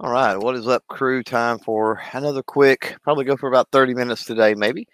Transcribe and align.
All 0.00 0.12
right, 0.12 0.36
what 0.36 0.54
is 0.54 0.68
up, 0.68 0.86
crew? 0.86 1.24
Time 1.24 1.58
for 1.58 2.00
another 2.12 2.44
quick, 2.44 2.94
probably 3.02 3.24
go 3.24 3.36
for 3.36 3.48
about 3.48 3.72
30 3.72 3.94
minutes 3.94 4.24
today, 4.24 4.54
maybe. 4.54 4.86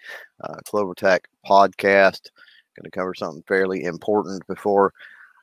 Uh, 0.43 0.55
CloverTac 0.67 1.19
podcast. 1.47 2.31
Going 2.75 2.85
to 2.85 2.89
cover 2.89 3.13
something 3.13 3.43
fairly 3.47 3.83
important 3.83 4.41
before 4.47 4.93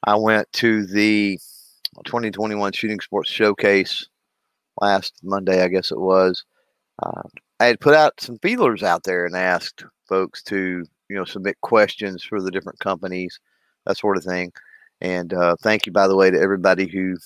I 0.02 0.16
went 0.16 0.52
to 0.54 0.84
the 0.84 1.38
2021 2.04 2.72
Shooting 2.72 2.98
Sports 2.98 3.30
Showcase 3.30 4.04
last 4.80 5.14
Monday, 5.22 5.62
I 5.62 5.68
guess 5.68 5.92
it 5.92 6.00
was. 6.00 6.44
Uh, 7.00 7.22
I 7.60 7.66
had 7.66 7.78
put 7.78 7.94
out 7.94 8.20
some 8.20 8.38
feelers 8.38 8.82
out 8.82 9.04
there 9.04 9.26
and 9.26 9.36
asked 9.36 9.84
folks 10.08 10.42
to, 10.44 10.84
you 11.08 11.16
know, 11.16 11.24
submit 11.24 11.60
questions 11.60 12.24
for 12.24 12.42
the 12.42 12.50
different 12.50 12.80
companies, 12.80 13.38
that 13.86 13.96
sort 13.96 14.16
of 14.16 14.24
thing. 14.24 14.50
And 15.00 15.32
uh, 15.32 15.54
thank 15.62 15.86
you, 15.86 15.92
by 15.92 16.08
the 16.08 16.16
way, 16.16 16.32
to 16.32 16.40
everybody 16.40 16.88
who 16.88 17.16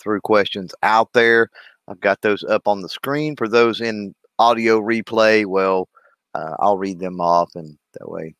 threw 0.00 0.20
questions 0.20 0.74
out 0.82 1.12
there. 1.12 1.48
I've 1.88 2.00
got 2.00 2.20
those 2.22 2.42
up 2.44 2.66
on 2.66 2.80
the 2.80 2.88
screen 2.88 3.36
for 3.36 3.48
those 3.48 3.80
in 3.80 4.14
audio 4.38 4.80
replay. 4.80 5.46
Well, 5.46 5.88
uh, 6.34 6.54
I'll 6.58 6.78
read 6.78 6.98
them 6.98 7.20
off, 7.20 7.54
and 7.54 7.78
that 7.98 8.10
way 8.10 8.34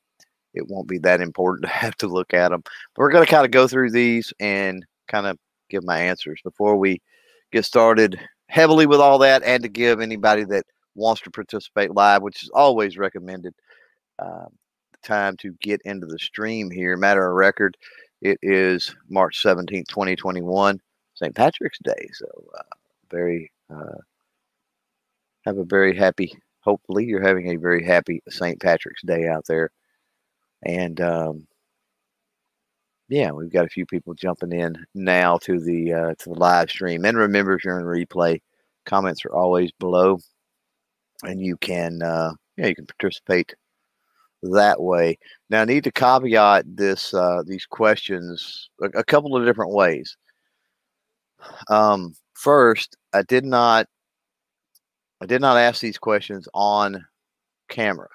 it 0.54 0.68
won't 0.68 0.88
be 0.88 0.98
that 0.98 1.20
important 1.20 1.62
to 1.66 1.68
have 1.68 1.96
to 1.98 2.08
look 2.08 2.34
at 2.34 2.50
them. 2.50 2.62
But 2.62 3.02
we're 3.02 3.12
going 3.12 3.24
to 3.24 3.30
kind 3.30 3.44
of 3.44 3.52
go 3.52 3.68
through 3.68 3.90
these 3.90 4.32
and 4.40 4.84
kind 5.08 5.26
of 5.26 5.38
give 5.68 5.84
my 5.84 5.98
answers 5.98 6.40
before 6.42 6.76
we 6.76 7.00
get 7.52 7.64
started 7.64 8.18
heavily 8.48 8.86
with 8.86 9.00
all 9.00 9.18
that, 9.18 9.42
and 9.42 9.62
to 9.62 9.68
give 9.68 10.00
anybody 10.00 10.44
that 10.44 10.64
wants 10.94 11.20
to 11.22 11.30
participate 11.30 11.92
live, 11.92 12.22
which 12.22 12.42
is 12.42 12.50
always 12.50 12.96
recommended, 12.96 13.54
uh, 14.18 14.46
time 15.02 15.36
to 15.36 15.52
get 15.60 15.80
into 15.84 16.06
the 16.06 16.18
stream 16.18 16.70
here. 16.70 16.96
Matter 16.96 17.28
of 17.28 17.34
record, 17.34 17.76
it 18.22 18.38
is 18.42 18.94
March 19.08 19.42
17th, 19.42 19.88
2021, 19.88 20.80
St. 21.14 21.34
Patrick's 21.34 21.78
Day. 21.84 22.08
So, 22.12 22.26
uh, 22.58 22.62
very 23.10 23.50
uh, 23.70 23.98
have 25.44 25.58
a 25.58 25.64
very 25.64 25.96
happy. 25.96 26.32
Hopefully, 26.60 27.04
you're 27.04 27.26
having 27.26 27.50
a 27.50 27.56
very 27.56 27.84
happy 27.84 28.22
St. 28.28 28.60
Patrick's 28.60 29.02
Day 29.02 29.28
out 29.28 29.44
there, 29.46 29.70
and 30.64 31.00
um, 31.00 31.46
yeah, 33.08 33.30
we've 33.30 33.52
got 33.52 33.64
a 33.64 33.70
few 33.70 33.86
people 33.86 34.14
jumping 34.14 34.52
in 34.52 34.84
now 34.94 35.38
to 35.38 35.60
the 35.60 35.92
uh, 35.92 36.14
to 36.18 36.30
the 36.30 36.38
live 36.38 36.70
stream. 36.70 37.04
And 37.04 37.16
remember, 37.16 37.54
if 37.54 37.64
you're 37.64 37.78
in 37.78 37.86
replay, 37.86 38.40
comments 38.84 39.24
are 39.24 39.34
always 39.34 39.70
below, 39.72 40.18
and 41.22 41.40
you 41.40 41.56
can 41.58 42.02
uh, 42.02 42.32
yeah 42.56 42.66
you 42.66 42.74
can 42.74 42.86
participate 42.86 43.54
that 44.42 44.80
way. 44.80 45.18
Now, 45.50 45.62
I 45.62 45.64
need 45.64 45.84
to 45.84 45.92
caveat 45.92 46.64
this 46.76 47.14
uh, 47.14 47.42
these 47.46 47.66
questions 47.66 48.70
a, 48.82 48.86
a 49.00 49.04
couple 49.04 49.36
of 49.36 49.44
different 49.44 49.72
ways. 49.72 50.16
Um, 51.68 52.14
first, 52.36 52.96
I 53.12 53.22
did 53.22 53.44
not 53.44 53.86
I 55.22 55.26
did 55.26 55.40
not 55.40 55.56
ask 55.56 55.80
these 55.80 55.98
questions 55.98 56.46
on 56.54 57.04
camera. 57.68 58.08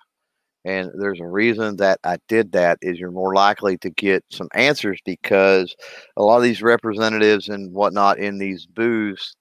And 0.63 0.91
there's 0.99 1.19
a 1.19 1.27
reason 1.27 1.77
that 1.77 1.99
I 2.03 2.17
did 2.27 2.51
that 2.51 2.77
is 2.81 2.99
you're 2.99 3.09
more 3.11 3.33
likely 3.33 3.77
to 3.79 3.89
get 3.89 4.23
some 4.29 4.47
answers 4.53 4.99
because 5.03 5.75
a 6.17 6.23
lot 6.23 6.37
of 6.37 6.43
these 6.43 6.61
representatives 6.61 7.49
and 7.49 7.73
whatnot 7.73 8.19
in 8.19 8.37
these 8.37 8.67
booths, 8.67 9.35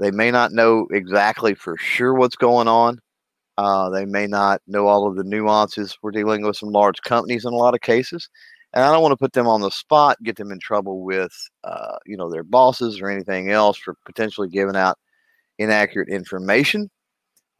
they 0.00 0.10
may 0.10 0.32
not 0.32 0.50
know 0.52 0.88
exactly 0.90 1.54
for 1.54 1.76
sure 1.76 2.14
what's 2.14 2.34
going 2.34 2.66
on. 2.66 2.98
Uh, 3.58 3.88
they 3.90 4.04
may 4.04 4.26
not 4.26 4.60
know 4.66 4.88
all 4.88 5.06
of 5.06 5.14
the 5.16 5.22
nuances. 5.22 5.96
We're 6.02 6.10
dealing 6.10 6.42
with 6.42 6.56
some 6.56 6.70
large 6.70 7.00
companies 7.02 7.44
in 7.44 7.52
a 7.52 7.56
lot 7.56 7.74
of 7.74 7.80
cases 7.80 8.28
and 8.74 8.84
I 8.84 8.90
don't 8.92 9.02
want 9.02 9.12
to 9.12 9.16
put 9.16 9.32
them 9.32 9.46
on 9.46 9.60
the 9.60 9.70
spot, 9.70 10.22
get 10.22 10.36
them 10.36 10.50
in 10.50 10.58
trouble 10.58 11.02
with, 11.02 11.32
uh, 11.64 11.96
you 12.06 12.16
know, 12.16 12.30
their 12.30 12.44
bosses 12.44 13.00
or 13.00 13.10
anything 13.10 13.50
else 13.50 13.76
for 13.76 13.94
potentially 14.06 14.48
giving 14.48 14.76
out 14.76 14.98
inaccurate 15.58 16.08
information. 16.08 16.90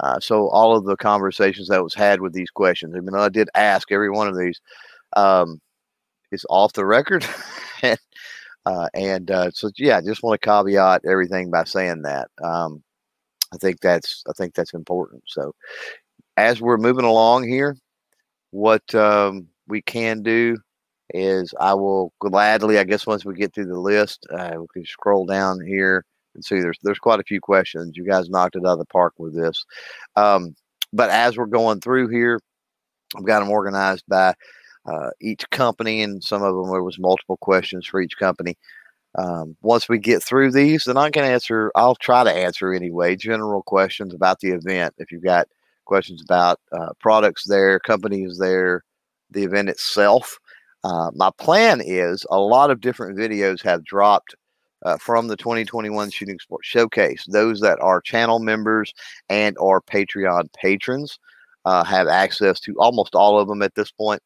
Uh, 0.01 0.19
so 0.21 0.49
all 0.49 0.77
of 0.77 0.85
the 0.85 0.97
conversations 0.97 1.69
that 1.69 1.83
was 1.83 1.95
had 1.95 2.21
with 2.21 2.33
these 2.33 2.51
questions, 2.51 2.95
I 2.97 3.01
mean, 3.01 3.15
I 3.15 3.29
did 3.29 3.49
ask 3.55 3.93
every 3.93 4.11
one 4.11 4.27
of 4.27 4.39
these, 4.39 4.61
um, 5.17 5.61
is 6.33 6.47
off 6.49 6.73
the 6.73 6.87
record, 6.87 7.27
and, 7.83 7.99
uh, 8.67 8.89
and 8.95 9.31
uh, 9.31 9.51
so 9.53 9.71
yeah, 9.77 9.99
I 9.99 10.01
just 10.01 10.23
want 10.23 10.41
to 10.41 10.47
caveat 10.47 11.03
everything 11.07 11.51
by 11.51 11.65
saying 11.65 12.03
that. 12.03 12.29
Um, 12.43 12.83
I 13.53 13.59
think 13.59 13.81
that's 13.81 14.25
I 14.29 14.33
think 14.33 14.55
that's 14.55 14.73
important. 14.73 15.25
So 15.27 15.55
as 16.37 16.61
we're 16.61 16.79
moving 16.79 17.05
along 17.05 17.47
here, 17.47 17.77
what 18.51 18.95
um, 18.95 19.49
we 19.69 19.83
can 19.83 20.23
do 20.23 20.57
is 21.13 21.55
I 21.61 21.75
will 21.75 22.13
gladly, 22.21 22.79
I 22.79 22.85
guess, 22.85 23.07
once 23.07 23.25
we 23.25 23.35
get 23.35 23.55
through 23.55 23.67
the 23.67 23.79
list, 23.79 24.27
uh, 24.33 24.53
we 24.59 24.67
can 24.73 24.85
scroll 24.85 25.27
down 25.27 25.61
here 25.65 26.05
and 26.35 26.45
see 26.45 26.61
there's 26.61 26.79
there's 26.83 26.99
quite 26.99 27.21
a 27.21 27.25
few 27.25 27.41
questions. 27.41 27.97
You 27.97 28.05
guys 28.05 28.29
knocked 28.31 28.57
it 28.57 28.65
out 28.65 28.73
of 28.73 28.79
the 28.79 28.85
park 28.87 29.15
with 29.19 29.35
this. 29.35 29.65
Um, 30.17 30.55
but 30.93 31.11
as 31.11 31.37
we're 31.37 31.47
going 31.47 31.81
through 31.81 32.09
here, 32.09 32.41
I've 33.17 33.25
got 33.25 33.41
them 33.41 33.51
organized 33.51 34.05
by 34.09 34.35
uh, 34.87 35.11
each 35.21 35.49
company, 35.51 36.03
and 36.03 36.23
some 36.23 36.43
of 36.43 36.55
them 36.55 36.71
there 36.71 36.83
was 36.83 36.99
multiple 36.99 37.37
questions 37.39 37.87
for 37.87 38.01
each 38.01 38.17
company. 38.19 38.57
Um, 39.19 39.57
once 39.61 39.89
we 39.89 39.99
get 39.99 40.23
through 40.23 40.53
these, 40.53 40.85
then 40.85 40.97
I 40.97 41.11
can 41.11 41.25
answer. 41.25 41.71
I'll 41.75 41.95
try 41.95 42.25
to 42.25 42.33
answer 42.33 42.73
anyway. 42.73 43.17
General 43.17 43.63
questions 43.63 44.15
about 44.15 44.41
the 44.41 44.51
event. 44.51 44.95
If 44.99 45.13
you've 45.13 45.23
got 45.23 45.49
questions 45.85 46.23
about 46.23 46.61
uh, 46.73 46.91
products 46.99 47.45
there, 47.47 47.79
companies 47.79 48.39
there, 48.39 48.83
the 49.31 49.45
event 49.45 49.69
itself, 49.69 50.39
uh, 50.85 51.11
my 51.15 51.31
plan 51.39 51.81
is 51.85 52.27
a 52.31 52.39
lot 52.39 52.71
of 52.71 52.81
different 52.81 53.17
videos 53.17 53.63
have 53.63 53.85
dropped 53.85 54.35
uh, 54.85 54.97
from 54.97 55.29
the 55.29 55.37
2021 55.37 56.11
Shooting 56.11 56.39
Sports 56.39 56.67
Showcase. 56.67 57.25
Those 57.29 57.61
that 57.61 57.79
are 57.81 58.01
channel 58.01 58.41
members 58.41 58.93
and 59.29 59.57
or 59.59 59.81
Patreon 59.81 60.53
patrons 60.55 61.19
uh, 61.65 61.85
have 61.85 62.09
access 62.09 62.59
to 62.61 62.75
almost 62.79 63.15
all 63.15 63.39
of 63.39 63.49
them 63.49 63.63
at 63.63 63.75
this 63.75 63.93
point, 63.93 64.21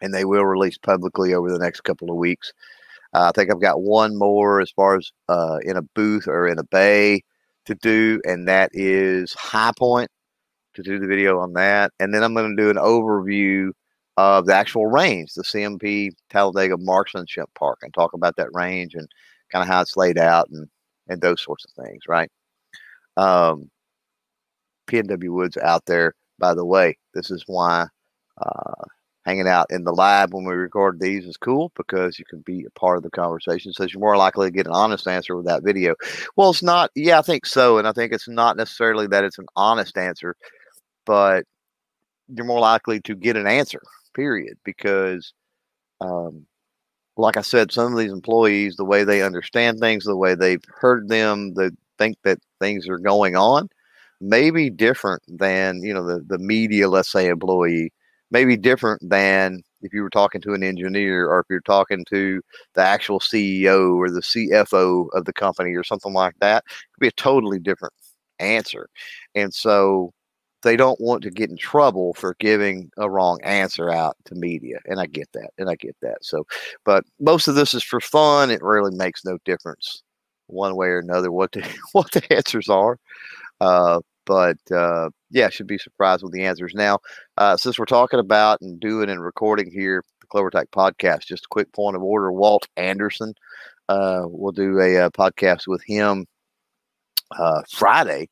and 0.00 0.14
they 0.14 0.24
will 0.24 0.44
release 0.44 0.78
publicly 0.78 1.34
over 1.34 1.50
the 1.50 1.58
next 1.58 1.80
couple 1.82 2.10
of 2.10 2.16
weeks. 2.16 2.52
I 3.14 3.30
think 3.32 3.50
I've 3.50 3.60
got 3.60 3.80
one 3.80 4.16
more 4.16 4.60
as 4.60 4.72
far 4.72 4.96
as 4.96 5.12
uh, 5.28 5.58
in 5.64 5.76
a 5.76 5.82
booth 5.82 6.26
or 6.26 6.48
in 6.48 6.58
a 6.58 6.64
bay 6.64 7.22
to 7.66 7.74
do, 7.76 8.20
and 8.24 8.48
that 8.48 8.70
is 8.72 9.32
High 9.34 9.72
Point 9.78 10.10
to 10.74 10.82
do 10.82 10.98
the 10.98 11.06
video 11.06 11.38
on 11.38 11.52
that. 11.54 11.92
And 12.00 12.12
then 12.12 12.24
I'm 12.24 12.34
going 12.34 12.56
to 12.56 12.62
do 12.62 12.70
an 12.70 12.76
overview 12.76 13.70
of 14.16 14.46
the 14.46 14.54
actual 14.54 14.86
range, 14.86 15.34
the 15.34 15.42
CMP 15.42 16.10
Talladega 16.30 16.76
Marksmanship 16.78 17.48
Park, 17.58 17.80
and 17.82 17.92
talk 17.92 18.12
about 18.12 18.36
that 18.36 18.48
range 18.52 18.94
and 18.94 19.08
kind 19.50 19.62
of 19.62 19.68
how 19.68 19.80
it's 19.80 19.96
laid 19.96 20.18
out 20.18 20.48
and 20.50 20.68
and 21.08 21.20
those 21.20 21.42
sorts 21.42 21.64
of 21.64 21.84
things, 21.84 22.02
right? 22.08 22.30
Um, 23.16 23.70
PNW 24.88 25.30
Woods 25.30 25.56
out 25.58 25.84
there, 25.86 26.14
by 26.38 26.54
the 26.54 26.64
way. 26.64 26.96
This 27.12 27.30
is 27.30 27.44
why 27.46 27.86
uh, 28.40 28.84
hanging 29.26 29.48
out 29.48 29.66
in 29.70 29.84
the 29.84 29.92
lab 29.92 30.32
when 30.32 30.44
we 30.44 30.54
record 30.54 30.98
these 31.00 31.26
is 31.26 31.36
cool 31.36 31.72
because 31.76 32.18
you 32.18 32.24
can 32.24 32.40
be 32.40 32.64
a 32.64 32.78
part 32.78 32.96
of 32.96 33.02
the 33.02 33.10
conversation. 33.10 33.72
So 33.72 33.84
you're 33.84 34.00
more 34.00 34.16
likely 34.16 34.46
to 34.46 34.50
get 34.50 34.66
an 34.66 34.72
honest 34.72 35.06
answer 35.06 35.36
with 35.36 35.46
that 35.46 35.62
video. 35.62 35.94
Well, 36.36 36.50
it's 36.50 36.62
not. 36.62 36.90
Yeah, 36.94 37.18
I 37.18 37.22
think 37.22 37.46
so, 37.46 37.78
and 37.78 37.86
I 37.86 37.92
think 37.92 38.12
it's 38.12 38.28
not 38.28 38.56
necessarily 38.56 39.06
that 39.08 39.24
it's 39.24 39.38
an 39.38 39.46
honest 39.56 39.98
answer, 39.98 40.36
but 41.04 41.44
you're 42.28 42.46
more 42.46 42.60
likely 42.60 43.00
to 43.00 43.14
get 43.14 43.36
an 43.36 43.46
answer 43.46 43.82
period. 44.14 44.58
Because, 44.64 45.32
um, 46.00 46.46
like 47.16 47.36
I 47.36 47.42
said, 47.42 47.72
some 47.72 47.92
of 47.92 47.98
these 47.98 48.12
employees, 48.12 48.76
the 48.76 48.84
way 48.84 49.04
they 49.04 49.22
understand 49.22 49.80
things, 49.80 50.04
the 50.04 50.16
way 50.16 50.34
they've 50.34 50.64
heard 50.68 51.08
them, 51.08 51.54
they 51.54 51.70
think 51.98 52.18
that 52.24 52.38
things 52.60 52.88
are 52.88 52.98
going 52.98 53.36
on, 53.36 53.68
may 54.20 54.50
be 54.50 54.70
different 54.70 55.22
than 55.28 55.82
you 55.82 55.94
know 55.94 56.06
the 56.06 56.20
the 56.26 56.38
media, 56.38 56.88
let's 56.88 57.12
say, 57.12 57.28
employee, 57.28 57.92
may 58.30 58.44
be 58.44 58.56
different 58.56 59.00
than 59.08 59.62
if 59.82 59.92
you 59.92 60.02
were 60.02 60.10
talking 60.10 60.40
to 60.40 60.54
an 60.54 60.62
engineer 60.62 61.28
or 61.28 61.40
if 61.40 61.46
you're 61.50 61.60
talking 61.60 62.04
to 62.10 62.40
the 62.74 62.82
actual 62.82 63.20
CEO 63.20 63.96
or 63.96 64.10
the 64.10 64.22
CFO 64.22 65.08
of 65.12 65.24
the 65.26 65.32
company 65.32 65.74
or 65.74 65.84
something 65.84 66.12
like 66.14 66.34
that. 66.40 66.64
It 66.66 66.94
could 66.94 67.00
be 67.00 67.08
a 67.08 67.12
totally 67.12 67.58
different 67.58 67.94
answer. 68.40 68.88
And 69.34 69.52
so 69.52 70.12
they 70.64 70.76
don't 70.76 71.00
want 71.00 71.22
to 71.22 71.30
get 71.30 71.50
in 71.50 71.56
trouble 71.56 72.12
for 72.14 72.34
giving 72.40 72.90
a 72.98 73.08
wrong 73.08 73.38
answer 73.44 73.90
out 73.90 74.16
to 74.24 74.34
media 74.34 74.78
and 74.86 74.98
i 74.98 75.06
get 75.06 75.28
that 75.32 75.50
and 75.58 75.70
i 75.70 75.76
get 75.76 75.96
that 76.02 76.18
so 76.22 76.44
but 76.84 77.04
most 77.20 77.46
of 77.46 77.54
this 77.54 77.74
is 77.74 77.84
for 77.84 78.00
fun 78.00 78.50
it 78.50 78.62
really 78.62 78.94
makes 78.96 79.24
no 79.24 79.38
difference 79.44 80.02
one 80.48 80.74
way 80.74 80.88
or 80.88 80.98
another 80.98 81.30
what 81.30 81.52
the 81.52 81.66
what 81.92 82.10
the 82.10 82.32
answers 82.32 82.68
are 82.68 82.98
uh, 83.60 84.00
but 84.26 84.56
uh, 84.72 85.10
yeah 85.30 85.48
should 85.48 85.66
be 85.66 85.78
surprised 85.78 86.22
with 86.22 86.32
the 86.32 86.44
answers. 86.44 86.72
Now 86.74 86.98
uh, 87.36 87.56
since 87.56 87.78
we're 87.78 87.84
talking 87.84 88.20
about 88.20 88.60
and 88.60 88.80
doing 88.80 89.10
and 89.10 89.22
recording 89.22 89.70
here 89.70 90.02
the 90.20 90.26
CloverTac 90.26 90.66
podcast 90.74 91.26
just 91.26 91.44
a 91.44 91.48
quick 91.50 91.72
point 91.72 91.96
of 91.96 92.02
order 92.02 92.32
walt 92.32 92.66
anderson 92.76 93.34
uh, 93.88 94.22
we'll 94.24 94.52
do 94.52 94.80
a, 94.80 94.96
a 94.96 95.06
uh, 95.06 95.10
podcast 95.10 95.66
with 95.66 95.82
him 95.84 96.26
uh, 97.38 97.62
friday 97.70 98.28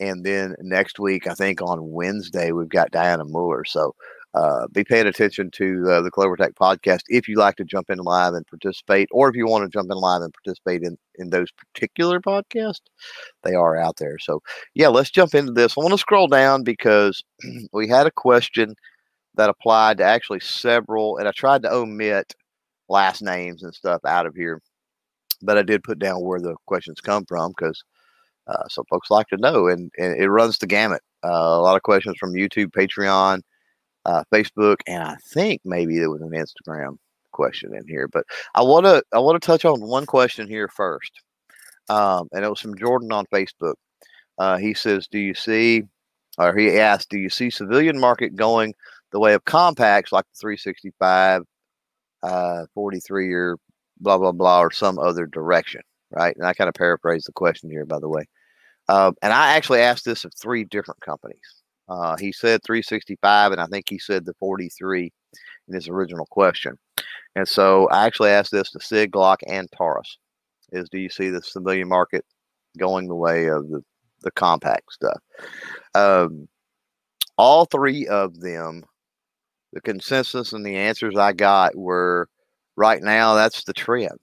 and 0.00 0.24
then 0.24 0.54
next 0.60 0.98
week, 0.98 1.26
I 1.26 1.34
think 1.34 1.62
on 1.62 1.90
Wednesday, 1.90 2.52
we've 2.52 2.68
got 2.68 2.90
Dianna 2.92 3.28
Muller. 3.28 3.64
So 3.64 3.94
uh, 4.34 4.66
be 4.72 4.82
paying 4.82 5.06
attention 5.06 5.50
to 5.50 5.90
uh, 5.90 6.00
the 6.00 6.10
CloverTac 6.10 6.54
podcast 6.54 7.00
if 7.08 7.28
you 7.28 7.36
like 7.36 7.56
to 7.56 7.64
jump 7.64 7.90
in 7.90 7.98
live 7.98 8.32
and 8.32 8.46
participate, 8.46 9.08
or 9.12 9.28
if 9.28 9.36
you 9.36 9.46
want 9.46 9.64
to 9.64 9.68
jump 9.68 9.90
in 9.90 9.96
live 9.98 10.22
and 10.22 10.32
participate 10.32 10.82
in, 10.82 10.96
in 11.16 11.30
those 11.30 11.48
particular 11.52 12.18
podcasts, 12.18 12.80
they 13.42 13.54
are 13.54 13.76
out 13.76 13.96
there. 13.96 14.18
So, 14.18 14.40
yeah, 14.74 14.88
let's 14.88 15.10
jump 15.10 15.34
into 15.34 15.52
this. 15.52 15.76
I 15.76 15.82
want 15.82 15.92
to 15.92 15.98
scroll 15.98 16.28
down 16.28 16.62
because 16.62 17.22
we 17.72 17.88
had 17.88 18.06
a 18.06 18.12
question 18.12 18.74
that 19.34 19.50
applied 19.50 19.98
to 19.98 20.04
actually 20.04 20.40
several, 20.40 21.18
and 21.18 21.28
I 21.28 21.32
tried 21.32 21.62
to 21.64 21.72
omit 21.72 22.34
last 22.88 23.22
names 23.22 23.62
and 23.62 23.74
stuff 23.74 24.00
out 24.06 24.26
of 24.26 24.34
here, 24.34 24.62
but 25.42 25.58
I 25.58 25.62
did 25.62 25.84
put 25.84 25.98
down 25.98 26.22
where 26.22 26.40
the 26.40 26.56
questions 26.66 27.00
come 27.00 27.24
from 27.26 27.52
because 27.56 27.82
uh, 28.46 28.68
some 28.68 28.84
folks 28.90 29.10
like 29.10 29.28
to 29.28 29.36
know, 29.36 29.68
and, 29.68 29.90
and 29.98 30.20
it 30.20 30.28
runs 30.28 30.58
the 30.58 30.66
gamut. 30.66 31.02
Uh, 31.24 31.28
a 31.28 31.60
lot 31.62 31.76
of 31.76 31.82
questions 31.82 32.16
from 32.18 32.34
YouTube, 32.34 32.72
Patreon, 32.72 33.40
uh, 34.04 34.24
Facebook, 34.32 34.76
and 34.86 35.02
I 35.02 35.16
think 35.32 35.60
maybe 35.64 35.98
there 35.98 36.10
was 36.10 36.22
an 36.22 36.30
Instagram 36.30 36.96
question 37.32 37.74
in 37.74 37.86
here. 37.86 38.08
But 38.08 38.24
I 38.54 38.62
want 38.62 38.86
to 38.86 39.02
I 39.12 39.18
want 39.18 39.40
to 39.40 39.46
touch 39.46 39.64
on 39.64 39.80
one 39.80 40.06
question 40.06 40.48
here 40.48 40.68
first, 40.68 41.12
um, 41.88 42.28
and 42.32 42.44
it 42.44 42.48
was 42.48 42.60
from 42.60 42.76
Jordan 42.76 43.12
on 43.12 43.26
Facebook. 43.26 43.74
Uh, 44.38 44.56
he 44.58 44.74
says, 44.74 45.06
"Do 45.08 45.18
you 45.18 45.34
see?" 45.34 45.84
Or 46.38 46.56
he 46.56 46.78
asked, 46.78 47.10
"Do 47.10 47.18
you 47.18 47.30
see 47.30 47.50
civilian 47.50 47.98
market 47.98 48.34
going 48.34 48.74
the 49.12 49.20
way 49.20 49.34
of 49.34 49.44
compacts 49.44 50.12
like 50.12 50.24
the 50.24 50.38
365, 50.40 51.42
uh, 52.22 52.64
43, 52.74 53.32
or 53.32 53.56
blah 54.00 54.18
blah 54.18 54.32
blah, 54.32 54.60
or 54.62 54.70
some 54.72 54.98
other 54.98 55.26
direction?" 55.26 55.82
Right, 56.12 56.36
and 56.36 56.46
I 56.46 56.52
kind 56.52 56.68
of 56.68 56.74
paraphrase 56.74 57.24
the 57.24 57.32
question 57.32 57.70
here, 57.70 57.86
by 57.86 57.98
the 57.98 58.08
way. 58.08 58.24
Uh, 58.88 59.12
and 59.22 59.32
I 59.32 59.54
actually 59.54 59.80
asked 59.80 60.04
this 60.04 60.24
of 60.24 60.32
three 60.34 60.64
different 60.64 61.00
companies. 61.00 61.62
Uh, 61.88 62.16
he 62.18 62.32
said 62.32 62.62
365, 62.64 63.52
and 63.52 63.60
I 63.60 63.66
think 63.66 63.86
he 63.88 63.98
said 63.98 64.24
the 64.24 64.34
43 64.34 65.10
in 65.68 65.74
his 65.74 65.88
original 65.88 66.26
question. 66.30 66.78
And 67.36 67.48
so 67.48 67.88
I 67.88 68.06
actually 68.06 68.30
asked 68.30 68.52
this 68.52 68.70
to 68.72 68.80
Sig, 68.80 69.12
Glock, 69.12 69.38
and 69.46 69.68
Taurus: 69.72 70.18
Is 70.72 70.88
do 70.90 70.98
you 70.98 71.08
see 71.08 71.30
the 71.30 71.42
civilian 71.42 71.88
market 71.88 72.24
going 72.78 73.08
the 73.08 73.14
way 73.14 73.46
of 73.46 73.68
the 73.68 73.82
the 74.22 74.30
compact 74.32 74.92
stuff? 74.92 75.18
Um, 75.94 76.48
all 77.38 77.64
three 77.64 78.06
of 78.06 78.40
them, 78.40 78.84
the 79.72 79.80
consensus 79.80 80.52
and 80.52 80.64
the 80.64 80.76
answers 80.76 81.16
I 81.16 81.32
got 81.32 81.74
were 81.74 82.28
right 82.76 83.02
now 83.02 83.34
that's 83.34 83.64
the 83.64 83.72
trend. 83.72 84.18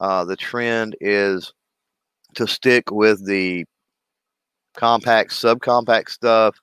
Uh, 0.00 0.24
the 0.24 0.36
trend 0.36 0.96
is 1.00 1.52
to 2.34 2.46
stick 2.46 2.90
with 2.90 3.24
the 3.26 3.64
compact, 4.76 5.30
subcompact 5.30 6.08
stuff, 6.08 6.56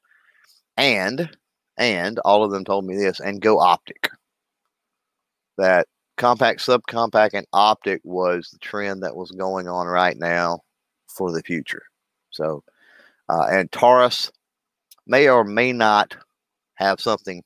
and 0.77 1.29
and 1.77 2.19
all 2.19 2.43
of 2.43 2.51
them 2.51 2.63
told 2.63 2.85
me 2.85 2.95
this, 2.95 3.19
and 3.19 3.41
go 3.41 3.59
optic. 3.59 4.09
That 5.57 5.87
compact, 6.17 6.61
subcompact, 6.61 7.33
and 7.33 7.45
optic 7.51 8.01
was 8.03 8.49
the 8.49 8.59
trend 8.59 9.03
that 9.03 9.15
was 9.15 9.31
going 9.31 9.67
on 9.67 9.87
right 9.87 10.17
now 10.17 10.61
for 11.07 11.31
the 11.31 11.41
future. 11.43 11.83
So, 12.31 12.63
uh, 13.29 13.47
and 13.49 13.71
Taurus 13.71 14.31
may 15.07 15.27
or 15.27 15.43
may 15.43 15.73
not 15.73 16.15
have 16.75 16.99
something 17.01 17.43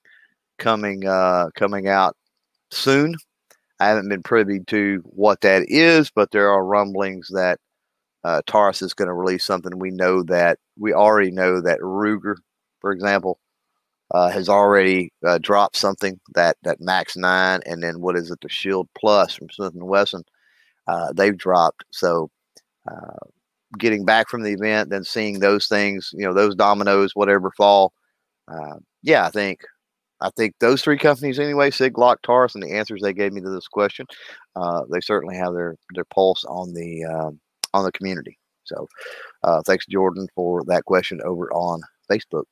coming 0.57 1.07
uh, 1.07 1.49
coming 1.55 1.87
out 1.87 2.15
soon. 2.71 3.15
I 3.79 3.87
haven't 3.87 4.09
been 4.09 4.23
privy 4.23 4.59
to 4.67 5.01
what 5.05 5.41
that 5.41 5.65
is, 5.67 6.09
but 6.09 6.31
there 6.31 6.49
are 6.49 6.65
rumblings 6.65 7.29
that 7.29 7.59
uh, 8.23 8.41
Taurus 8.45 8.81
is 8.81 8.93
going 8.93 9.07
to 9.07 9.13
release 9.13 9.45
something. 9.45 9.77
We 9.79 9.91
know 9.91 10.23
that 10.23 10.59
we 10.77 10.93
already 10.93 11.31
know 11.31 11.61
that 11.61 11.79
Ruger, 11.79 12.35
for 12.81 12.91
example, 12.91 13.39
uh, 14.11 14.29
has 14.29 14.49
already 14.49 15.11
uh, 15.25 15.37
dropped 15.37 15.77
something 15.77 16.19
that 16.33 16.57
that 16.63 16.81
Max 16.81 17.15
Nine, 17.15 17.61
and 17.65 17.81
then 17.81 18.01
what 18.01 18.17
is 18.17 18.31
it, 18.31 18.39
the 18.41 18.49
Shield 18.49 18.89
Plus 18.97 19.35
from 19.35 19.49
Smith 19.51 19.73
and 19.73 19.87
Wesson, 19.87 20.23
uh, 20.87 21.13
they've 21.13 21.37
dropped. 21.37 21.85
So, 21.91 22.29
uh, 22.89 23.27
getting 23.77 24.05
back 24.05 24.29
from 24.29 24.43
the 24.43 24.51
event, 24.51 24.89
then 24.89 25.03
seeing 25.03 25.39
those 25.39 25.67
things, 25.67 26.11
you 26.13 26.25
know, 26.25 26.33
those 26.33 26.55
dominoes, 26.55 27.15
whatever 27.15 27.51
fall. 27.55 27.93
Uh, 28.47 28.77
yeah, 29.03 29.25
I 29.25 29.29
think 29.29 29.61
I 30.21 30.29
think 30.31 30.55
those 30.59 30.81
three 30.81 30.97
companies 30.97 31.39
anyway, 31.39 31.71
Sig, 31.71 31.93
Glock, 31.93 32.17
Taurus, 32.23 32.55
and 32.55 32.63
the 32.63 32.73
answers 32.73 33.01
they 33.01 33.13
gave 33.13 33.31
me 33.31 33.41
to 33.41 33.49
this 33.49 33.67
question, 33.67 34.05
uh, 34.55 34.81
they 34.91 34.99
certainly 35.01 35.35
have 35.35 35.53
their 35.53 35.75
their 35.95 36.05
pulse 36.05 36.43
on 36.45 36.73
the 36.73 37.05
um, 37.05 37.39
on 37.73 37.85
the 37.85 37.91
community. 37.91 38.37
So 38.63 38.87
uh, 39.43 39.61
thanks, 39.65 39.85
Jordan, 39.87 40.27
for 40.35 40.63
that 40.65 40.85
question 40.85 41.21
over 41.25 41.51
on 41.53 41.81
Facebook. 42.11 42.43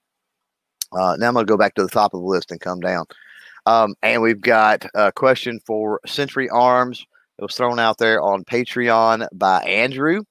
Uh, 0.94 1.16
now 1.20 1.28
I'm 1.28 1.34
going 1.34 1.46
to 1.46 1.52
go 1.52 1.58
back 1.58 1.76
to 1.76 1.84
the 1.84 1.90
top 1.90 2.14
of 2.14 2.22
the 2.22 2.28
list 2.28 2.52
and 2.52 2.60
come 2.60 2.80
down. 2.80 3.06
Um, 3.66 3.96
and 4.02 4.22
we've 4.22 4.40
got 4.40 4.86
a 4.96 5.12
question 5.12 5.60
for 5.66 6.00
Century 6.08 6.50
Arms. 6.50 7.06
It 7.38 7.42
was 7.42 7.56
thrown 7.56 7.80
out 7.80 7.98
there 7.98 8.22
on 8.22 8.46
Patreon 8.46 9.28
by 9.34 9.62
Andrew. 9.64 10.24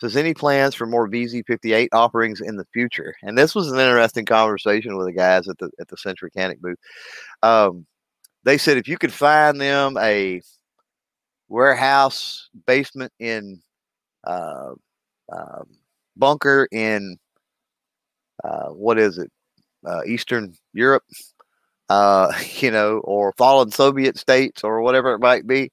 Says 0.00 0.16
any 0.16 0.32
plans 0.32 0.74
for 0.74 0.86
more 0.86 1.08
VZ58 1.08 1.88
offerings 1.92 2.40
in 2.40 2.56
the 2.56 2.66
future? 2.72 3.14
And 3.22 3.36
this 3.36 3.54
was 3.54 3.70
an 3.72 3.80
interesting 3.80 4.24
conversation 4.24 4.96
with 4.96 5.06
the 5.06 5.12
guys 5.12 5.48
at 5.48 5.58
the 5.58 5.70
at 5.80 5.88
the 5.88 5.96
Century 5.96 6.30
Canik 6.36 6.60
booth. 6.60 6.78
Um, 7.42 7.86
they 8.44 8.58
said 8.58 8.76
if 8.76 8.86
you 8.86 8.96
could 8.96 9.12
find 9.12 9.60
them 9.60 9.96
a 9.98 10.40
warehouse 11.48 12.48
basement 12.66 13.12
in 13.18 13.60
uh, 14.24 14.72
uh, 15.32 15.62
bunker 16.16 16.68
in 16.70 17.16
uh, 18.44 18.68
what 18.68 18.98
is 18.98 19.18
it, 19.18 19.30
uh, 19.86 20.02
Eastern 20.06 20.54
Europe, 20.72 21.02
uh, 21.88 22.32
you 22.60 22.70
know, 22.70 22.98
or 23.04 23.32
fallen 23.38 23.70
Soviet 23.70 24.18
states 24.18 24.64
or 24.64 24.82
whatever 24.82 25.14
it 25.14 25.20
might 25.20 25.46
be, 25.46 25.70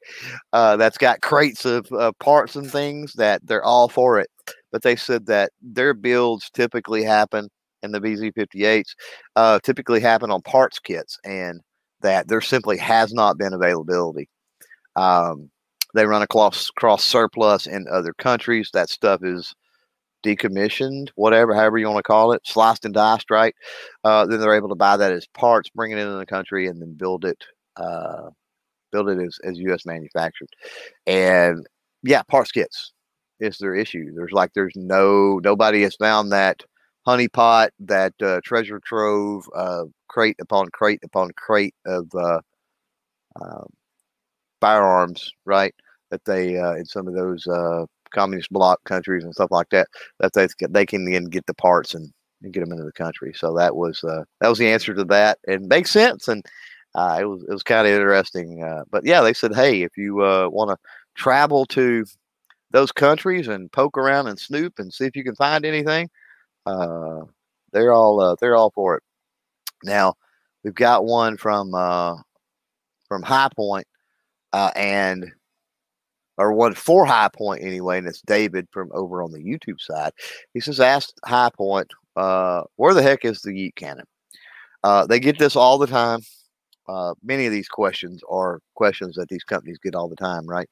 uh, 0.54 0.78
that's 0.78 0.98
got 0.98 1.22
crates 1.22 1.66
of 1.66 1.88
parts 2.20 2.56
and 2.56 2.72
things 2.72 3.14
that 3.14 3.46
they're 3.46 3.64
all 3.64 3.90
for 3.90 4.20
it. 4.20 4.30
But 4.72 4.82
they 4.82 4.96
said 4.96 5.26
that 5.28 5.52
their 5.62 5.94
builds 5.94 6.50
typically 6.52 7.04
happen 7.04 7.50
in 7.82 7.92
the 7.92 8.02
VZ58s, 8.02 9.62
typically 9.64 10.00
happen 10.00 10.32
on 10.32 10.42
parts 10.42 10.80
kits, 10.80 11.18
and 11.24 11.62
that 12.02 12.28
there 12.28 12.42
simply 12.42 12.78
has 12.78 13.14
not 13.14 13.38
been 13.38 13.54
availability. 13.54 14.28
Um, 14.96 15.50
they 15.94 16.06
run 16.06 16.22
across 16.22 16.70
cross 16.72 17.04
surplus 17.04 17.68
in 17.68 17.88
other 17.90 18.14
countries. 18.14 18.70
That 18.74 18.90
stuff 18.90 19.22
is 19.24 19.56
decommissioned, 20.25 21.10
whatever, 21.16 21.54
however 21.54 21.77
you 21.77 21.88
want 21.88 21.98
to 21.98 22.04
call 22.04 22.31
it, 22.33 22.42
sliced 22.45 22.86
and 22.86 22.94
diced, 22.94 23.30
right? 23.30 23.56
Uh, 24.04 24.25
then 24.25 24.39
they're 24.39 24.56
able 24.56 24.69
to 24.69 24.75
buy 24.75 24.98
that 24.98 25.12
as 25.12 25.27
parts, 25.27 25.69
bring 25.69 25.92
it 25.92 25.98
into 25.98 26.18
the 26.18 26.25
country, 26.25 26.68
and 26.68 26.81
then 26.81 26.94
build 26.94 27.25
it, 27.25 27.42
uh, 27.77 28.30
build 28.92 29.10
it 29.10 29.19
as, 29.19 29.38
as 29.44 29.60
U.S. 29.60 29.86
manufactured. 29.86 30.50
And 31.06 31.66
yeah, 32.04 32.24
parts 32.24 32.51
kits 32.51 32.94
is 33.39 33.57
their 33.57 33.75
issue. 33.75 34.12
There's 34.16 34.31
like 34.31 34.51
there's 34.54 34.75
no 34.75 35.39
nobody 35.44 35.84
has 35.84 35.96
found 35.96 36.32
that 36.32 36.62
honeypot, 37.08 37.70
that 37.79 38.13
uh, 38.22 38.41
treasure 38.44 38.79
trove, 38.84 39.46
uh, 39.55 39.84
crate 40.10 40.38
upon 40.41 40.70
crate 40.70 41.01
upon 41.03 41.32
crate 41.38 41.75
of 41.86 42.08
uh, 42.15 42.39
um, 43.41 43.67
firearms, 44.62 45.32
right? 45.46 45.74
that 46.12 46.24
they 46.25 46.58
uh, 46.58 46.74
in 46.75 46.86
some 46.86 47.08
of 47.08 47.13
those 47.13 47.46
uh, 47.48 47.86
communist 48.12 48.52
bloc 48.52 48.84
countries 48.86 49.24
and 49.24 49.34
stuff 49.34 49.52
like 49.52 49.70
that 49.70 49.88
that 50.20 50.34
they 50.34 50.48
they 50.70 50.86
can 50.86 51.06
then 51.10 51.26
get 51.26 51.46
the 51.46 51.54
parts 51.54 51.94
and, 51.94 52.12
and 52.42 52.54
get 52.54 52.62
them 52.62 52.72
into 52.72 52.84
the 52.84 52.92
country. 52.92 53.34
So 53.36 53.54
that 53.56 53.76
was 53.76 54.04
uh, 54.04 54.24
that 54.42 54.50
was 54.50 54.60
the 54.60 54.70
answer 54.70 54.94
to 54.94 55.04
that, 55.06 55.40
and 55.48 55.68
makes 55.68 55.92
sense. 55.92 56.28
And 56.28 56.44
uh, 56.96 57.18
it 57.22 57.26
was 57.26 57.44
it 57.44 57.52
was 57.52 57.64
kind 57.64 57.88
of 57.88 57.94
interesting. 57.94 58.64
Uh, 58.64 58.84
but 58.92 59.06
yeah, 59.06 59.22
they 59.22 59.34
said, 59.34 59.56
hey, 59.56 59.82
if 59.84 59.98
you 59.98 60.22
uh, 60.24 60.50
want 60.50 60.70
to 60.70 60.78
travel 61.16 61.66
to 61.68 62.06
those 62.72 62.92
countries 62.92 63.48
and 63.48 63.72
poke 63.72 63.98
around 63.98 64.28
and 64.28 64.40
snoop 64.40 64.80
and 64.80 64.94
see 64.94 65.06
if 65.06 65.16
you 65.16 65.24
can 65.24 65.36
find 65.36 65.66
anything, 65.66 66.10
they're 66.66 67.94
all 67.94 68.36
they're 68.40 68.56
all 68.56 68.72
for 68.72 68.98
it. 68.98 69.04
Now 69.84 70.16
we've 70.64 70.74
got 70.74 71.06
one 71.06 71.38
from 71.38 71.72
from 73.08 73.24
High 73.24 73.50
Point 73.56 73.88
uh 74.54 74.72
Point, 74.72 74.78
and 74.78 75.32
or 76.38 76.54
one 76.54 76.74
for 76.74 77.06
High 77.06 77.30
Point 77.30 77.63
anyway, 77.63 77.98
and 77.98 78.08
it's 78.08 78.22
David 78.22 78.68
from 78.72 78.89
over 78.94 79.24
on 79.24 79.32
the 79.32 79.39
YouTube 79.39 79.80
side. 79.80 80.12
He 80.54 80.60
says, 80.60 80.80
"Ask 80.80 81.10
High 81.25 81.50
Point, 81.56 81.92
uh, 82.15 82.63
where 82.75 82.94
the 82.94 83.04
heck 83.04 83.25
is 83.25 83.42
the 83.42 83.51
Yeet 83.51 83.75
cannon?" 83.75 84.06
Uh, 84.84 85.06
they 85.08 85.20
get 85.20 85.39
this 85.39 85.56
all 85.56 85.77
the 85.77 85.88
time. 85.88 86.22
Uh, 86.88 87.13
many 87.24 87.46
of 87.46 87.51
these 87.51 87.68
questions 87.70 88.22
are 88.30 88.62
questions 88.75 89.15
that 89.15 89.30
these 89.30 89.44
companies 89.44 89.80
get 89.84 89.96
all 89.96 90.08
the 90.08 90.15
time, 90.15 90.46
right? 90.46 90.70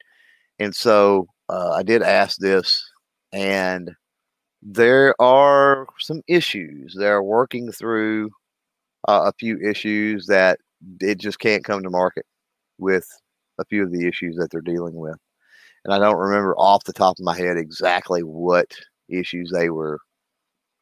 And 0.59 0.75
so 0.75 1.27
uh, 1.49 1.71
I 1.71 1.83
did 1.83 2.03
ask 2.03 2.37
this, 2.37 2.83
and 3.31 3.91
there 4.61 5.15
are 5.19 5.87
some 5.99 6.21
issues. 6.27 6.95
They're 6.97 7.23
working 7.23 7.71
through 7.71 8.29
uh, 9.07 9.23
a 9.25 9.33
few 9.39 9.59
issues 9.59 10.27
that 10.27 10.59
it 11.01 11.19
just 11.19 11.39
can't 11.39 11.63
come 11.63 11.83
to 11.83 11.89
market 11.89 12.25
with 12.77 13.07
a 13.59 13.65
few 13.65 13.83
of 13.83 13.91
the 13.91 14.07
issues 14.07 14.35
that 14.37 14.49
they're 14.51 14.61
dealing 14.61 14.95
with 14.95 15.17
and 15.85 15.93
I 15.93 15.99
don't 15.99 16.17
remember 16.17 16.55
off 16.57 16.83
the 16.85 16.93
top 16.93 17.19
of 17.19 17.25
my 17.25 17.37
head 17.37 17.57
exactly 17.57 18.21
what 18.23 18.67
issues 19.09 19.51
they 19.51 19.69
were 19.69 19.99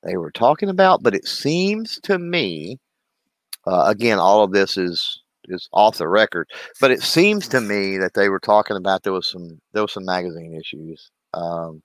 they 0.04 0.18
were 0.18 0.32
talking 0.32 0.70
about, 0.70 1.04
but 1.04 1.16
it 1.16 1.28
seems 1.28 2.00
to 2.04 2.20
me 2.20 2.80
Uh, 3.66 3.86
again, 3.88 4.20
all 4.20 4.44
of 4.44 4.52
this 4.52 4.78
is 4.78 5.22
is 5.46 5.68
off 5.74 5.98
the 5.98 6.08
record, 6.08 6.48
but 6.80 6.92
it 6.92 7.02
seems 7.02 7.48
to 7.50 7.62
me 7.62 7.98
that 7.98 8.14
they 8.14 8.30
were 8.30 8.40
talking 8.40 8.78
about 8.78 9.04
there 9.04 9.14
was 9.14 9.28
some 9.30 9.60
there 9.74 9.84
was 9.84 9.94
some 9.94 10.06
magazine 10.06 10.54
issues. 10.56 11.10
Um, 11.34 11.82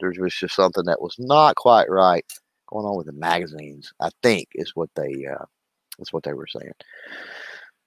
there 0.00 0.12
was 0.20 0.34
just 0.34 0.54
something 0.56 0.84
that 0.86 1.02
was 1.02 1.16
not 1.18 1.56
quite 1.56 1.90
right 1.90 2.24
going 2.68 2.86
on 2.86 2.96
with 2.96 3.06
the 3.06 3.12
magazines. 3.12 3.92
I 4.00 4.10
think 4.22 4.48
is 4.54 4.72
what 4.76 4.90
they 4.96 5.26
uh, 5.26 5.44
that's 5.98 6.12
what 6.12 6.24
they 6.24 6.34
were 6.34 6.46
saying. 6.48 6.72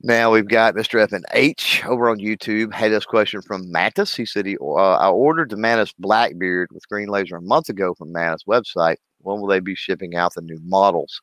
Now 0.05 0.29
we've 0.29 0.47
got 0.47 0.75
Mr. 0.75 1.01
F 1.01 1.13
and 1.13 1.25
H 1.33 1.83
over 1.83 2.09
on 2.09 2.19
YouTube. 2.19 2.71
Had 2.71 2.91
this 2.91 3.05
question 3.05 3.41
from 3.41 3.71
Mantis. 3.71 4.15
He 4.15 4.23
said 4.23 4.45
he 4.45 4.55
uh, 4.61 4.73
I 4.75 5.09
ordered 5.09 5.49
the 5.49 5.57
Mantis 5.57 5.93
Blackbeard 5.97 6.69
with 6.71 6.87
green 6.87 7.07
laser 7.07 7.37
a 7.37 7.41
month 7.41 7.69
ago 7.69 7.95
from 7.95 8.11
Mantis 8.11 8.43
website. 8.47 8.97
When 9.21 9.41
will 9.41 9.47
they 9.47 9.59
be 9.59 9.73
shipping 9.73 10.13
out 10.15 10.35
the 10.35 10.43
new 10.43 10.59
models? 10.63 11.19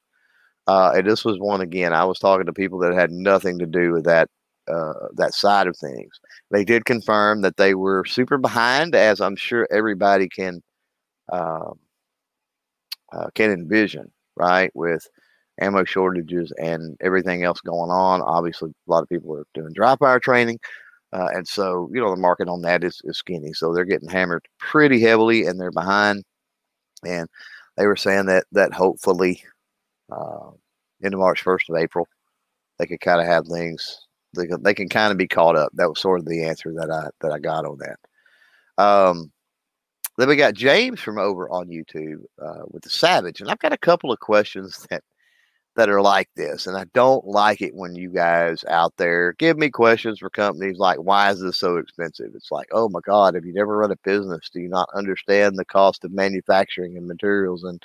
Uh, 0.66 0.94
and 0.96 1.06
this 1.06 1.24
was 1.24 1.38
one 1.38 1.60
again. 1.60 1.92
I 1.92 2.04
was 2.04 2.18
talking 2.18 2.44
to 2.44 2.52
people 2.52 2.80
that 2.80 2.92
had 2.92 3.12
nothing 3.12 3.56
to 3.60 3.66
do 3.66 3.92
with 3.92 4.04
that 4.06 4.28
uh, 4.66 4.94
that 5.14 5.32
side 5.32 5.68
of 5.68 5.76
things. 5.76 6.18
They 6.50 6.64
did 6.64 6.84
confirm 6.84 7.42
that 7.42 7.58
they 7.58 7.74
were 7.76 8.04
super 8.04 8.36
behind, 8.36 8.96
as 8.96 9.20
I'm 9.20 9.36
sure 9.36 9.68
everybody 9.70 10.28
can 10.28 10.60
uh, 11.32 11.70
uh, 13.12 13.26
can 13.36 13.52
envision, 13.52 14.10
right? 14.36 14.72
With 14.74 15.06
ammo 15.60 15.84
shortages 15.84 16.52
and 16.58 16.96
everything 17.00 17.44
else 17.44 17.60
going 17.60 17.90
on. 17.90 18.22
Obviously, 18.22 18.70
a 18.70 18.90
lot 18.90 19.02
of 19.02 19.08
people 19.08 19.36
are 19.36 19.46
doing 19.54 19.72
dry 19.72 19.96
fire 19.96 20.20
training. 20.20 20.58
Uh, 21.12 21.28
and 21.34 21.46
so, 21.46 21.90
you 21.92 22.00
know, 22.00 22.10
the 22.10 22.16
market 22.16 22.48
on 22.48 22.62
that 22.62 22.82
is, 22.82 23.00
is 23.04 23.18
skinny. 23.18 23.52
So 23.52 23.74
they're 23.74 23.84
getting 23.84 24.08
hammered 24.08 24.46
pretty 24.58 25.00
heavily 25.00 25.46
and 25.46 25.60
they're 25.60 25.70
behind. 25.70 26.24
And 27.06 27.28
they 27.76 27.86
were 27.86 27.96
saying 27.96 28.26
that 28.26 28.44
that 28.52 28.72
hopefully 28.72 29.42
uh, 30.10 30.50
into 31.00 31.18
March 31.18 31.44
1st 31.44 31.68
of 31.68 31.76
April, 31.76 32.08
they 32.78 32.86
could 32.86 33.00
kind 33.00 33.20
of 33.20 33.26
have 33.26 33.46
things, 33.46 34.06
they 34.34 34.46
can, 34.46 34.62
they 34.62 34.74
can 34.74 34.88
kind 34.88 35.12
of 35.12 35.18
be 35.18 35.28
caught 35.28 35.56
up. 35.56 35.70
That 35.74 35.88
was 35.88 36.00
sort 36.00 36.20
of 36.20 36.26
the 36.26 36.44
answer 36.44 36.72
that 36.74 36.90
I, 36.90 37.08
that 37.20 37.32
I 37.32 37.38
got 37.38 37.66
on 37.66 37.78
that. 37.78 38.82
Um, 38.82 39.30
then 40.18 40.28
we 40.28 40.36
got 40.36 40.54
James 40.54 41.00
from 41.00 41.18
over 41.18 41.48
on 41.50 41.68
YouTube 41.68 42.22
uh, 42.40 42.64
with 42.70 42.82
the 42.82 42.90
Savage, 42.90 43.40
and 43.40 43.50
I've 43.50 43.58
got 43.58 43.72
a 43.72 43.78
couple 43.78 44.12
of 44.12 44.20
questions 44.20 44.86
that 44.90 45.02
that 45.76 45.88
are 45.88 46.02
like 46.02 46.28
this, 46.36 46.66
and 46.66 46.76
I 46.76 46.84
don't 46.94 47.26
like 47.26 47.62
it 47.62 47.74
when 47.74 47.94
you 47.94 48.10
guys 48.10 48.64
out 48.68 48.94
there 48.98 49.32
give 49.34 49.56
me 49.58 49.70
questions 49.70 50.18
for 50.18 50.30
companies 50.30 50.78
like, 50.78 50.98
"Why 50.98 51.30
is 51.30 51.40
this 51.40 51.56
so 51.58 51.76
expensive?" 51.78 52.32
It's 52.34 52.50
like, 52.50 52.68
"Oh 52.72 52.88
my 52.90 53.00
God, 53.04 53.34
have 53.34 53.46
you 53.46 53.54
never 53.54 53.76
run 53.78 53.90
a 53.92 53.96
business? 54.04 54.50
Do 54.52 54.60
you 54.60 54.68
not 54.68 54.88
understand 54.94 55.58
the 55.58 55.64
cost 55.64 56.04
of 56.04 56.12
manufacturing 56.12 56.96
and 56.96 57.06
materials 57.06 57.64
and 57.64 57.82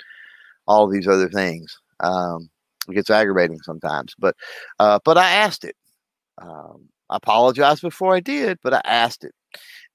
all 0.66 0.88
these 0.88 1.08
other 1.08 1.28
things?" 1.30 1.78
Um, 2.00 2.50
it 2.88 2.94
gets 2.94 3.10
aggravating 3.10 3.60
sometimes, 3.62 4.14
but 4.18 4.36
uh, 4.78 4.98
but 5.04 5.18
I 5.18 5.30
asked 5.32 5.64
it. 5.64 5.76
Um, 6.38 6.88
I 7.10 7.16
apologized 7.16 7.82
before 7.82 8.14
I 8.14 8.20
did, 8.20 8.58
but 8.62 8.74
I 8.74 8.80
asked 8.84 9.24
it. 9.24 9.32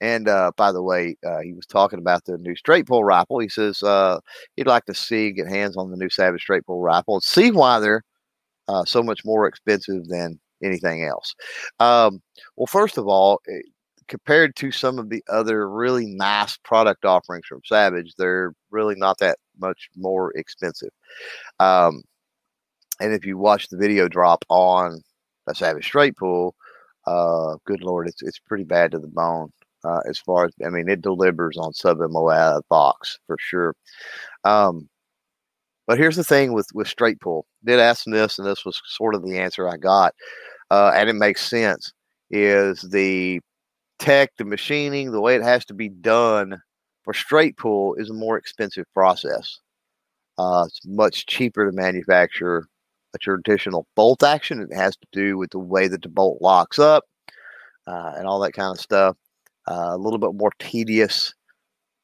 And 0.01 0.27
uh, 0.27 0.51
by 0.57 0.71
the 0.71 0.81
way, 0.81 1.15
uh, 1.25 1.39
he 1.39 1.53
was 1.53 1.65
talking 1.65 1.99
about 1.99 2.25
the 2.25 2.37
new 2.37 2.55
straight 2.55 2.87
pull 2.87 3.03
rifle. 3.03 3.39
He 3.39 3.49
says 3.49 3.81
uh, 3.83 4.19
he'd 4.55 4.67
like 4.67 4.85
to 4.85 4.93
see 4.93 5.31
get 5.31 5.47
hands 5.47 5.77
on 5.77 5.91
the 5.91 5.97
new 5.97 6.09
Savage 6.09 6.41
straight 6.41 6.65
pull 6.65 6.81
rifle 6.81 7.15
and 7.15 7.23
see 7.23 7.51
why 7.51 7.79
they're 7.79 8.03
uh, 8.67 8.83
so 8.85 9.03
much 9.03 9.23
more 9.23 9.47
expensive 9.47 10.07
than 10.07 10.39
anything 10.63 11.05
else. 11.05 11.33
Um, 11.79 12.21
well, 12.57 12.67
first 12.67 12.97
of 12.97 13.07
all, 13.07 13.41
eh, 13.49 13.61
compared 14.07 14.55
to 14.57 14.71
some 14.71 14.99
of 14.99 15.09
the 15.09 15.23
other 15.29 15.69
really 15.69 16.05
nice 16.07 16.57
product 16.57 17.05
offerings 17.05 17.45
from 17.47 17.61
Savage, 17.65 18.13
they're 18.17 18.53
really 18.71 18.95
not 18.95 19.17
that 19.19 19.37
much 19.59 19.89
more 19.95 20.31
expensive. 20.35 20.91
Um, 21.59 22.03
and 22.99 23.13
if 23.13 23.25
you 23.25 23.37
watch 23.37 23.69
the 23.69 23.77
video 23.77 24.07
drop 24.07 24.43
on 24.49 25.01
a 25.47 25.55
Savage 25.55 25.85
straight 25.85 26.15
pull, 26.17 26.55
uh, 27.05 27.55
good 27.65 27.83
lord, 27.83 28.07
it's 28.07 28.21
it's 28.21 28.39
pretty 28.39 28.63
bad 28.63 28.91
to 28.91 28.99
the 28.99 29.07
bone. 29.07 29.51
Uh, 29.85 29.99
as 30.07 30.19
far 30.19 30.45
as 30.45 30.53
I 30.65 30.69
mean, 30.69 30.89
it 30.89 31.01
delivers 31.01 31.57
on 31.57 31.73
sub 31.73 31.99
MO 31.99 32.61
box 32.69 33.19
for 33.27 33.37
sure. 33.39 33.75
Um, 34.45 34.89
but 35.87 35.97
here's 35.97 36.15
the 36.15 36.23
thing 36.23 36.53
with 36.53 36.67
with 36.73 36.87
straight 36.87 37.19
pull. 37.19 37.45
Did 37.65 37.79
ask 37.79 38.05
this, 38.05 38.39
and 38.39 38.47
this 38.47 38.65
was 38.65 38.81
sort 38.85 39.15
of 39.15 39.23
the 39.23 39.37
answer 39.39 39.67
I 39.69 39.77
got, 39.77 40.13
uh, 40.71 40.93
and 40.95 41.09
it 41.09 41.13
makes 41.13 41.41
sense. 41.47 41.93
Is 42.31 42.81
the 42.81 43.41
tech, 43.99 44.31
the 44.37 44.45
machining, 44.45 45.11
the 45.11 45.21
way 45.21 45.35
it 45.35 45.43
has 45.43 45.65
to 45.65 45.73
be 45.73 45.89
done 45.89 46.61
for 47.03 47.13
straight 47.13 47.57
pull 47.57 47.95
is 47.95 48.09
a 48.09 48.13
more 48.13 48.37
expensive 48.37 48.85
process. 48.93 49.59
Uh, 50.37 50.65
it's 50.67 50.81
much 50.85 51.25
cheaper 51.27 51.65
to 51.69 51.75
manufacture 51.75 52.67
a 53.13 53.17
traditional 53.17 53.87
bolt 53.95 54.23
action. 54.23 54.61
It 54.61 54.75
has 54.75 54.95
to 54.97 55.07
do 55.11 55.37
with 55.37 55.51
the 55.51 55.59
way 55.59 55.87
that 55.87 56.01
the 56.01 56.09
bolt 56.09 56.41
locks 56.41 56.79
up 56.79 57.05
uh, 57.87 58.13
and 58.17 58.27
all 58.27 58.39
that 58.39 58.53
kind 58.53 58.71
of 58.71 58.79
stuff. 58.79 59.17
Uh, 59.69 59.91
a 59.91 59.97
little 59.97 60.19
bit 60.19 60.33
more 60.33 60.51
tedious 60.59 61.33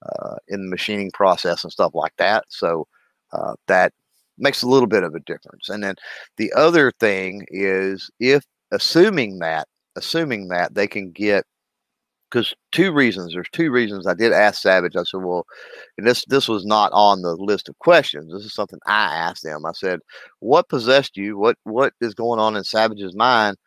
uh, 0.06 0.36
in 0.48 0.62
the 0.62 0.70
machining 0.70 1.12
process 1.12 1.64
and 1.64 1.74
stuff 1.74 1.92
like 1.94 2.14
that. 2.18 2.46
So 2.48 2.88
uh, 3.34 3.56
that 3.68 3.94
makes 4.38 4.62
a 4.62 4.68
little 4.68 4.88
bit 4.88 5.04
of 5.04 5.14
a 5.14 5.20
difference. 5.22 5.68
And 5.68 5.84
then 5.84 5.96
the 6.38 6.54
other 6.54 6.92
thing 7.00 7.46
is 7.50 8.10
if 8.20 8.46
assuming 8.72 9.40
that, 9.40 9.68
assuming 9.98 10.48
that 10.50 10.74
they 10.74 10.88
can 10.88 11.12
get 11.12 11.46
because 12.30 12.54
two 12.72 12.92
reasons. 12.92 13.34
There's 13.34 13.50
two 13.52 13.72
reasons. 13.72 14.08
I 14.08 14.14
did 14.14 14.32
ask 14.32 14.62
Savage. 14.62 14.96
I 14.96 15.04
said, 15.04 15.22
"Well, 15.24 15.46
and 15.98 16.08
this 16.08 16.26
this 16.26 16.48
was 16.48 16.66
not 16.66 16.92
on 16.94 17.22
the 17.22 17.36
list 17.36 17.70
of 17.70 17.80
questions. 17.80 18.32
This 18.32 18.46
is 18.46 18.54
something 18.54 18.80
I 18.86 19.16
asked 19.16 19.44
them. 19.44 19.66
I 19.66 19.72
said, 19.74 20.00
what 20.40 20.70
possessed 20.70 21.18
you? 21.18 21.38
What 21.38 21.58
what 21.64 21.94
is 22.02 22.14
going 22.14 22.40
on 22.40 22.56
in 22.56 22.64
Savage's 22.64 23.16
mind 23.16 23.58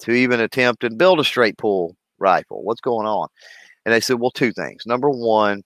to 0.00 0.12
even 0.12 0.40
attempt 0.40 0.84
and 0.84 0.98
build 0.98 1.20
a 1.20 1.24
straight 1.24 1.58
pull 1.58 1.96
rifle? 2.18 2.62
What's 2.64 2.80
going 2.80 3.06
on?" 3.06 3.28
And 3.84 3.94
they 3.94 4.00
said, 4.00 4.20
"Well, 4.20 4.30
two 4.30 4.52
things. 4.52 4.84
Number 4.86 5.10
one." 5.10 5.62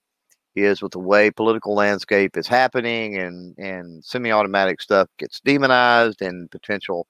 Is 0.57 0.81
with 0.81 0.93
the 0.93 0.99
way 0.99 1.31
political 1.31 1.75
landscape 1.75 2.37
is 2.37 2.47
happening 2.47 3.17
and, 3.17 3.57
and 3.57 4.01
semi-automatic 4.05 4.79
stuff 4.81 5.09
gets 5.19 5.41
demonized 5.41 6.21
and 6.21 6.49
potential 6.49 7.07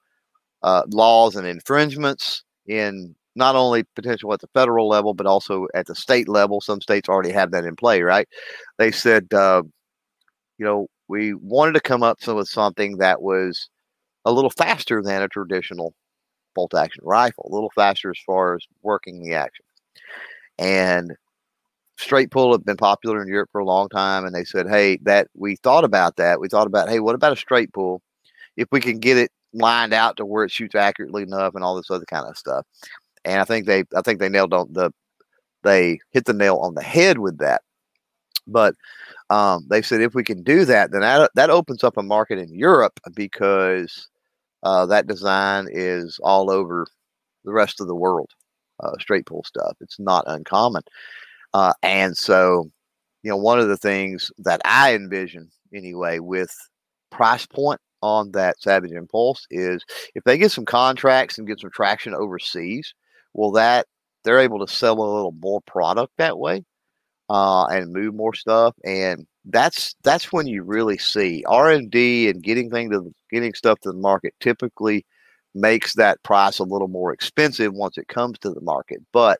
uh, 0.64 0.82
laws 0.88 1.36
and 1.36 1.46
infringements 1.46 2.42
in 2.66 3.14
not 3.36 3.54
only 3.54 3.84
potential 3.94 4.32
at 4.32 4.40
the 4.40 4.48
federal 4.48 4.88
level, 4.88 5.14
but 5.14 5.26
also 5.26 5.68
at 5.74 5.86
the 5.86 5.94
state 5.94 6.28
level. 6.28 6.60
Some 6.60 6.80
states 6.80 7.08
already 7.08 7.30
have 7.30 7.50
that 7.52 7.64
in 7.64 7.76
play, 7.76 8.02
right? 8.02 8.26
They 8.78 8.90
said, 8.90 9.32
uh, 9.32 9.62
you 10.58 10.64
know, 10.64 10.88
we 11.06 11.34
wanted 11.34 11.74
to 11.74 11.80
come 11.80 12.02
up 12.02 12.18
with 12.26 12.48
something 12.48 12.96
that 12.96 13.22
was 13.22 13.68
a 14.24 14.32
little 14.32 14.50
faster 14.50 15.02
than 15.02 15.22
a 15.22 15.28
traditional 15.28 15.94
bolt 16.54 16.74
action 16.74 17.02
rifle, 17.04 17.48
a 17.50 17.54
little 17.54 17.70
faster 17.74 18.10
as 18.10 18.18
far 18.26 18.54
as 18.54 18.64
working 18.82 19.22
the 19.22 19.34
action. 19.34 19.64
And 20.58 21.14
straight 21.98 22.30
pull 22.30 22.52
have 22.52 22.64
been 22.64 22.78
popular 22.78 23.22
in 23.22 23.28
Europe 23.28 23.50
for 23.52 23.60
a 23.60 23.66
long 23.66 23.90
time. 23.90 24.24
And 24.24 24.34
they 24.34 24.44
said, 24.44 24.66
hey, 24.66 24.96
that 25.02 25.28
we 25.34 25.56
thought 25.56 25.84
about 25.84 26.16
that. 26.16 26.40
We 26.40 26.48
thought 26.48 26.66
about, 26.66 26.88
hey, 26.88 27.00
what 27.00 27.14
about 27.14 27.34
a 27.34 27.36
straight 27.36 27.72
pull? 27.74 28.00
If 28.56 28.68
we 28.72 28.80
can 28.80 28.98
get 28.98 29.18
it 29.18 29.30
lined 29.52 29.92
out 29.92 30.16
to 30.16 30.24
where 30.24 30.44
it 30.44 30.50
shoots 30.50 30.74
accurately 30.74 31.22
enough 31.22 31.54
and 31.54 31.62
all 31.62 31.76
this 31.76 31.90
other 31.90 32.06
kind 32.06 32.26
of 32.26 32.36
stuff 32.36 32.64
and 33.26 33.40
I 33.40 33.44
think 33.44 33.66
they 33.66 33.84
I 33.94 34.00
think 34.02 34.20
they 34.20 34.28
nailed 34.28 34.54
on 34.54 34.72
the 34.72 34.90
they 35.64 35.98
hit 36.12 36.24
the 36.24 36.32
nail 36.32 36.56
on 36.58 36.74
the 36.74 36.82
head 36.82 37.18
with 37.18 37.38
that. 37.38 37.62
But 38.46 38.74
um, 39.28 39.66
they 39.68 39.82
said 39.82 40.00
if 40.00 40.14
we 40.14 40.22
can 40.22 40.42
do 40.44 40.64
that, 40.64 40.92
then 40.92 41.00
that 41.00 41.30
that 41.34 41.50
opens 41.50 41.84
up 41.84 41.96
a 41.96 42.02
market 42.02 42.38
in 42.38 42.54
Europe 42.54 42.98
because 43.14 44.08
uh, 44.62 44.86
that 44.86 45.08
design 45.08 45.66
is 45.70 46.18
all 46.22 46.50
over 46.50 46.86
the 47.44 47.52
rest 47.52 47.80
of 47.80 47.88
the 47.88 47.94
world. 47.94 48.30
Uh, 48.80 48.92
straight 49.00 49.26
pull 49.26 49.42
stuff. 49.44 49.76
It's 49.80 49.98
not 49.98 50.24
uncommon, 50.26 50.82
uh, 51.54 51.72
and 51.82 52.16
so 52.16 52.70
you 53.22 53.30
know 53.30 53.36
one 53.36 53.58
of 53.58 53.68
the 53.68 53.76
things 53.78 54.30
that 54.38 54.60
I 54.64 54.94
envision 54.94 55.50
anyway 55.74 56.18
with 56.18 56.54
price 57.10 57.46
point 57.46 57.80
on 58.02 58.30
that 58.32 58.60
Savage 58.60 58.92
Impulse 58.92 59.46
is 59.50 59.82
if 60.14 60.22
they 60.24 60.38
get 60.38 60.52
some 60.52 60.66
contracts 60.66 61.38
and 61.38 61.48
get 61.48 61.60
some 61.60 61.70
traction 61.70 62.14
overseas, 62.14 62.94
well, 63.36 63.52
that 63.52 63.86
they're 64.24 64.40
able 64.40 64.64
to 64.66 64.72
sell 64.72 64.94
a 64.94 65.14
little 65.14 65.34
more 65.40 65.60
product 65.62 66.12
that 66.18 66.38
way 66.38 66.64
uh, 67.30 67.66
and 67.66 67.92
move 67.92 68.14
more 68.14 68.34
stuff, 68.34 68.74
and 68.84 69.26
that's 69.46 69.94
that's 70.02 70.32
when 70.32 70.46
you 70.46 70.62
really 70.62 70.98
see 70.98 71.44
R 71.46 71.70
and 71.70 71.90
D 71.90 72.28
and 72.28 72.42
getting 72.42 72.70
things 72.70 72.90
to 72.92 73.12
getting 73.30 73.54
stuff 73.54 73.78
to 73.80 73.92
the 73.92 73.98
market 73.98 74.34
typically 74.40 75.04
makes 75.54 75.94
that 75.94 76.22
price 76.22 76.58
a 76.58 76.64
little 76.64 76.88
more 76.88 77.12
expensive 77.12 77.72
once 77.72 77.98
it 77.98 78.08
comes 78.08 78.38
to 78.40 78.50
the 78.50 78.60
market. 78.60 79.00
But 79.12 79.38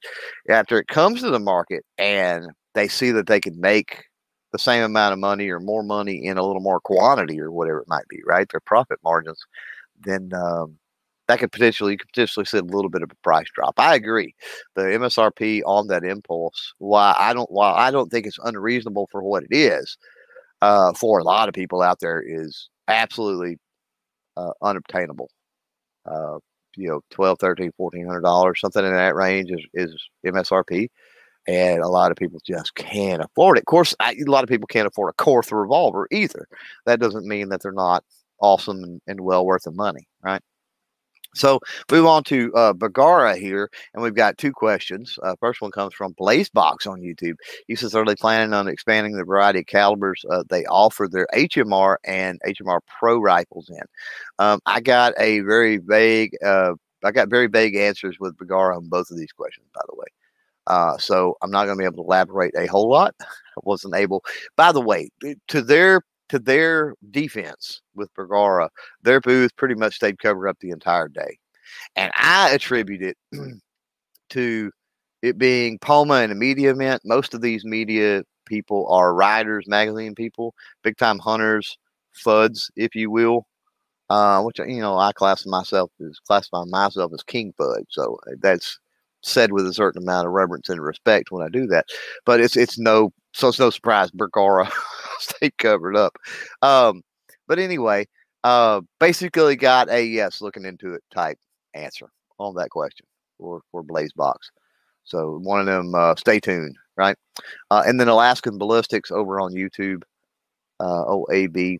after 0.48 0.78
it 0.78 0.88
comes 0.88 1.20
to 1.22 1.30
the 1.30 1.38
market 1.40 1.84
and 1.98 2.48
they 2.74 2.88
see 2.88 3.10
that 3.12 3.26
they 3.26 3.40
can 3.40 3.58
make 3.60 4.04
the 4.52 4.58
same 4.58 4.82
amount 4.82 5.12
of 5.12 5.18
money 5.18 5.48
or 5.50 5.60
more 5.60 5.82
money 5.82 6.24
in 6.24 6.38
a 6.38 6.46
little 6.46 6.62
more 6.62 6.80
quantity 6.80 7.40
or 7.40 7.50
whatever 7.50 7.80
it 7.80 7.88
might 7.88 8.08
be, 8.08 8.20
right? 8.26 8.48
Their 8.50 8.60
profit 8.60 8.98
margins, 9.04 9.42
then 10.04 10.30
um, 10.34 10.78
that 11.28 11.38
could 11.40 11.52
potentially 11.52 11.92
you 11.92 11.98
could 11.98 12.08
potentially 12.08 12.46
see 12.46 12.58
a 12.58 12.62
little 12.62 12.90
bit 12.90 13.02
of 13.02 13.10
a 13.10 13.16
price 13.22 13.46
drop. 13.54 13.78
I 13.80 13.94
agree. 13.94 14.34
The 14.76 14.94
MSRP 14.94 15.62
on 15.66 15.88
that 15.88 16.04
impulse, 16.04 16.74
why 16.78 17.14
I 17.18 17.34
don't 17.34 17.50
why 17.50 17.72
I 17.72 17.90
don't 17.90 18.10
think 18.10 18.26
it's 18.26 18.38
unreasonable 18.44 19.08
for 19.12 19.22
what 19.22 19.44
it 19.44 19.54
is, 19.56 19.96
uh, 20.62 20.92
for 20.94 21.18
a 21.20 21.24
lot 21.24 21.48
of 21.48 21.54
people 21.54 21.82
out 21.82 22.00
there 22.00 22.22
is 22.26 22.70
absolutely 22.88 23.58
uh, 24.36 24.52
unobtainable. 24.62 25.30
uh, 26.06 26.38
you 26.76 26.88
know, 26.88 27.00
12, 27.10 27.38
13, 27.38 27.72
1400 27.76 28.20
dollars, 28.22 28.60
something 28.60 28.84
in 28.84 28.92
that 28.92 29.14
range 29.14 29.50
is, 29.50 29.64
is 29.74 30.08
MSRP. 30.24 30.90
And 31.48 31.82
a 31.82 31.88
lot 31.88 32.10
of 32.10 32.16
people 32.18 32.40
just 32.46 32.74
can't 32.74 33.22
afford 33.22 33.58
it. 33.58 33.62
Of 33.62 33.66
course, 33.66 33.94
I, 34.00 34.12
a 34.14 34.30
lot 34.30 34.44
of 34.44 34.50
people 34.50 34.66
can't 34.68 34.86
afford 34.88 35.14
a 35.18 35.22
Korth 35.22 35.52
revolver 35.52 36.08
either. 36.12 36.48
That 36.86 37.00
doesn't 37.00 37.26
mean 37.26 37.48
that 37.50 37.62
they're 37.62 37.72
not 37.72 38.04
awesome 38.40 38.82
and, 38.84 39.00
and 39.06 39.20
well 39.22 39.46
worth 39.46 39.62
the 39.64 39.70
money, 39.72 40.08
right? 40.22 40.42
So 41.36 41.60
move 41.90 42.06
on 42.06 42.24
to 42.24 42.52
uh, 42.54 42.72
Bergara 42.72 43.36
here, 43.36 43.70
and 43.94 44.02
we've 44.02 44.14
got 44.14 44.38
two 44.38 44.52
questions. 44.52 45.18
Uh, 45.22 45.34
first 45.38 45.60
one 45.60 45.70
comes 45.70 45.94
from 45.94 46.14
Blazebox 46.14 46.86
on 46.86 47.00
YouTube. 47.00 47.34
He 47.66 47.76
says, 47.76 47.94
"Are 47.94 48.04
they 48.04 48.14
planning 48.14 48.54
on 48.54 48.68
expanding 48.68 49.16
the 49.16 49.24
variety 49.24 49.60
of 49.60 49.66
calibers 49.66 50.24
uh, 50.30 50.44
they 50.48 50.64
offer 50.66 51.08
their 51.10 51.26
HMR 51.34 51.96
and 52.04 52.40
HMR 52.46 52.80
Pro 52.86 53.18
rifles 53.18 53.68
in?" 53.70 53.84
Um, 54.38 54.60
I 54.66 54.80
got 54.80 55.12
a 55.18 55.40
very 55.40 55.76
vague, 55.76 56.32
uh, 56.44 56.72
I 57.04 57.12
got 57.12 57.28
very 57.28 57.46
vague 57.48 57.76
answers 57.76 58.16
with 58.18 58.36
Bergara 58.36 58.76
on 58.76 58.88
both 58.88 59.10
of 59.10 59.18
these 59.18 59.32
questions, 59.32 59.66
by 59.74 59.82
the 59.88 59.96
way. 59.96 60.06
Uh, 60.66 60.98
so 60.98 61.36
I'm 61.42 61.50
not 61.50 61.66
going 61.66 61.76
to 61.76 61.80
be 61.80 61.84
able 61.84 62.02
to 62.02 62.08
elaborate 62.08 62.54
a 62.56 62.66
whole 62.66 62.88
lot. 62.88 63.14
I 63.20 63.60
wasn't 63.62 63.94
able. 63.94 64.24
By 64.56 64.72
the 64.72 64.80
way, 64.80 65.10
to 65.48 65.62
their 65.62 66.02
to 66.28 66.38
their 66.38 66.94
defense 67.10 67.80
with 67.94 68.12
Bergara, 68.14 68.70
their 69.02 69.20
booth 69.20 69.54
pretty 69.56 69.74
much 69.74 69.94
stayed 69.94 70.18
covered 70.18 70.48
up 70.48 70.58
the 70.60 70.70
entire 70.70 71.08
day. 71.08 71.38
And 71.94 72.10
I 72.14 72.50
attribute 72.50 73.02
it 73.02 73.16
to 74.30 74.70
it 75.22 75.38
being 75.38 75.78
Palma 75.78 76.14
and 76.14 76.32
a 76.32 76.34
media 76.34 76.70
event. 76.70 77.02
Most 77.04 77.34
of 77.34 77.40
these 77.40 77.64
media 77.64 78.22
people 78.46 78.86
are 78.88 79.14
writers, 79.14 79.66
magazine 79.66 80.14
people, 80.14 80.54
big 80.82 80.96
time 80.96 81.18
hunters, 81.18 81.78
fuds, 82.24 82.70
if 82.76 82.94
you 82.94 83.10
will. 83.10 83.46
Uh, 84.08 84.40
which 84.42 84.60
you 84.60 84.80
know, 84.80 84.96
I 84.96 85.10
classify 85.12 85.50
myself 85.50 85.90
as 86.00 86.20
classify 86.20 86.62
myself 86.66 87.12
as 87.12 87.24
king 87.24 87.52
fud. 87.58 87.86
So 87.88 88.18
uh, 88.28 88.36
that's 88.40 88.78
said 89.22 89.50
with 89.50 89.66
a 89.66 89.74
certain 89.74 90.02
amount 90.02 90.28
of 90.28 90.32
reverence 90.32 90.68
and 90.68 90.80
respect 90.80 91.32
when 91.32 91.44
I 91.44 91.48
do 91.48 91.66
that. 91.66 91.86
But 92.24 92.40
it's 92.40 92.56
it's 92.56 92.78
no 92.78 93.12
so 93.36 93.48
it's 93.48 93.58
no 93.58 93.68
surprise 93.70 94.10
Bergara 94.10 94.70
stayed 95.18 95.56
covered 95.58 95.94
up. 95.94 96.16
Um, 96.62 97.02
but 97.46 97.58
anyway, 97.58 98.06
uh, 98.44 98.80
basically 98.98 99.56
got 99.56 99.90
a 99.90 100.02
yes, 100.02 100.40
looking 100.40 100.64
into 100.64 100.94
it 100.94 101.02
type 101.14 101.38
answer 101.74 102.08
on 102.38 102.54
that 102.54 102.70
question 102.70 103.06
for 103.38 103.60
for 103.70 103.84
Blazebox. 103.84 104.36
So 105.04 105.38
one 105.42 105.60
of 105.60 105.66
them, 105.66 105.94
uh, 105.94 106.16
stay 106.16 106.40
tuned, 106.40 106.76
right? 106.96 107.16
Uh, 107.70 107.82
and 107.86 108.00
then 108.00 108.08
Alaskan 108.08 108.58
Ballistics 108.58 109.12
over 109.12 109.38
on 109.38 109.52
YouTube, 109.52 110.02
uh, 110.80 111.04
OAB. 111.04 111.78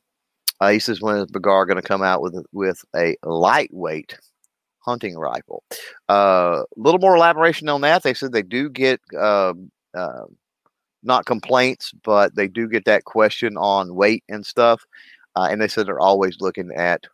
Uh, 0.60 0.68
he 0.68 0.78
says 0.78 1.00
when 1.00 1.16
is 1.16 1.26
Bergara 1.26 1.66
going 1.66 1.80
to 1.80 1.82
come 1.82 2.02
out 2.02 2.20
with 2.20 2.36
with 2.52 2.84
a 2.94 3.16
lightweight 3.22 4.18
hunting 4.80 5.16
rifle? 5.16 5.64
A 6.10 6.12
uh, 6.12 6.64
little 6.76 7.00
more 7.00 7.16
elaboration 7.16 7.70
on 7.70 7.80
that. 7.80 8.02
They 8.02 8.14
said 8.14 8.32
they 8.32 8.42
do 8.42 8.68
get 8.68 9.00
uh, 9.18 9.54
uh, 9.94 10.24
not 11.06 11.26
complaints, 11.26 11.92
but 12.04 12.34
they 12.34 12.48
do 12.48 12.68
get 12.68 12.84
that 12.84 13.04
question 13.04 13.56
on 13.56 13.94
weight 13.94 14.24
and 14.28 14.44
stuff. 14.44 14.82
Uh, 15.36 15.48
and 15.50 15.60
they 15.60 15.68
said 15.68 15.86
they're 15.86 16.00
always 16.00 16.38
looking 16.40 16.70
at 16.76 17.04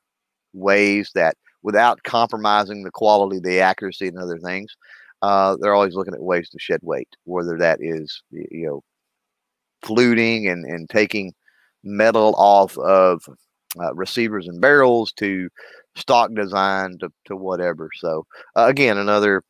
ways 0.53 1.11
that, 1.15 1.37
without 1.63 2.03
compromising 2.05 2.83
the 2.83 2.91
quality, 2.91 3.39
the 3.41 3.61
accuracy, 3.61 4.09
and 4.09 4.19
other 4.19 4.39
things, 4.39 4.77
uh, 5.23 5.57
they're 5.61 5.75
always 5.75 5.95
looking 5.95 6.15
at 6.15 6.23
ways 6.23 6.49
to 6.51 6.59
shed 6.59 6.81
weight, 6.83 7.09
whether 7.25 7.57
that 7.59 7.79
is 7.81 8.23
you 8.31 8.67
know 8.67 8.83
fluting 9.83 10.49
and 10.49 10.65
and 10.65 10.89
taking 10.91 11.33
metal 11.85 12.35
off 12.37 12.77
of 12.79 13.23
uh, 13.81 13.95
receivers 13.95 14.49
and 14.49 14.61
barrels 14.61 15.13
to 15.13 15.49
stock 15.97 16.33
design 16.35 16.99
to, 16.99 17.11
to 17.27 17.37
whatever. 17.37 17.89
So 17.97 18.27
uh, 18.57 18.67
again, 18.69 18.99
another 18.99 19.43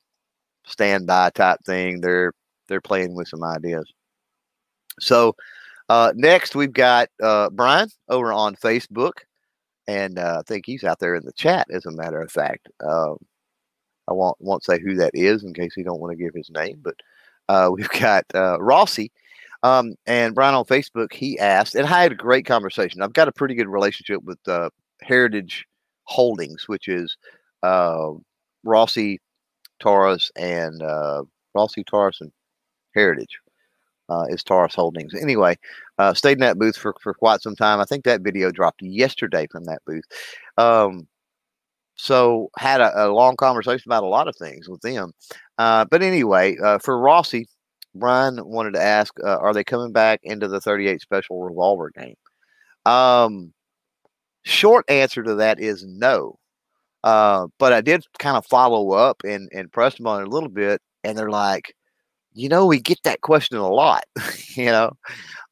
standby 0.67 1.31
type 1.31 1.59
thing. 1.67 2.01
They're 2.01 2.33
they're 2.69 2.81
playing 2.81 3.15
with 3.15 3.29
some 3.29 3.45
ideas. 3.45 3.91
So 5.01 5.35
uh, 5.89 6.13
next 6.17 6.55
we've 6.55 6.73
got 6.73 7.09
uh, 7.23 7.51
Brian 7.51 7.89
over 8.09 8.33
on 8.33 8.57
Facebook, 8.57 9.13
and 9.87 10.19
uh, 10.19 10.39
I 10.41 10.43
think 10.49 10.65
he's 10.67 10.85
out 10.85 10.99
there 11.01 11.15
in 11.15 11.25
the 11.25 11.33
chat. 11.33 11.67
As 11.71 11.87
a 11.87 11.91
matter 11.91 12.21
of 12.21 12.31
fact, 12.31 12.69
um, 12.83 13.17
I 14.09 14.13
won't 14.13 14.37
won't 14.41 14.65
say 14.65 14.81
who 14.81 14.95
that 14.97 15.11
is 15.15 15.45
in 15.45 15.55
case 15.55 15.75
he 15.75 15.83
don't 15.83 16.01
want 16.01 16.17
to 16.17 16.23
give 16.23 16.35
his 16.35 16.51
name, 16.51 16.81
but 16.83 16.95
uh, 17.49 17.71
we've 17.73 17.91
got 18.01 18.25
uh, 18.35 18.61
Rossi. 18.61 19.13
Um, 19.65 19.95
and 20.07 20.35
Brian 20.35 20.55
on 20.57 20.65
Facebook, 20.65 21.13
he 21.13 21.39
asked, 21.39 21.77
and 21.77 21.87
I 21.87 22.03
had 22.03 22.11
a 22.13 22.17
great 22.17 22.47
conversation. 22.47 23.01
I've 23.01 23.13
got 23.13 23.29
a 23.29 23.33
pretty 23.33 23.55
good 23.55 23.69
relationship 23.69 24.23
with 24.25 24.39
uh, 24.49 24.71
Heritage 25.03 25.67
Holdings, 26.05 26.67
which 26.67 26.89
is 26.89 27.17
Rossi, 28.65 29.21
Taurus, 29.79 30.33
and 30.37 30.83
Rossi, 31.55 31.85
Taurus, 31.85 32.21
and 32.23 32.33
Heritage 32.95 33.39
uh, 34.13 34.25
is 34.29 34.43
Taurus 34.43 34.75
Holdings. 34.75 35.15
Anyway, 35.15 35.57
uh, 35.99 36.15
stayed 36.15 36.33
in 36.33 36.41
that 36.41 36.59
booth 36.59 36.77
for, 36.77 36.95
for 37.01 37.15
quite 37.15 37.41
some 37.41 37.57
time. 37.57 37.81
I 37.81 37.85
think 37.85 38.05
that 38.05 38.23
video 38.23 38.51
dropped 38.51 38.83
yesterday 38.83 39.47
from 39.51 39.65
that 39.65 39.81
booth. 39.87 40.05
Um, 40.59 41.07
so 41.95 42.51
had 42.57 42.81
a, 42.81 43.07
a, 43.07 43.13
long 43.13 43.37
conversation 43.37 43.91
about 43.91 44.03
a 44.03 44.07
lot 44.07 44.29
of 44.29 44.37
things 44.37 44.69
with 44.69 44.81
them. 44.81 45.13
Uh, 45.59 45.85
but 45.85 46.03
anyway, 46.03 46.57
uh, 46.63 46.79
for 46.79 46.99
Rossi, 46.99 47.47
Brian 47.95 48.39
wanted 48.45 48.75
to 48.75 48.83
ask, 48.83 49.13
uh, 49.23 49.37
are 49.37 49.53
they 49.53 49.65
coming 49.65 49.93
back 49.93 50.21
into 50.23 50.49
the 50.49 50.61
38 50.61 51.01
special 51.01 51.43
revolver 51.43 51.91
game? 51.91 52.17
Um, 52.87 53.53
short 54.43 54.91
answer 54.91 55.23
to 55.23 55.37
that 55.37 55.61
is 55.61 55.85
no. 55.87 56.39
Uh, 57.05 57.49
but 57.59 57.73
I 57.73 57.81
did 57.81 58.05
kind 58.19 58.37
of 58.37 58.47
follow 58.47 58.93
up 58.93 59.23
and, 59.25 59.49
and 59.53 59.73
press 59.73 59.97
them 59.97 60.07
on 60.07 60.23
it 60.23 60.29
a 60.29 60.31
little 60.31 60.49
bit. 60.49 60.81
And 61.05 61.19
they're 61.19 61.31
like, 61.31 61.75
you 62.35 62.49
know, 62.49 62.67
we 62.67 62.81
get 62.81 63.03
that 63.05 63.21
question 63.21 63.59
a 63.59 63.69
lot, 63.69 64.05
you 64.57 64.67
know, 64.67 64.93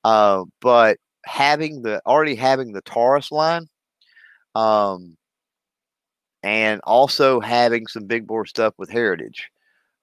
uh, 0.04 0.44
but 0.60 0.98
having 1.24 1.82
the 1.82 2.00
already 2.06 2.34
having 2.34 2.72
the 2.72 2.82
Taurus 2.82 3.30
line, 3.32 3.66
um, 4.54 5.16
and 6.42 6.80
also 6.84 7.40
having 7.40 7.86
some 7.86 8.06
big 8.06 8.26
bore 8.26 8.46
stuff 8.46 8.74
with 8.78 8.90
Heritage, 8.90 9.50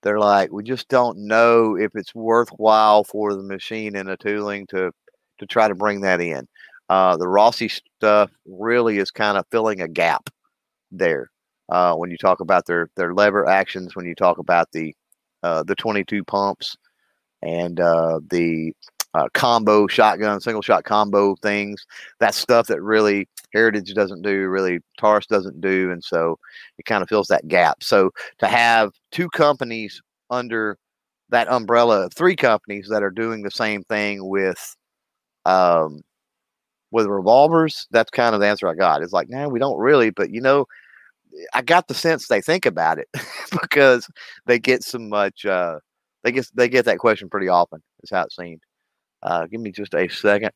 they're 0.03 0.19
like, 0.19 0.51
we 0.51 0.63
just 0.63 0.87
don't 0.89 1.17
know 1.17 1.75
if 1.77 1.91
it's 1.95 2.13
worthwhile 2.15 3.03
for 3.03 3.35
the 3.35 3.43
machine 3.43 3.95
and 3.95 4.09
the 4.09 4.17
tooling 4.17 4.67
to 4.67 4.91
to 5.39 5.45
try 5.45 5.67
to 5.67 5.75
bring 5.75 6.01
that 6.01 6.21
in. 6.21 6.47
Uh, 6.89 7.17
the 7.17 7.27
Rossi 7.27 7.69
stuff 7.69 8.31
really 8.45 8.97
is 8.97 9.11
kind 9.11 9.37
of 9.37 9.45
filling 9.51 9.81
a 9.81 9.87
gap 9.87 10.29
there. 10.91 11.29
Uh, 11.69 11.93
when 11.95 12.09
you 12.11 12.17
talk 12.17 12.39
about 12.39 12.65
their 12.65 12.89
their 12.95 13.13
lever 13.13 13.47
actions, 13.47 13.95
when 13.95 14.05
you 14.05 14.15
talk 14.15 14.37
about 14.37 14.71
the 14.71 14.95
uh, 15.43 15.63
the 15.63 15.75
22 15.75 16.23
pumps 16.23 16.77
and 17.41 17.79
uh, 17.79 18.19
the 18.29 18.73
uh, 19.13 19.27
combo 19.33 19.87
shotgun, 19.87 20.39
single 20.39 20.61
shot 20.61 20.83
combo 20.83 21.35
things. 21.41 21.85
That 22.19 22.33
stuff 22.35 22.67
that 22.67 22.81
really 22.81 23.27
Heritage 23.53 23.93
doesn't 23.93 24.21
do, 24.21 24.47
really 24.47 24.79
Taurus 24.99 25.25
doesn't 25.25 25.61
do, 25.61 25.91
and 25.91 26.03
so 26.03 26.37
it 26.77 26.85
kind 26.85 27.01
of 27.01 27.09
fills 27.09 27.27
that 27.27 27.47
gap. 27.47 27.83
So 27.83 28.11
to 28.39 28.47
have 28.47 28.91
two 29.11 29.29
companies 29.29 30.01
under 30.29 30.77
that 31.29 31.49
umbrella 31.49 32.05
of 32.05 32.13
three 32.13 32.35
companies 32.35 32.87
that 32.89 33.03
are 33.03 33.11
doing 33.11 33.41
the 33.41 33.51
same 33.51 33.83
thing 33.83 34.27
with 34.27 34.75
um, 35.45 36.01
with 36.91 37.07
revolvers, 37.07 37.87
that's 37.91 38.11
kind 38.11 38.35
of 38.35 38.41
the 38.41 38.47
answer 38.47 38.67
I 38.67 38.75
got. 38.75 39.01
It's 39.01 39.13
like, 39.13 39.29
nah, 39.29 39.47
we 39.47 39.59
don't 39.59 39.79
really, 39.79 40.09
but 40.09 40.29
you 40.29 40.41
know, 40.41 40.65
I 41.53 41.61
got 41.61 41.87
the 41.87 41.93
sense 41.93 42.27
they 42.27 42.41
think 42.41 42.65
about 42.65 42.99
it 42.99 43.07
because 43.61 44.07
they 44.45 44.59
get 44.59 44.83
so 44.83 44.99
much. 44.99 45.45
Uh, 45.45 45.79
they 46.23 46.31
get 46.31 46.47
they 46.55 46.69
get 46.69 46.85
that 46.85 46.99
question 46.99 47.29
pretty 47.29 47.47
often. 47.47 47.81
Is 48.03 48.09
how 48.11 48.23
it 48.23 48.31
seemed. 48.31 48.61
Uh, 49.23 49.45
give 49.47 49.61
me 49.61 49.71
just 49.71 49.93
a 49.93 50.07
second. 50.07 50.51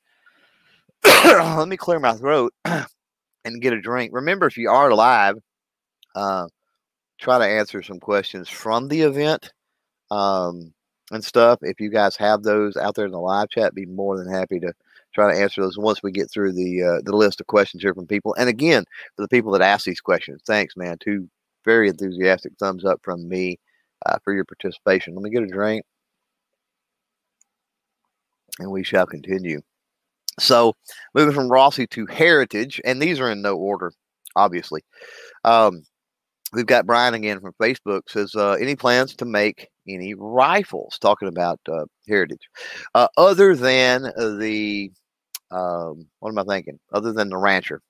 Let 1.03 1.67
me 1.67 1.77
clear 1.77 1.99
my 1.99 2.13
throat 2.13 2.53
and 2.65 3.61
get 3.61 3.73
a 3.73 3.81
drink. 3.81 4.11
Remember, 4.13 4.45
if 4.47 4.57
you 4.57 4.69
are 4.69 4.93
live, 4.93 5.37
uh, 6.15 6.47
try 7.19 7.39
to 7.39 7.45
answer 7.45 7.81
some 7.81 7.99
questions 7.99 8.49
from 8.49 8.87
the 8.87 9.01
event 9.01 9.51
um, 10.11 10.73
and 11.11 11.23
stuff. 11.23 11.59
If 11.61 11.79
you 11.79 11.89
guys 11.89 12.15
have 12.17 12.43
those 12.43 12.77
out 12.77 12.95
there 12.95 13.05
in 13.05 13.11
the 13.11 13.19
live 13.19 13.49
chat, 13.49 13.73
be 13.73 13.85
more 13.85 14.17
than 14.17 14.31
happy 14.31 14.59
to 14.59 14.73
try 15.13 15.33
to 15.33 15.39
answer 15.39 15.61
those 15.61 15.77
once 15.77 16.01
we 16.03 16.11
get 16.11 16.31
through 16.31 16.53
the 16.53 16.83
uh, 16.83 17.01
the 17.03 17.15
list 17.15 17.41
of 17.41 17.47
questions 17.47 17.83
here 17.83 17.93
from 17.93 18.07
people. 18.07 18.35
And 18.37 18.49
again, 18.49 18.83
for 19.15 19.21
the 19.21 19.27
people 19.27 19.51
that 19.51 19.61
ask 19.61 19.85
these 19.85 20.01
questions, 20.01 20.41
thanks, 20.45 20.75
man. 20.77 20.97
Two 20.99 21.29
very 21.65 21.89
enthusiastic 21.89 22.53
thumbs 22.59 22.85
up 22.85 22.99
from 23.03 23.27
me 23.27 23.59
uh, 24.05 24.17
for 24.23 24.33
your 24.33 24.45
participation. 24.45 25.15
Let 25.15 25.23
me 25.23 25.29
get 25.29 25.43
a 25.43 25.47
drink, 25.47 25.83
and 28.59 28.71
we 28.71 28.83
shall 28.83 29.05
continue. 29.05 29.61
So, 30.39 30.73
moving 31.13 31.35
from 31.35 31.49
Rossi 31.49 31.87
to 31.87 32.05
Heritage, 32.07 32.81
and 32.85 33.01
these 33.01 33.19
are 33.19 33.29
in 33.29 33.41
no 33.41 33.55
order, 33.57 33.91
obviously. 34.35 34.81
Um, 35.43 35.83
we've 36.53 36.65
got 36.65 36.85
Brian 36.85 37.13
again 37.13 37.39
from 37.39 37.53
Facebook 37.61 38.01
says, 38.07 38.33
uh, 38.35 38.53
any 38.53 38.75
plans 38.75 39.15
to 39.17 39.25
make 39.25 39.69
any 39.87 40.13
rifles? 40.13 40.97
Talking 40.99 41.27
about 41.27 41.59
uh, 41.69 41.85
Heritage, 42.07 42.49
uh, 42.95 43.07
other 43.17 43.55
than 43.55 44.03
the 44.39 44.91
um, 45.51 46.07
what 46.19 46.29
am 46.29 46.39
I 46.39 46.43
thinking? 46.43 46.79
Other 46.93 47.13
than 47.13 47.29
the 47.29 47.37
Rancher, 47.37 47.81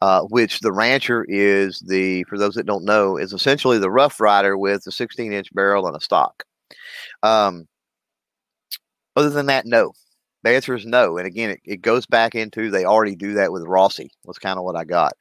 uh, 0.00 0.22
which 0.22 0.60
the 0.60 0.72
Rancher 0.72 1.24
is 1.28 1.80
the, 1.80 2.24
for 2.24 2.38
those 2.38 2.54
that 2.54 2.66
don't 2.66 2.84
know, 2.84 3.16
is 3.16 3.32
essentially 3.32 3.78
the 3.78 3.90
Rough 3.90 4.20
Rider 4.20 4.56
with 4.58 4.86
a 4.86 4.92
16 4.92 5.32
inch 5.32 5.52
barrel 5.54 5.86
and 5.86 5.96
a 5.96 6.00
stock. 6.00 6.44
Um, 7.22 7.68
other 9.14 9.30
than 9.30 9.46
that, 9.46 9.66
no. 9.66 9.92
The 10.42 10.50
answer 10.50 10.74
is 10.74 10.84
no. 10.84 11.18
And 11.18 11.26
again, 11.26 11.50
it, 11.50 11.60
it 11.64 11.82
goes 11.82 12.04
back 12.04 12.34
into 12.34 12.68
they 12.68 12.84
already 12.84 13.14
do 13.14 13.34
that 13.34 13.52
with 13.52 13.62
Rossi. 13.62 14.10
Was 14.24 14.38
kind 14.38 14.58
of 14.58 14.64
what 14.64 14.74
I 14.74 14.82
got. 14.82 15.12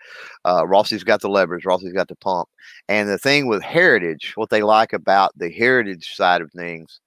Uh, 0.45 0.65
Rossi's 0.65 1.03
got 1.03 1.21
the 1.21 1.29
levers. 1.29 1.63
Rossi's 1.63 1.93
got 1.93 2.07
the 2.07 2.15
pump. 2.15 2.49
And 2.89 3.07
the 3.07 3.19
thing 3.19 3.47
with 3.47 3.61
Heritage, 3.61 4.33
what 4.35 4.49
they 4.49 4.63
like 4.63 4.93
about 4.93 5.37
the 5.37 5.51
Heritage 5.51 6.15
side 6.15 6.41
of 6.41 6.51
things 6.51 6.99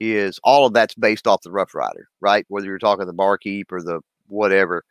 is 0.00 0.40
all 0.42 0.66
of 0.66 0.72
that's 0.72 0.94
based 0.94 1.26
off 1.26 1.42
the 1.42 1.52
Rough 1.52 1.74
Rider, 1.74 2.08
right? 2.20 2.44
Whether 2.48 2.66
you're 2.66 2.78
talking 2.78 3.06
the 3.06 3.12
Barkeep 3.12 3.70
or 3.70 3.82
the 3.82 4.00
whatever, 4.28 4.82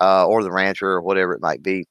uh, 0.00 0.26
or 0.26 0.42
the 0.42 0.52
Rancher 0.52 0.88
or 0.88 1.02
whatever 1.02 1.34
it 1.34 1.42
might 1.42 1.62
be, 1.62 1.86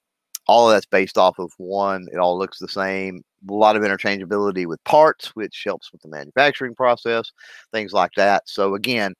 all 0.48 0.70
of 0.70 0.76
that's 0.76 0.86
based 0.86 1.18
off 1.18 1.40
of 1.40 1.52
one. 1.58 2.08
It 2.12 2.18
all 2.18 2.38
looks 2.38 2.60
the 2.60 2.68
same. 2.68 3.24
A 3.50 3.54
lot 3.54 3.76
of 3.76 3.84
interchangeability 3.84 4.66
with 4.66 4.84
parts, 4.84 5.36
which 5.36 5.64
helps 5.66 5.92
with 5.92 6.02
the 6.02 6.10
manufacturing 6.10 6.76
process, 6.76 7.32
things 7.72 7.94
like 7.94 8.12
that. 8.16 8.44
So 8.48 8.76
again, 8.76 9.14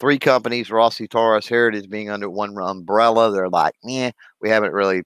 three 0.00 0.18
companies, 0.18 0.70
Rossi, 0.70 1.08
Taurus, 1.08 1.48
Heritage 1.48 1.88
being 1.88 2.10
under 2.10 2.30
one 2.30 2.56
umbrella. 2.58 3.30
They're 3.30 3.48
like, 3.48 3.74
yeah, 3.82 4.10
we 4.40 4.48
haven't 4.48 4.72
really 4.72 5.02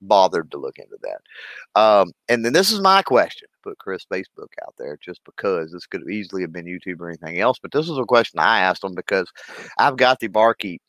bothered 0.00 0.50
to 0.50 0.58
look 0.58 0.78
into 0.78 0.96
that. 1.02 1.80
Um, 1.80 2.12
and 2.28 2.44
then 2.44 2.52
this 2.52 2.72
is 2.72 2.80
my 2.80 3.02
question. 3.02 3.48
Put 3.62 3.78
Chris 3.78 4.06
Facebook 4.10 4.48
out 4.64 4.74
there 4.78 4.98
just 5.02 5.20
because 5.24 5.72
this 5.72 5.86
could 5.86 6.08
easily 6.10 6.42
have 6.42 6.52
been 6.52 6.66
YouTube 6.66 7.00
or 7.00 7.08
anything 7.08 7.40
else. 7.40 7.58
But 7.60 7.72
this 7.72 7.88
is 7.88 7.98
a 7.98 8.04
question 8.04 8.38
I 8.38 8.60
asked 8.60 8.82
them 8.82 8.94
because 8.94 9.30
I've 9.78 9.96
got 9.96 10.20
the 10.20 10.28
Barkeep. 10.28 10.80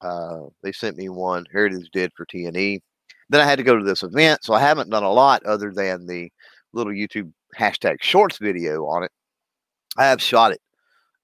Uh, 0.00 0.46
they 0.62 0.72
sent 0.72 0.96
me 0.96 1.08
one. 1.08 1.44
Heritage 1.52 1.88
did 1.92 2.12
for 2.16 2.24
T&E. 2.26 2.80
Then 3.28 3.40
I 3.40 3.44
had 3.44 3.58
to 3.58 3.64
go 3.64 3.76
to 3.76 3.84
this 3.84 4.02
event, 4.02 4.42
so 4.42 4.54
I 4.54 4.60
haven't 4.60 4.90
done 4.90 5.04
a 5.04 5.12
lot 5.12 5.44
other 5.44 5.72
than 5.72 6.06
the 6.06 6.30
little 6.72 6.92
YouTube 6.92 7.32
hashtag 7.56 8.02
Shorts 8.02 8.38
video 8.38 8.86
on 8.86 9.04
it. 9.04 9.12
I 9.96 10.06
have 10.06 10.20
shot 10.20 10.52
it 10.52 10.60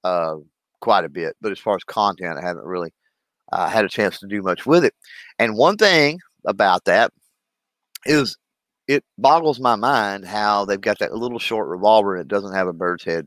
uh, 0.05 0.37
quite 0.81 1.05
a 1.05 1.09
bit, 1.09 1.37
but 1.41 1.53
as 1.53 1.59
far 1.59 1.75
as 1.75 1.85
content, 1.85 2.39
I 2.39 2.43
haven't 2.43 2.65
really 2.65 2.93
uh, 3.53 3.69
had 3.69 3.85
a 3.85 3.89
chance 3.89 4.19
to 4.21 4.27
do 4.27 4.43
much 4.43 4.67
with 4.67 4.85
it. 4.85 4.95
And 5.39 5.57
one 5.57 5.77
thing 5.77 6.21
about 6.47 6.85
that 6.85 7.13
is 8.09 8.37
it 8.89 9.05
boggles 9.19 9.61
my 9.61 9.77
mind 9.77 10.25
how 10.25 10.65
they've 10.65 10.81
got 10.81 10.99
that 11.01 11.15
little 11.15 11.39
short 11.39 11.69
revolver 11.69 12.15
and 12.15 12.23
it 12.23 12.29
doesn't 12.29 12.55
have 12.55 12.69
a 12.69 12.73
bird's 12.73 13.05
head 13.05 13.27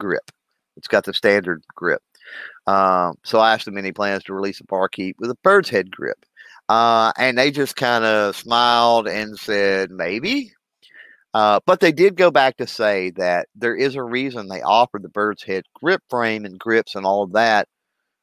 grip. 0.00 0.30
It's 0.76 0.88
got 0.88 1.04
the 1.04 1.14
standard 1.14 1.62
grip. 1.74 2.02
Um, 2.66 3.16
so 3.24 3.38
I 3.38 3.52
asked 3.54 3.66
them 3.66 3.78
any 3.78 3.92
plans 3.92 4.24
to 4.24 4.34
release 4.34 4.60
a 4.60 4.64
barkeep 4.64 5.16
with 5.18 5.30
a 5.30 5.36
bird's 5.42 5.68
head 5.68 5.90
grip. 5.90 6.18
Uh, 6.68 7.12
and 7.18 7.36
they 7.36 7.50
just 7.50 7.76
kind 7.76 8.04
of 8.04 8.36
smiled 8.36 9.06
and 9.06 9.38
said, 9.38 9.90
maybe. 9.90 10.52
Uh, 11.34 11.60
but 11.66 11.80
they 11.80 11.92
did 11.92 12.16
go 12.16 12.30
back 12.30 12.56
to 12.56 12.66
say 12.66 13.10
that 13.10 13.48
there 13.56 13.74
is 13.74 13.96
a 13.96 14.02
reason 14.02 14.48
they 14.48 14.62
offered 14.62 15.02
the 15.02 15.08
bird's 15.08 15.42
head 15.42 15.64
grip 15.74 16.02
frame 16.08 16.44
and 16.44 16.58
grips 16.58 16.94
and 16.94 17.04
all 17.04 17.24
of 17.24 17.32
that 17.32 17.68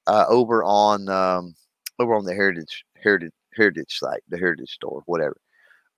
uh, 0.07 0.25
over 0.29 0.63
on 0.63 1.09
um, 1.09 1.55
over 1.99 2.15
on 2.15 2.25
the 2.25 2.33
heritage 2.33 2.83
heritage 3.01 3.33
heritage 3.53 3.97
site, 3.99 4.21
the 4.29 4.37
heritage 4.37 4.71
store, 4.71 5.03
whatever. 5.05 5.37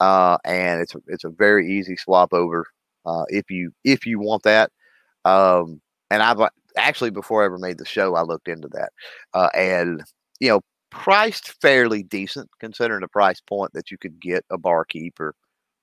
Uh, 0.04 0.38
and 0.44 0.82
it's 0.82 0.96
a, 0.96 1.00
it's 1.08 1.24
a 1.24 1.30
very 1.30 1.72
easy 1.72 1.96
swap 1.96 2.34
over 2.34 2.66
uh, 3.06 3.24
if 3.30 3.50
you 3.50 3.72
if 3.86 4.06
you 4.06 4.20
want 4.20 4.44
that. 4.44 4.70
Um, 5.24 5.80
and 6.12 6.22
I've 6.22 6.42
uh, 6.42 6.50
actually 6.76 7.12
before 7.12 7.42
I 7.42 7.46
ever 7.46 7.58
made 7.58 7.78
the 7.78 7.86
show, 7.86 8.16
I 8.16 8.24
looked 8.24 8.50
into 8.50 8.68
that, 8.74 8.92
uh, 9.34 9.48
and 9.56 10.04
you 10.42 10.50
know, 10.50 10.62
priced 10.92 11.54
fairly 11.62 12.04
decent 12.04 12.50
considering 12.60 13.00
the 13.00 13.08
price 13.08 13.40
point 13.40 13.72
that 13.74 13.92
you 13.92 13.98
could 13.98 14.20
get 14.20 14.44
a 14.52 14.58
barkeep 14.58 15.22
or 15.22 15.36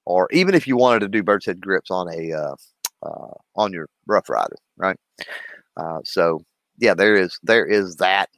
or 0.04 0.28
even 0.32 0.54
if 0.54 0.66
you 0.66 0.76
wanted 0.76 1.00
to 1.00 1.08
do 1.08 1.22
bird's 1.22 1.46
head 1.46 1.60
grips 1.62 1.90
on 1.90 2.06
a 2.12 2.32
uh, 2.32 2.56
uh, 3.02 3.34
on 3.56 3.72
your 3.72 3.88
rough 4.06 4.28
rider, 4.28 4.56
right? 4.76 4.98
Uh, 5.78 6.00
so 6.04 6.42
yeah, 6.78 6.92
there 6.92 7.16
is 7.16 7.38
there 7.42 7.64
is 7.64 7.96
that. 7.96 8.28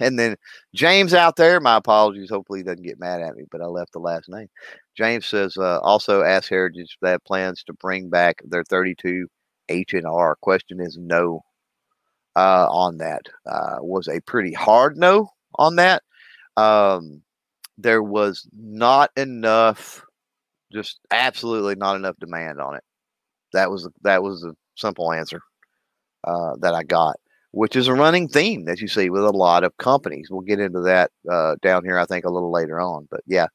And 0.00 0.18
then 0.18 0.36
James 0.74 1.14
out 1.14 1.36
there, 1.36 1.60
my 1.60 1.76
apologies. 1.76 2.30
Hopefully 2.30 2.60
he 2.60 2.64
doesn't 2.64 2.82
get 2.82 3.00
mad 3.00 3.20
at 3.22 3.36
me, 3.36 3.44
but 3.50 3.60
I 3.60 3.66
left 3.66 3.92
the 3.92 3.98
last 3.98 4.28
name. 4.28 4.48
James 4.96 5.26
says 5.26 5.56
uh, 5.56 5.80
also 5.80 6.22
ask 6.22 6.48
Heritage 6.48 6.92
if 6.94 7.00
they 7.00 7.10
have 7.10 7.24
plans 7.24 7.62
to 7.64 7.72
bring 7.74 8.08
back 8.08 8.40
their 8.44 8.64
32 8.64 9.26
H 9.68 9.94
and 9.94 10.06
R. 10.06 10.36
Question 10.40 10.80
is 10.80 10.96
no 10.98 11.42
uh, 12.36 12.66
on 12.70 12.98
that. 12.98 13.22
Uh, 13.46 13.76
was 13.80 14.08
a 14.08 14.20
pretty 14.20 14.52
hard 14.52 14.96
no 14.96 15.28
on 15.56 15.76
that. 15.76 16.02
Um, 16.56 17.22
there 17.78 18.02
was 18.02 18.48
not 18.56 19.10
enough, 19.16 20.04
just 20.72 21.00
absolutely 21.10 21.74
not 21.74 21.96
enough 21.96 22.16
demand 22.18 22.60
on 22.60 22.76
it. 22.76 22.84
That 23.52 23.70
was 23.70 23.88
that 24.02 24.22
was 24.22 24.44
a 24.44 24.54
simple 24.76 25.12
answer 25.12 25.40
uh, 26.24 26.56
that 26.60 26.74
I 26.74 26.82
got, 26.82 27.16
which 27.56 27.74
is 27.74 27.88
a 27.88 27.94
running 27.94 28.28
theme 28.28 28.66
that 28.66 28.82
you 28.82 28.86
see 28.86 29.08
with 29.08 29.24
a 29.24 29.30
lot 29.30 29.64
of 29.64 29.74
companies. 29.78 30.28
We'll 30.30 30.42
get 30.42 30.60
into 30.60 30.80
that 30.80 31.10
uh, 31.30 31.56
down 31.62 31.84
here, 31.84 31.98
I 31.98 32.04
think, 32.04 32.26
a 32.26 32.30
little 32.30 32.52
later 32.52 32.78
on. 32.78 33.08
But 33.10 33.22
yeah, 33.26 33.46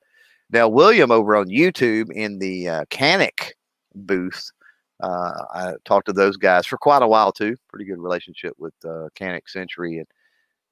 now, 0.49 0.67
William 0.67 1.11
over 1.11 1.35
on 1.35 1.49
YouTube 1.49 2.11
in 2.11 2.39
the 2.39 2.67
uh, 2.67 2.85
Canik 2.85 3.51
booth, 3.93 4.51
uh, 5.03 5.33
I 5.53 5.73
talked 5.85 6.07
to 6.07 6.13
those 6.13 6.35
guys 6.35 6.65
for 6.65 6.77
quite 6.77 7.03
a 7.03 7.07
while 7.07 7.31
too. 7.31 7.55
Pretty 7.69 7.85
good 7.85 7.99
relationship 7.99 8.53
with 8.57 8.73
uh, 8.83 9.09
Canik 9.15 9.47
Century 9.47 9.99
and 9.99 10.07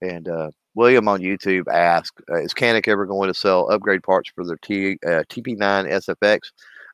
and 0.01 0.27
uh, 0.27 0.49
William 0.73 1.07
on 1.07 1.21
YouTube 1.21 1.67
asked, 1.71 2.21
uh, 2.31 2.41
"Is 2.41 2.55
Canik 2.55 2.87
ever 2.87 3.05
going 3.05 3.27
to 3.27 3.39
sell 3.39 3.69
upgrade 3.69 4.01
parts 4.01 4.31
for 4.33 4.43
their 4.43 4.57
T, 4.57 4.97
uh, 5.05 5.23
TP9 5.29 5.87
SFX, 5.87 6.39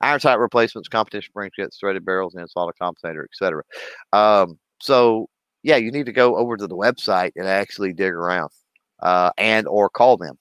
iron 0.02 0.20
sight 0.20 0.40
replacements, 0.40 0.90
competition 0.90 1.32
spring 1.32 1.52
kits, 1.56 1.78
threaded 1.80 2.04
barrels, 2.04 2.36
and 2.36 2.50
solid 2.50 2.76
compensator, 2.82 3.24
etc.?" 3.24 3.64
Um, 4.12 4.60
so 4.82 5.30
yeah, 5.66 5.78
you 5.78 5.92
need 5.92 6.06
to 6.06 6.14
go 6.14 6.38
over 6.38 6.58
to 6.58 6.68
the 6.68 6.78
website 6.78 7.32
and 7.36 7.48
actually 7.48 7.92
dig 7.92 8.14
around, 8.14 8.52
uh, 9.02 9.32
and 9.38 9.68
or 9.68 9.90
call 9.90 10.16
them. 10.18 10.38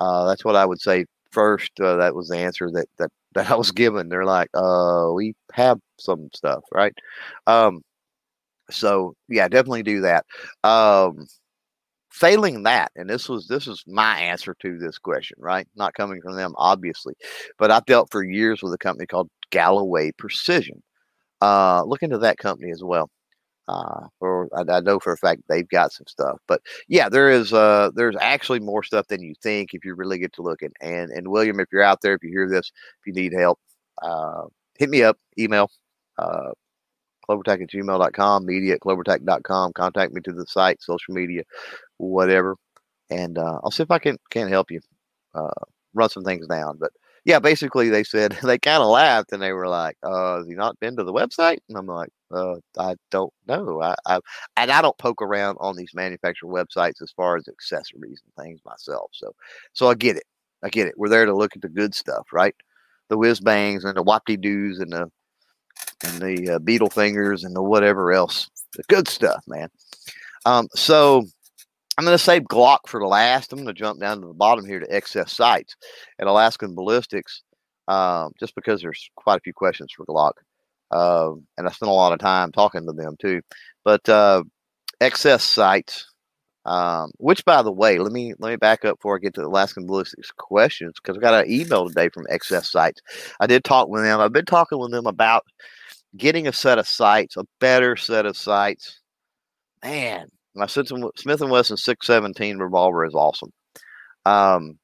Uh, 0.00 0.26
that's 0.26 0.44
what 0.44 0.54
I 0.56 0.66
would 0.66 0.80
say 0.80 1.06
first, 1.32 1.72
uh, 1.80 1.96
that 1.96 2.14
was 2.14 2.28
the 2.28 2.38
answer 2.38 2.70
that 2.72 2.86
that 2.98 3.10
that 3.34 3.50
I 3.50 3.56
was 3.56 3.72
given. 3.72 4.08
They're 4.08 4.24
like, 4.26 4.50
uh, 4.54 5.10
we 5.14 5.34
have 5.54 5.78
some 5.98 6.28
stuff, 6.34 6.62
right? 6.74 6.94
Um, 7.46 7.80
so 8.70 9.14
yeah, 9.28 9.48
definitely 9.48 9.82
do 9.84 10.02
that. 10.02 10.26
Um, 10.64 11.26
failing 12.10 12.64
that, 12.64 12.92
and 12.96 13.08
this 13.10 13.28
was 13.28 13.48
this 13.48 13.66
is 13.68 13.82
my 13.86 14.20
answer 14.20 14.54
to 14.62 14.78
this 14.78 14.98
question, 14.98 15.36
right? 15.40 15.66
Not 15.76 15.94
coming 15.94 16.20
from 16.22 16.36
them, 16.36 16.52
obviously, 16.58 17.14
but 17.58 17.70
I've 17.70 17.86
dealt 17.86 18.10
for 18.12 18.22
years 18.24 18.62
with 18.62 18.74
a 18.74 18.78
company 18.78 19.06
called 19.06 19.30
Galloway 19.50 20.12
Precision. 20.18 20.82
Uh, 21.42 21.84
look 21.84 22.02
into 22.02 22.18
that 22.18 22.38
company 22.38 22.70
as 22.72 22.82
well. 22.84 23.10
Uh, 23.68 24.06
or 24.20 24.48
I, 24.56 24.76
I, 24.76 24.80
know 24.80 24.98
for 24.98 25.12
a 25.12 25.16
fact 25.18 25.42
they've 25.46 25.68
got 25.68 25.92
some 25.92 26.06
stuff, 26.06 26.38
but 26.46 26.62
yeah, 26.88 27.10
there 27.10 27.30
is 27.30 27.52
uh, 27.52 27.90
there's 27.94 28.16
actually 28.18 28.60
more 28.60 28.82
stuff 28.82 29.06
than 29.08 29.22
you 29.22 29.34
think 29.42 29.74
if 29.74 29.84
you 29.84 29.94
really 29.94 30.18
get 30.18 30.32
to 30.34 30.42
looking. 30.42 30.72
And 30.80 31.10
and 31.10 31.28
William, 31.28 31.60
if 31.60 31.68
you're 31.70 31.82
out 31.82 32.00
there, 32.00 32.14
if 32.14 32.22
you 32.22 32.30
hear 32.30 32.48
this, 32.48 32.72
if 33.00 33.06
you 33.06 33.12
need 33.12 33.34
help, 33.34 33.58
uh, 34.02 34.44
hit 34.78 34.88
me 34.88 35.02
up, 35.02 35.18
email, 35.38 35.70
uh, 36.18 36.52
clovertac 37.28 37.62
at 37.62 37.70
gmail.com, 37.70 38.46
media 38.46 38.74
at 38.74 38.80
clovertac.com, 38.80 39.72
contact 39.74 40.14
me 40.14 40.22
to 40.22 40.32
the 40.32 40.46
site, 40.46 40.80
social 40.82 41.12
media, 41.12 41.42
whatever, 41.98 42.56
and 43.10 43.36
uh, 43.36 43.60
I'll 43.62 43.70
see 43.70 43.82
if 43.82 43.90
I 43.90 43.98
can 43.98 44.18
can 44.30 44.48
help 44.48 44.70
you 44.70 44.80
uh, 45.34 45.50
run 45.94 46.08
some 46.08 46.24
things 46.24 46.46
down. 46.46 46.78
But 46.80 46.92
yeah, 47.24 47.38
basically 47.38 47.88
they 47.88 48.04
said 48.04 48.32
they 48.42 48.58
kind 48.58 48.82
of 48.82 48.88
laughed 48.88 49.32
and 49.32 49.42
they 49.42 49.52
were 49.52 49.68
like, 49.68 49.96
"Uh, 50.02 50.38
has 50.38 50.46
he 50.46 50.54
not 50.54 50.78
been 50.80 50.96
to 50.96 51.04
the 51.04 51.12
website?" 51.12 51.58
And 51.68 51.76
I'm 51.76 51.86
like, 51.86 52.10
"Uh, 52.30 52.56
I 52.78 52.94
don't 53.10 53.32
know. 53.46 53.82
I, 53.82 53.94
I 54.06 54.20
and 54.56 54.70
I 54.70 54.82
don't 54.82 54.98
poke 54.98 55.22
around 55.22 55.56
on 55.60 55.76
these 55.76 55.94
manufacturer 55.94 56.48
websites 56.50 57.02
as 57.02 57.12
far 57.12 57.36
as 57.36 57.48
accessories 57.48 58.22
and 58.24 58.44
things 58.44 58.60
myself. 58.64 59.10
So, 59.12 59.34
so 59.72 59.88
I 59.88 59.94
get 59.94 60.16
it. 60.16 60.24
I 60.62 60.68
get 60.68 60.86
it. 60.88 60.94
We're 60.96 61.08
there 61.08 61.26
to 61.26 61.36
look 61.36 61.54
at 61.54 61.62
the 61.62 61.68
good 61.68 61.94
stuff, 61.94 62.26
right? 62.32 62.54
The 63.08 63.18
whiz 63.18 63.40
bangs 63.40 63.84
and 63.84 63.96
the 63.96 64.02
whoppy 64.02 64.36
doos 64.36 64.80
and 64.80 64.92
the 64.92 65.10
and 66.04 66.20
the 66.20 66.54
uh, 66.54 66.58
beetle 66.58 66.90
fingers 66.90 67.44
and 67.44 67.54
the 67.54 67.62
whatever 67.62 68.12
else, 68.12 68.48
the 68.76 68.82
good 68.88 69.08
stuff, 69.08 69.42
man. 69.46 69.68
Um, 70.46 70.68
so 70.74 71.26
I'm 71.98 72.04
going 72.04 72.16
to 72.16 72.22
save 72.22 72.42
Glock 72.42 72.86
for 72.86 73.04
last. 73.04 73.52
I'm 73.52 73.58
going 73.58 73.66
to 73.66 73.72
jump 73.72 73.98
down 73.98 74.20
to 74.20 74.28
the 74.28 74.32
bottom 74.32 74.64
here 74.64 74.78
to 74.78 74.86
XS 74.86 75.30
Sights 75.30 75.74
and 76.20 76.28
Alaskan 76.28 76.76
Ballistics, 76.76 77.42
um, 77.88 78.30
just 78.38 78.54
because 78.54 78.80
there's 78.80 79.10
quite 79.16 79.38
a 79.38 79.40
few 79.40 79.52
questions 79.52 79.90
for 79.96 80.06
Glock, 80.06 80.34
uh, 80.92 81.32
and 81.56 81.66
I 81.66 81.72
spent 81.72 81.90
a 81.90 81.94
lot 81.94 82.12
of 82.12 82.20
time 82.20 82.52
talking 82.52 82.86
to 82.86 82.92
them 82.92 83.16
too. 83.20 83.42
But 83.84 84.08
uh, 84.08 84.44
XS 85.00 85.40
Sights, 85.40 86.06
um, 86.64 87.10
which 87.16 87.44
by 87.44 87.62
the 87.62 87.72
way, 87.72 87.98
let 87.98 88.12
me 88.12 88.32
let 88.38 88.50
me 88.50 88.56
back 88.56 88.84
up 88.84 88.98
before 88.98 89.16
I 89.16 89.18
get 89.18 89.34
to 89.34 89.40
the 89.40 89.48
Alaskan 89.48 89.84
Ballistics 89.84 90.30
questions 90.30 90.92
because 91.02 91.16
I 91.16 91.20
got 91.20 91.44
an 91.44 91.50
email 91.50 91.88
today 91.88 92.10
from 92.10 92.26
XS 92.26 92.66
Sights. 92.66 93.00
I 93.40 93.48
did 93.48 93.64
talk 93.64 93.88
with 93.88 94.04
them. 94.04 94.20
I've 94.20 94.32
been 94.32 94.44
talking 94.44 94.78
with 94.78 94.92
them 94.92 95.06
about 95.06 95.42
getting 96.16 96.46
a 96.46 96.52
set 96.52 96.78
of 96.78 96.86
sights, 96.86 97.36
a 97.36 97.44
better 97.58 97.96
set 97.96 98.24
of 98.24 98.36
sights. 98.36 99.00
Man, 99.82 100.28
my 100.58 100.66
Smith 100.66 100.90
and 101.42 101.50
Wesson 101.50 101.76
617 101.76 102.58
revolver 102.58 103.04
is 103.06 103.14
awesome. 103.14 103.52
Um, 104.26 104.78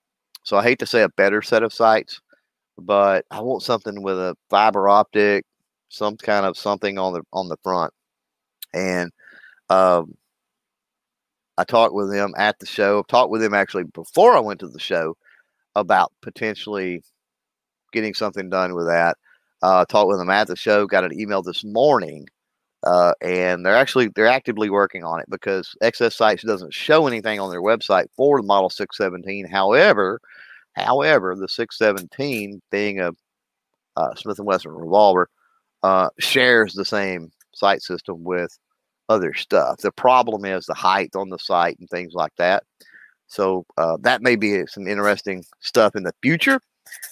So 0.44 0.56
I 0.58 0.62
hate 0.64 0.78
to 0.80 0.86
say 0.86 1.02
a 1.02 1.08
better 1.10 1.42
set 1.42 1.62
of 1.62 1.72
sights, 1.72 2.20
but 2.78 3.26
I 3.30 3.40
want 3.40 3.62
something 3.62 4.02
with 4.02 4.18
a 4.18 4.36
fiber 4.50 4.88
optic, 4.88 5.44
some 5.90 6.16
kind 6.18 6.46
of 6.46 6.58
something 6.58 6.98
on 6.98 7.14
the 7.14 7.22
on 7.32 7.48
the 7.48 7.56
front. 7.64 7.92
And 8.74 9.12
um, 9.70 10.14
I 11.58 11.64
talked 11.64 11.94
with 11.94 12.10
them 12.12 12.32
at 12.36 12.58
the 12.58 12.66
show. 12.66 13.00
I 13.00 13.02
talked 13.08 13.30
with 13.30 13.40
them 13.42 13.54
actually 13.54 13.84
before 13.84 14.36
I 14.36 14.40
went 14.40 14.60
to 14.60 14.68
the 14.68 14.80
show 14.80 15.16
about 15.76 16.12
potentially 16.22 17.02
getting 17.92 18.14
something 18.14 18.50
done 18.50 18.74
with 18.74 18.86
that. 18.86 19.16
Uh, 19.62 19.84
talked 19.86 20.08
with 20.08 20.18
them 20.18 20.30
at 20.30 20.48
the 20.48 20.56
show. 20.56 20.86
Got 20.86 21.04
an 21.04 21.18
email 21.18 21.42
this 21.42 21.64
morning, 21.64 22.28
uh, 22.84 23.12
and 23.22 23.64
they're 23.64 23.76
actually 23.76 24.08
they're 24.08 24.26
actively 24.26 24.70
working 24.70 25.04
on 25.04 25.20
it 25.20 25.26
because 25.30 25.74
XS 25.82 26.12
Sights 26.12 26.42
doesn't 26.42 26.74
show 26.74 27.06
anything 27.06 27.40
on 27.40 27.50
their 27.50 27.62
website 27.62 28.06
for 28.16 28.40
the 28.40 28.46
Model 28.46 28.70
617. 28.70 29.46
However, 29.46 30.20
however, 30.74 31.34
the 31.34 31.48
617 31.48 32.60
being 32.70 33.00
a 33.00 33.12
uh, 33.96 34.14
Smith 34.16 34.38
and 34.38 34.46
Wesson 34.46 34.72
revolver 34.72 35.28
uh, 35.82 36.08
shares 36.18 36.74
the 36.74 36.84
same 36.84 37.30
sight 37.54 37.82
system 37.82 38.24
with 38.24 38.58
other 39.08 39.34
stuff. 39.34 39.78
The 39.78 39.92
problem 39.92 40.44
is 40.44 40.66
the 40.66 40.74
height 40.74 41.14
on 41.14 41.30
the 41.30 41.38
sight 41.38 41.78
and 41.78 41.88
things 41.88 42.12
like 42.14 42.32
that. 42.38 42.64
So 43.28 43.64
uh, 43.76 43.96
that 44.00 44.22
may 44.22 44.36
be 44.36 44.66
some 44.66 44.86
interesting 44.86 45.44
stuff 45.60 45.96
in 45.96 46.02
the 46.02 46.14
future 46.22 46.60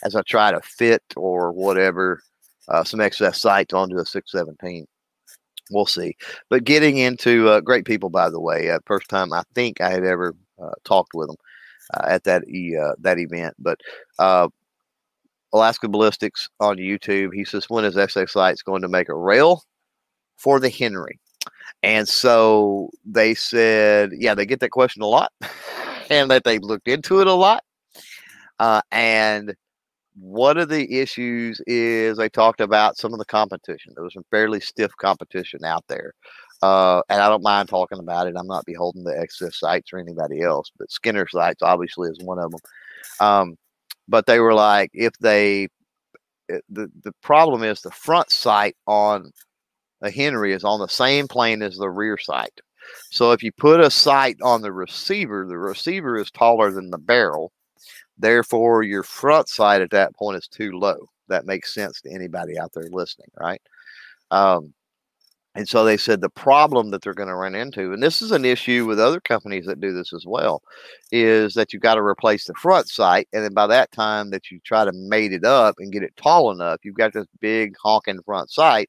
as 0.02 0.14
I 0.16 0.22
try 0.22 0.52
to 0.52 0.60
fit 0.60 1.02
or 1.16 1.52
whatever 1.52 2.20
uh, 2.68 2.84
some 2.84 3.00
XS 3.00 3.36
sights 3.36 3.74
onto 3.74 3.98
a 3.98 4.04
617. 4.04 4.86
We'll 5.70 5.86
see. 5.86 6.16
But 6.50 6.64
getting 6.64 6.98
into 6.98 7.48
uh, 7.48 7.60
great 7.60 7.84
people, 7.84 8.10
by 8.10 8.30
the 8.30 8.40
way. 8.40 8.70
Uh, 8.70 8.78
first 8.86 9.08
time 9.08 9.32
I 9.32 9.42
think 9.54 9.80
I 9.80 9.90
had 9.90 10.04
ever 10.04 10.34
uh, 10.62 10.72
talked 10.84 11.14
with 11.14 11.28
them 11.28 11.36
uh, 11.94 12.06
at 12.08 12.24
that 12.24 12.42
uh, 12.42 12.94
that 13.00 13.18
event. 13.18 13.54
But 13.58 13.80
uh, 14.18 14.48
Alaska 15.52 15.88
Ballistics 15.88 16.48
on 16.60 16.76
YouTube, 16.76 17.32
he 17.32 17.44
says, 17.44 17.66
when 17.68 17.84
is 17.84 17.96
XS 17.96 18.30
Sights 18.30 18.62
going 18.62 18.82
to 18.82 18.88
make 18.88 19.08
a 19.08 19.16
rail 19.16 19.62
for 20.36 20.60
the 20.60 20.70
Henry? 20.70 21.18
And 21.82 22.08
so 22.08 22.90
they 23.04 23.34
said, 23.34 24.10
yeah, 24.16 24.34
they 24.34 24.46
get 24.46 24.60
that 24.60 24.70
question 24.70 25.02
a 25.02 25.06
lot, 25.06 25.32
and 26.10 26.30
that 26.30 26.44
they 26.44 26.58
looked 26.58 26.88
into 26.88 27.20
it 27.20 27.26
a 27.26 27.34
lot. 27.34 27.64
and 28.90 29.54
one 30.14 30.58
of 30.58 30.68
the 30.68 31.00
issues 31.00 31.60
is 31.66 32.16
they 32.16 32.28
talked 32.28 32.60
about 32.60 32.98
some 32.98 33.12
of 33.12 33.18
the 33.18 33.24
competition. 33.24 33.92
There 33.94 34.04
was 34.04 34.14
some 34.14 34.26
fairly 34.30 34.60
stiff 34.60 34.92
competition 34.96 35.64
out 35.64 35.84
there. 35.88 36.12
Uh, 36.60 37.02
and 37.08 37.20
I 37.20 37.28
don't 37.28 37.42
mind 37.42 37.68
talking 37.68 37.98
about 37.98 38.26
it. 38.26 38.36
I'm 38.36 38.46
not 38.46 38.64
beholden 38.66 39.04
to 39.04 39.10
XS 39.10 39.54
Sights 39.54 39.92
or 39.92 39.98
anybody 39.98 40.42
else, 40.42 40.70
but 40.78 40.90
Skinner 40.90 41.26
Sights 41.26 41.62
obviously 41.62 42.10
is 42.10 42.20
one 42.20 42.38
of 42.38 42.50
them. 42.50 42.60
Um, 43.20 43.56
but 44.06 44.26
they 44.26 44.38
were 44.38 44.54
like, 44.54 44.90
if 44.92 45.12
they, 45.18 45.68
eh, 46.50 46.58
the, 46.68 46.88
the 47.02 47.12
problem 47.22 47.62
is 47.64 47.80
the 47.80 47.90
front 47.90 48.30
sight 48.30 48.76
on 48.86 49.32
a 50.02 50.10
Henry 50.10 50.52
is 50.52 50.64
on 50.64 50.80
the 50.80 50.88
same 50.88 51.26
plane 51.26 51.62
as 51.62 51.76
the 51.76 51.88
rear 51.88 52.18
sight. 52.18 52.60
So 53.10 53.32
if 53.32 53.42
you 53.42 53.52
put 53.52 53.80
a 53.80 53.90
sight 53.90 54.36
on 54.42 54.60
the 54.60 54.72
receiver, 54.72 55.46
the 55.48 55.58
receiver 55.58 56.16
is 56.16 56.30
taller 56.30 56.70
than 56.70 56.90
the 56.90 56.98
barrel 56.98 57.52
Therefore, 58.22 58.82
your 58.82 59.02
front 59.02 59.48
sight 59.48 59.82
at 59.82 59.90
that 59.90 60.14
point 60.14 60.38
is 60.38 60.48
too 60.48 60.72
low. 60.72 61.08
That 61.28 61.44
makes 61.44 61.74
sense 61.74 62.00
to 62.02 62.10
anybody 62.10 62.58
out 62.58 62.72
there 62.72 62.88
listening, 62.90 63.28
right? 63.38 63.60
Um, 64.30 64.72
and 65.54 65.68
so 65.68 65.84
they 65.84 65.98
said 65.98 66.20
the 66.20 66.30
problem 66.30 66.90
that 66.90 67.02
they're 67.02 67.12
going 67.12 67.28
to 67.28 67.34
run 67.34 67.54
into, 67.54 67.92
and 67.92 68.02
this 68.02 68.22
is 68.22 68.30
an 68.30 68.44
issue 68.44 68.86
with 68.86 68.98
other 68.98 69.20
companies 69.20 69.66
that 69.66 69.80
do 69.80 69.92
this 69.92 70.12
as 70.14 70.24
well, 70.26 70.62
is 71.10 71.52
that 71.54 71.72
you've 71.72 71.82
got 71.82 71.96
to 71.96 72.02
replace 72.02 72.46
the 72.46 72.54
front 72.54 72.88
sight. 72.88 73.28
And 73.32 73.44
then 73.44 73.52
by 73.52 73.66
that 73.66 73.92
time 73.92 74.30
that 74.30 74.50
you 74.50 74.60
try 74.64 74.84
to 74.86 74.92
mate 74.94 75.32
it 75.32 75.44
up 75.44 75.74
and 75.78 75.92
get 75.92 76.04
it 76.04 76.16
tall 76.16 76.52
enough, 76.52 76.78
you've 76.84 76.94
got 76.94 77.12
this 77.12 77.26
big 77.40 77.74
honking 77.82 78.22
front 78.22 78.50
sight, 78.50 78.88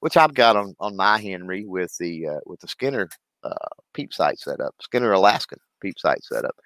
which 0.00 0.16
I've 0.16 0.34
got 0.34 0.56
on, 0.56 0.74
on 0.80 0.96
my 0.96 1.20
Henry 1.20 1.64
with 1.64 1.96
the 1.98 2.26
uh, 2.26 2.40
with 2.44 2.60
the 2.60 2.68
Skinner 2.68 3.08
uh, 3.44 3.68
peep 3.94 4.12
sight 4.12 4.38
setup, 4.40 4.74
Skinner 4.80 5.12
Alaskan 5.12 5.58
peep 5.80 5.98
sight 5.98 6.24
setup. 6.24 6.56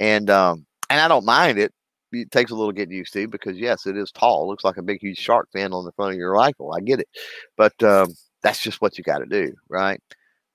And 0.00 0.30
um, 0.30 0.66
and 0.90 1.00
I 1.00 1.08
don't 1.08 1.24
mind 1.24 1.58
it. 1.58 1.72
It 2.12 2.30
takes 2.32 2.50
a 2.50 2.56
little 2.56 2.72
getting 2.72 2.94
used 2.94 3.12
to 3.14 3.28
because 3.28 3.56
yes, 3.56 3.86
it 3.86 3.96
is 3.96 4.10
tall. 4.10 4.44
It 4.44 4.48
looks 4.48 4.64
like 4.64 4.76
a 4.76 4.82
big, 4.82 5.00
huge 5.00 5.18
shark 5.18 5.48
fin 5.52 5.72
on 5.72 5.84
the 5.84 5.92
front 5.92 6.12
of 6.12 6.18
your 6.18 6.32
rifle. 6.32 6.72
I 6.74 6.80
get 6.80 7.00
it, 7.00 7.08
but 7.56 7.80
um, 7.84 8.08
that's 8.42 8.60
just 8.62 8.82
what 8.82 8.98
you 8.98 9.04
got 9.04 9.18
to 9.18 9.26
do, 9.26 9.54
right? 9.68 10.00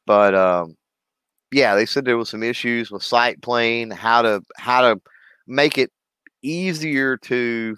But 0.06 0.36
um, 0.36 0.76
yeah, 1.52 1.76
they 1.76 1.86
said 1.86 2.06
there 2.06 2.18
was 2.18 2.30
some 2.30 2.44
issues 2.44 2.92
with 2.92 3.04
sight 3.04 3.42
plane, 3.42 3.92
how 3.92 4.22
to 4.24 4.42
how 4.58 4.82
to 4.82 5.02
make 5.48 5.78
it 5.78 5.92
easier 6.44 7.18
to 7.18 7.76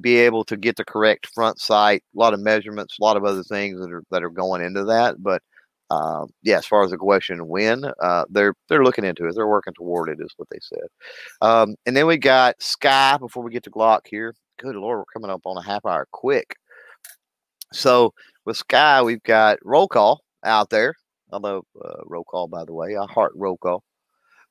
be 0.00 0.16
able 0.18 0.44
to 0.44 0.56
get 0.56 0.76
the 0.76 0.84
correct 0.84 1.28
front 1.34 1.60
sight. 1.60 2.02
A 2.16 2.18
lot 2.18 2.34
of 2.34 2.40
measurements, 2.40 2.96
a 3.00 3.04
lot 3.04 3.16
of 3.16 3.24
other 3.24 3.42
things 3.44 3.80
that 3.80 3.92
are 3.92 4.04
that 4.10 4.24
are 4.24 4.30
going 4.30 4.62
into 4.62 4.84
that, 4.86 5.22
but 5.22 5.42
uh, 5.90 6.26
yeah, 6.42 6.58
as 6.58 6.66
far 6.66 6.82
as 6.84 6.90
the 6.90 6.96
question 6.98 7.46
when, 7.48 7.84
uh, 8.02 8.24
they're 8.28 8.54
they're 8.68 8.84
looking 8.84 9.04
into 9.04 9.26
it. 9.26 9.34
They're 9.34 9.46
working 9.46 9.72
toward 9.74 10.10
it, 10.10 10.18
is 10.20 10.34
what 10.36 10.48
they 10.50 10.58
said. 10.60 10.88
Um, 11.40 11.76
and 11.86 11.96
then 11.96 12.06
we 12.06 12.18
got 12.18 12.58
SCCY 12.58 13.20
before 13.20 13.42
we 13.42 13.50
get 13.50 13.62
to 13.64 13.70
Glock 13.70 14.00
here. 14.06 14.34
Good 14.58 14.76
lord, 14.76 14.98
we're 14.98 15.04
coming 15.12 15.30
up 15.30 15.42
on 15.44 15.56
a 15.56 15.62
half 15.62 15.86
hour 15.86 16.06
quick. 16.12 16.56
So 17.72 18.12
with 18.44 18.58
SCCY, 18.58 19.04
we've 19.04 19.22
got 19.22 19.58
roll 19.64 19.88
call 19.88 20.20
out 20.44 20.70
there. 20.70 20.94
I 21.32 21.38
love 21.38 21.64
uh, 21.82 22.02
roll 22.06 22.24
call, 22.24 22.48
by 22.48 22.64
the 22.64 22.74
way. 22.74 22.96
I 22.96 23.06
heart 23.10 23.32
roll 23.34 23.56
call, 23.56 23.82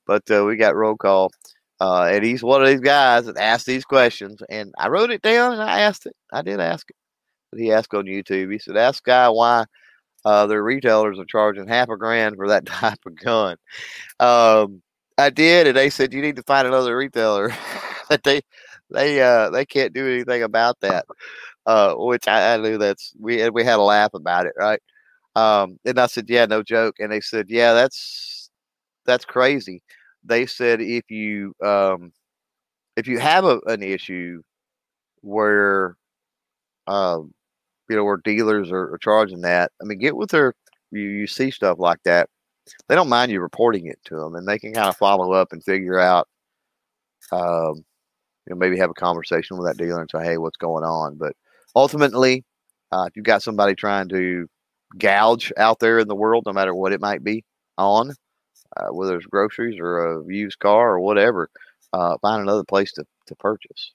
but 0.07 0.29
uh, 0.31 0.43
we 0.45 0.55
got 0.55 0.75
roll 0.75 0.95
call. 0.95 1.31
Uh, 1.79 2.09
and 2.11 2.23
he's 2.25 2.41
one 2.41 2.63
of 2.63 2.67
these 2.67 2.79
guys 2.79 3.25
that 3.25 3.37
asks 3.37 3.65
these 3.65 3.85
questions. 3.85 4.41
And 4.49 4.73
I 4.79 4.87
wrote 4.87 5.11
it 5.11 5.21
down 5.21 5.53
and 5.53 5.61
I 5.61 5.81
asked 5.81 6.07
it. 6.07 6.15
I 6.33 6.41
did 6.41 6.59
ask 6.59 6.89
it. 6.89 6.95
But 7.51 7.59
he 7.59 7.71
asked 7.71 7.93
on 7.93 8.05
YouTube. 8.05 8.51
He 8.51 8.57
said, 8.57 8.75
"Ask 8.75 9.03
SCCY 9.05 9.35
why." 9.35 9.65
Uh, 10.27 10.45
their 10.45 10.61
retailers 10.61 11.17
are 11.17 11.25
charging 11.25 11.69
half 11.69 11.87
a 11.87 11.95
grand 11.95 12.35
for 12.35 12.49
that 12.49 12.65
type 12.65 12.99
of 13.05 13.15
gun. 13.15 13.55
Um, 14.19 14.81
I 15.17 15.29
did, 15.29 15.67
and 15.67 15.77
they 15.77 15.89
said 15.89 16.13
you 16.13 16.21
need 16.21 16.35
to 16.35 16.43
find 16.43 16.67
another 16.67 16.97
retailer. 16.97 17.49
that 18.09 18.23
they 18.23 18.41
they 18.91 19.21
uh, 19.21 19.49
they 19.51 19.65
can't 19.65 19.93
do 19.93 20.05
anything 20.05 20.43
about 20.43 20.81
that. 20.81 21.05
Uh, 21.65 21.93
which 21.95 22.27
I, 22.27 22.55
I, 22.55 22.57
knew 22.57 22.77
that's 22.77 23.13
we 23.17 23.49
we 23.51 23.63
had 23.63 23.79
a 23.79 23.81
laugh 23.81 24.13
about 24.13 24.45
it, 24.47 24.53
right? 24.57 24.81
Um, 25.35 25.79
and 25.85 25.97
I 25.99 26.07
said, 26.07 26.29
yeah, 26.29 26.45
no 26.45 26.61
joke. 26.61 26.95
And 26.99 27.11
they 27.11 27.21
said, 27.21 27.45
yeah, 27.49 27.73
that's 27.73 28.49
that's 29.05 29.25
crazy. 29.25 29.81
They 30.25 30.45
said 30.45 30.81
if 30.81 31.09
you 31.09 31.53
um, 31.63 32.11
if 32.97 33.07
you 33.07 33.19
have 33.19 33.45
a, 33.45 33.59
an 33.67 33.81
issue 33.81 34.41
where 35.21 35.95
um, 36.87 37.33
you 37.89 37.95
know, 37.95 38.03
where 38.03 38.17
dealers 38.17 38.71
are, 38.71 38.93
are 38.93 38.99
charging 38.99 39.41
that. 39.41 39.71
I 39.81 39.85
mean, 39.85 39.99
get 39.99 40.15
with 40.15 40.31
their, 40.31 40.53
you, 40.91 41.01
you 41.01 41.27
see 41.27 41.51
stuff 41.51 41.77
like 41.79 41.99
that. 42.05 42.29
They 42.87 42.95
don't 42.95 43.09
mind 43.09 43.31
you 43.31 43.41
reporting 43.41 43.87
it 43.87 43.99
to 44.05 44.15
them 44.17 44.35
and 44.35 44.47
they 44.47 44.59
can 44.59 44.73
kind 44.73 44.89
of 44.89 44.97
follow 44.97 45.31
up 45.31 45.53
and 45.53 45.63
figure 45.63 45.99
out, 45.99 46.27
um, 47.31 47.75
you 48.45 48.51
know, 48.51 48.55
maybe 48.55 48.77
have 48.77 48.89
a 48.89 48.93
conversation 48.93 49.57
with 49.57 49.67
that 49.67 49.77
dealer 49.77 50.01
and 50.01 50.09
say, 50.09 50.23
hey, 50.23 50.37
what's 50.37 50.57
going 50.57 50.83
on? 50.83 51.15
But 51.15 51.33
ultimately, 51.75 52.43
uh, 52.91 53.05
if 53.07 53.15
you've 53.15 53.25
got 53.25 53.43
somebody 53.43 53.75
trying 53.75 54.09
to 54.09 54.47
gouge 54.97 55.51
out 55.57 55.79
there 55.79 55.99
in 55.99 56.07
the 56.07 56.15
world, 56.15 56.43
no 56.45 56.53
matter 56.53 56.73
what 56.73 56.93
it 56.93 57.01
might 57.01 57.23
be 57.23 57.43
on, 57.77 58.13
uh, 58.77 58.87
whether 58.91 59.15
it's 59.15 59.25
groceries 59.25 59.79
or 59.79 60.19
a 60.19 60.25
used 60.27 60.59
car 60.59 60.91
or 60.91 60.99
whatever, 60.99 61.49
uh, 61.93 62.17
find 62.21 62.41
another 62.41 62.63
place 62.63 62.91
to, 62.93 63.05
to 63.27 63.35
purchase 63.35 63.93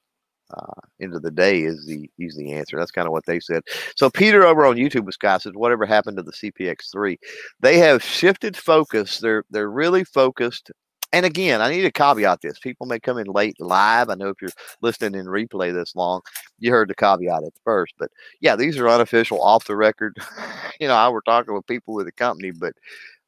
uh, 0.56 0.80
end 1.00 1.14
of 1.14 1.22
the 1.22 1.30
day 1.30 1.62
is 1.62 1.86
the 1.86 2.08
is 2.18 2.36
the 2.36 2.52
answer. 2.52 2.78
That's 2.78 2.90
kind 2.90 3.06
of 3.06 3.12
what 3.12 3.26
they 3.26 3.40
said. 3.40 3.62
So 3.96 4.10
Peter 4.10 4.44
over 4.44 4.64
on 4.66 4.76
YouTube 4.76 5.04
with 5.04 5.14
Scott 5.14 5.42
says, 5.42 5.52
whatever 5.54 5.86
happened 5.86 6.16
to 6.18 6.22
the 6.22 6.32
CPX3? 6.32 7.16
They 7.60 7.78
have 7.78 8.02
shifted 8.02 8.56
focus. 8.56 9.18
They're 9.18 9.44
they're 9.50 9.70
really 9.70 10.04
focused. 10.04 10.70
And 11.14 11.26
again, 11.26 11.60
I 11.60 11.70
need 11.70 11.82
to 11.82 11.92
caveat 11.92 12.40
this. 12.40 12.58
People 12.58 12.86
may 12.86 12.98
come 12.98 13.18
in 13.18 13.26
late 13.26 13.60
live. 13.60 14.08
I 14.08 14.14
know 14.14 14.30
if 14.30 14.40
you're 14.40 14.50
listening 14.80 15.20
in 15.20 15.26
replay 15.26 15.72
this 15.72 15.94
long, 15.94 16.22
you 16.58 16.70
heard 16.70 16.88
the 16.88 16.94
caveat 16.94 17.44
at 17.44 17.52
first. 17.64 17.92
But 17.98 18.10
yeah, 18.40 18.56
these 18.56 18.78
are 18.78 18.88
unofficial, 18.88 19.42
off 19.42 19.66
the 19.66 19.76
record. 19.76 20.16
you 20.80 20.88
know, 20.88 20.94
I 20.94 21.10
were 21.10 21.20
talking 21.20 21.52
with 21.52 21.66
people 21.66 21.92
with 21.92 22.06
the 22.06 22.12
company, 22.12 22.50
but 22.50 22.72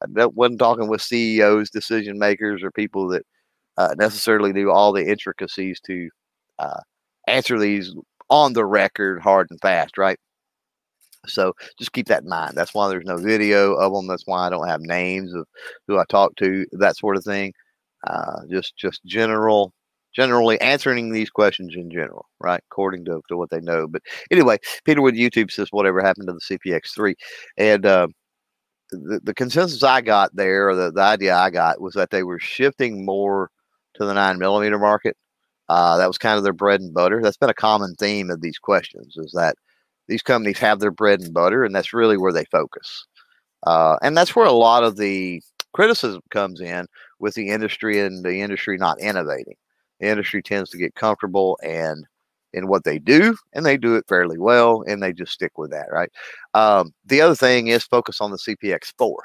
I 0.03 0.27
wasn't 0.27 0.61
talking 0.61 0.89
with 0.89 1.03
CEOs, 1.03 1.69
decision 1.69 2.19
makers, 2.19 2.63
or 2.63 2.71
people 2.71 3.07
that 3.09 3.27
uh, 3.77 3.95
necessarily 3.99 4.55
knew 4.55 4.71
all 4.71 4.93
the 4.93 5.07
intricacies 5.07 5.79
to 5.81 6.09
uh, 6.59 6.81
answer 7.27 7.59
these 7.59 7.95
on 8.31 8.53
the 8.53 8.65
record 8.65 9.21
hard 9.21 9.49
and 9.51 9.61
fast, 9.61 9.99
right? 9.99 10.19
So 11.27 11.55
just 11.79 11.93
keep 11.93 12.07
that 12.09 12.23
in 12.23 12.29
mind. 12.29 12.55
That's 12.55 12.75
why 12.75 12.89
there's 12.89 13.07
no 13.07 13.17
video 13.17 13.75
of 13.75 13.93
them. 13.93 14.07
That's 14.07 14.27
why 14.27 14.47
I 14.47 14.51
don't 14.51 14.69
have 14.69 14.81
names 14.81 15.35
of 15.35 15.47
who 15.87 15.99
I 15.99 16.05
talk 16.09 16.37
to, 16.37 16.67
that 16.73 16.97
sort 16.97 17.17
of 17.17 17.25
thing. 17.25 17.53
Uh, 18.07 18.41
just 18.51 18.77
just 18.77 19.03
general, 19.07 19.73
generally 20.15 20.61
answering 20.61 21.11
these 21.11 21.31
questions 21.31 21.75
in 21.75 21.91
general, 21.91 22.27
right? 22.41 22.61
According 22.71 23.07
to, 23.07 23.23
to 23.29 23.37
what 23.37 23.51
they 23.51 23.61
know. 23.61 23.87
But 23.89 24.03
anyway, 24.31 24.59
Peter 24.85 25.01
with 25.01 25.15
YouTube 25.15 25.51
says 25.51 25.69
whatever 25.71 26.03
happened 26.03 26.29
to 26.29 26.35
the 26.35 26.59
CPX3, 26.59 27.15
and 27.57 27.87
uh, 27.87 28.09
the 28.91 29.21
the 29.25 29.35
consensus 29.35 29.83
I 29.83 30.03
got 30.03 30.37
there, 30.37 30.69
or 30.69 30.75
the, 30.75 30.93
the 30.93 31.01
idea 31.01 31.35
I 31.35 31.51
got 31.51 31.81
was 31.81 31.95
that 31.95 32.11
they 32.11 32.25
were 32.25 32.39
shifting 32.39 33.07
more 33.07 33.51
to 33.95 34.05
the 34.05 34.13
nine 34.13 34.39
millimeter 34.39 34.79
market 34.79 35.17
Uh, 35.69 35.97
that 35.97 36.07
was 36.07 36.19
kind 36.19 36.37
of 36.37 36.45
their 36.45 36.53
bread 36.53 36.81
and 36.81 36.93
butter. 36.93 37.21
That's 37.23 37.37
been 37.37 37.51
a 37.51 37.55
common 37.55 37.95
theme 37.95 38.31
of 38.31 38.41
these 38.41 38.59
questions 38.59 39.17
is 39.17 39.33
that 39.33 39.57
these 40.09 40.23
companies 40.23 40.59
have 40.59 40.81
their 40.81 40.91
bread 40.91 41.21
and 41.21 41.33
butter, 41.33 41.65
and 41.65 41.75
that's 41.75 41.95
really 41.95 42.19
where 42.19 42.33
they 42.33 42.45
focus. 42.47 43.07
Uh, 43.67 43.97
and 44.03 44.17
that's 44.17 44.37
where 44.37 44.47
a 44.47 44.53
lot 44.53 44.85
of 44.85 44.97
the 44.97 45.43
criticism 45.73 46.21
comes 46.31 46.61
in 46.61 46.87
with 47.19 47.35
the 47.35 47.49
industry 47.49 48.01
and 48.01 48.25
the 48.25 48.41
industry 48.41 48.77
not 48.77 49.01
innovating. 49.01 49.57
The 50.01 50.09
industry 50.09 50.43
tends 50.43 50.71
to 50.71 50.79
get 50.79 50.95
comfortable 50.95 51.59
and 51.63 52.05
in 52.53 52.69
what 52.69 52.85
they 52.85 52.99
do, 52.99 53.37
and 53.53 53.67
they 53.67 53.77
do 53.77 53.97
it 53.97 54.05
fairly 54.09 54.39
well, 54.39 54.85
and 54.87 55.03
they 55.03 55.13
just 55.13 55.33
stick 55.33 55.59
with 55.59 55.71
that, 55.73 55.89
right? 55.91 56.11
Um, 56.55 56.95
the 57.05 57.21
other 57.21 57.35
thing 57.35 57.67
is 57.67 57.85
focus 57.85 58.21
on 58.21 58.31
the 58.31 58.39
CPX4. 58.39 59.17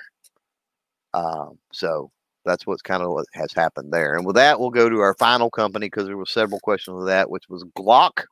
Um, 1.14 1.60
so 1.72 2.12
that's 2.50 2.66
what's 2.66 2.82
kind 2.82 3.04
of 3.04 3.12
what 3.12 3.26
has 3.34 3.54
happened 3.54 3.94
there. 3.94 4.16
And 4.16 4.26
with 4.26 4.36
that, 4.36 4.60
we'll 4.60 4.72
go 4.72 4.90
to 4.90 5.00
our 5.00 5.14
final 5.16 5.50
company 5.50 5.86
because 5.88 6.08
there 6.08 6.18
were 6.18 6.26
several 6.26 6.60
questions 6.60 7.00
of 7.00 7.06
that, 7.06 7.30
which 7.30 7.48
was 7.48 7.64
Glock. 7.78 8.26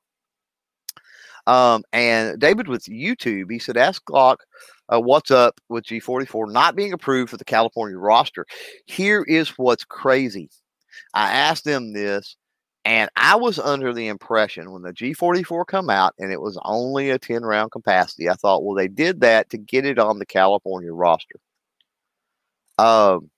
Um, 1.46 1.84
and 1.94 2.40
David 2.40 2.68
with 2.68 2.84
YouTube, 2.86 3.50
he 3.52 3.60
said, 3.60 3.78
ask 3.78 4.04
Glock 4.04 4.38
uh, 4.90 5.00
what's 5.00 5.32
up 5.32 5.60
with 5.70 5.86
G44 5.86 6.52
not 6.52 6.76
being 6.76 6.94
approved 6.94 7.30
for 7.30 7.38
the 7.38 7.46
California 7.46 7.98
roster. 7.98 8.46
Here 8.86 9.24
is 9.24 9.50
what's 9.58 9.86
crazy. 9.86 10.50
I 11.14 11.32
asked 11.32 11.64
them 11.64 11.94
this, 11.94 12.36
and 12.86 13.10
I 13.16 13.36
was 13.36 13.60
under 13.60 13.94
the 13.94 14.08
impression 14.08 14.72
when 14.72 14.82
the 14.82 14.94
G44 14.94 15.68
come 15.68 15.90
out 15.90 16.14
and 16.20 16.32
it 16.32 16.42
was 16.42 16.60
only 16.64 17.10
a 17.10 17.20
10 17.20 17.44
round 17.44 17.72
capacity, 17.72 18.30
I 18.30 18.34
thought, 18.34 18.64
well, 18.64 18.76
they 18.76 18.88
did 18.88 19.22
that 19.22 19.50
to 19.52 19.58
get 19.58 19.86
it 19.86 20.00
on 20.00 20.20
the 20.20 20.26
California 20.26 20.92
roster. 20.92 21.40
Um, 22.78 23.30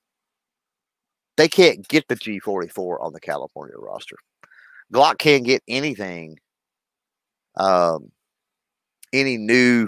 they 1.39 1.47
can't 1.47 1.88
get 1.88 2.06
the 2.10 2.17
G44 2.17 3.02
on 3.02 3.13
the 3.13 3.19
California 3.21 3.78
roster. 3.78 4.17
Glock 4.93 5.19
can't 5.19 5.45
get 5.45 5.63
anything, 5.69 6.38
um, 7.56 8.12
any 9.13 9.38
new 9.38 9.88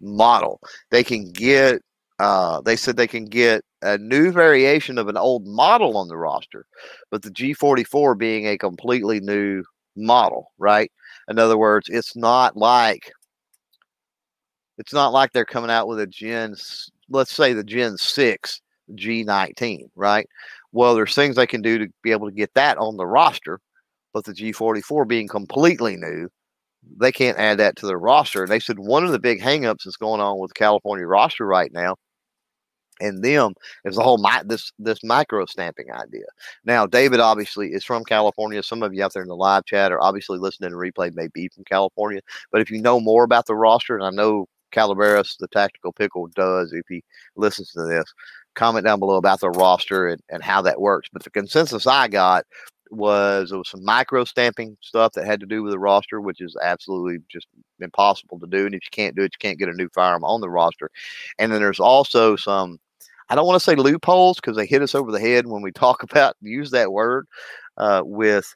model. 0.00 0.60
They 0.92 1.02
can 1.02 1.32
get, 1.32 1.82
uh, 2.20 2.60
they 2.60 2.76
said 2.76 2.96
they 2.96 3.08
can 3.08 3.24
get 3.24 3.64
a 3.82 3.98
new 3.98 4.30
variation 4.30 4.96
of 4.96 5.08
an 5.08 5.16
old 5.16 5.44
model 5.44 5.96
on 5.96 6.06
the 6.06 6.16
roster, 6.16 6.66
but 7.10 7.22
the 7.22 7.30
G44 7.30 8.16
being 8.16 8.46
a 8.46 8.56
completely 8.56 9.18
new 9.18 9.64
model, 9.96 10.52
right? 10.56 10.92
In 11.26 11.36
other 11.40 11.58
words, 11.58 11.88
it's 11.88 12.14
not 12.14 12.56
like 12.56 13.10
it's 14.78 14.92
not 14.92 15.12
like 15.12 15.32
they're 15.32 15.44
coming 15.44 15.70
out 15.70 15.88
with 15.88 15.98
a 15.98 16.06
Gen, 16.06 16.54
let's 17.08 17.34
say 17.34 17.54
the 17.54 17.64
Gen 17.64 17.96
6 17.96 18.60
G19, 18.94 19.88
right? 19.96 20.28
Well, 20.72 20.94
there's 20.94 21.14
things 21.14 21.36
they 21.36 21.46
can 21.46 21.62
do 21.62 21.78
to 21.78 21.88
be 22.02 22.12
able 22.12 22.28
to 22.28 22.34
get 22.34 22.54
that 22.54 22.78
on 22.78 22.96
the 22.96 23.06
roster, 23.06 23.60
but 24.12 24.24
the 24.24 24.32
G44 24.32 25.06
being 25.06 25.28
completely 25.28 25.96
new, 25.96 26.28
they 26.98 27.12
can't 27.12 27.38
add 27.38 27.58
that 27.58 27.76
to 27.76 27.86
their 27.86 27.98
roster. 27.98 28.42
And 28.42 28.50
they 28.50 28.60
said 28.60 28.78
one 28.78 29.04
of 29.04 29.12
the 29.12 29.18
big 29.18 29.40
hangups 29.40 29.84
that's 29.84 29.96
going 29.96 30.20
on 30.20 30.38
with 30.38 30.50
the 30.50 30.54
California 30.58 31.06
roster 31.06 31.46
right 31.46 31.72
now 31.72 31.96
and 33.02 33.22
them 33.22 33.54
is 33.84 33.96
the 33.96 34.02
whole 34.02 34.18
mi- 34.18 34.42
this 34.44 34.72
this 34.78 35.02
micro 35.02 35.44
stamping 35.46 35.90
idea. 35.92 36.24
Now, 36.64 36.86
David 36.86 37.20
obviously 37.20 37.68
is 37.72 37.84
from 37.84 38.04
California. 38.04 38.62
Some 38.62 38.82
of 38.82 38.94
you 38.94 39.04
out 39.04 39.12
there 39.12 39.22
in 39.22 39.28
the 39.28 39.36
live 39.36 39.64
chat 39.64 39.92
are 39.92 40.02
obviously 40.02 40.38
listening 40.38 40.70
to 40.70 40.76
replay 40.76 41.14
may 41.14 41.28
be 41.34 41.48
from 41.48 41.64
California. 41.64 42.20
But 42.50 42.60
if 42.60 42.70
you 42.70 42.80
know 42.80 43.00
more 43.00 43.24
about 43.24 43.46
the 43.46 43.56
roster, 43.56 43.96
and 43.96 44.04
I 44.04 44.10
know 44.10 44.46
Calaveras, 44.70 45.36
the 45.38 45.48
tactical 45.48 45.92
pickle, 45.92 46.28
does 46.28 46.72
if 46.72 46.84
he 46.88 47.02
listens 47.36 47.70
to 47.72 47.82
this, 47.82 48.04
comment 48.54 48.84
down 48.84 48.98
below 48.98 49.16
about 49.16 49.40
the 49.40 49.50
roster 49.50 50.08
and, 50.08 50.20
and 50.28 50.42
how 50.42 50.62
that 50.62 50.80
works. 50.80 51.08
But 51.12 51.22
the 51.22 51.30
consensus 51.30 51.86
I 51.86 52.08
got 52.08 52.44
was 52.90 53.50
there 53.50 53.58
was 53.58 53.70
some 53.70 53.84
micro 53.84 54.24
stamping 54.24 54.76
stuff 54.80 55.12
that 55.12 55.26
had 55.26 55.40
to 55.40 55.46
do 55.46 55.62
with 55.62 55.72
the 55.72 55.78
roster, 55.78 56.20
which 56.20 56.40
is 56.40 56.56
absolutely 56.62 57.18
just 57.28 57.46
impossible 57.80 58.38
to 58.38 58.46
do. 58.46 58.66
And 58.66 58.74
if 58.74 58.82
you 58.84 58.90
can't 58.90 59.16
do 59.16 59.22
it, 59.22 59.34
you 59.34 59.38
can't 59.38 59.58
get 59.58 59.68
a 59.68 59.72
new 59.72 59.88
firearm 59.88 60.24
on 60.24 60.40
the 60.40 60.50
roster. 60.50 60.90
And 61.38 61.50
then 61.50 61.60
there's 61.60 61.80
also 61.80 62.36
some, 62.36 62.78
I 63.28 63.34
don't 63.34 63.46
want 63.46 63.60
to 63.60 63.64
say 63.64 63.74
loopholes 63.74 64.36
because 64.36 64.56
they 64.56 64.66
hit 64.66 64.82
us 64.82 64.94
over 64.94 65.10
the 65.10 65.20
head 65.20 65.46
when 65.46 65.62
we 65.62 65.72
talk 65.72 66.02
about 66.02 66.36
use 66.40 66.70
that 66.72 66.92
word 66.92 67.26
uh, 67.78 68.02
with 68.04 68.54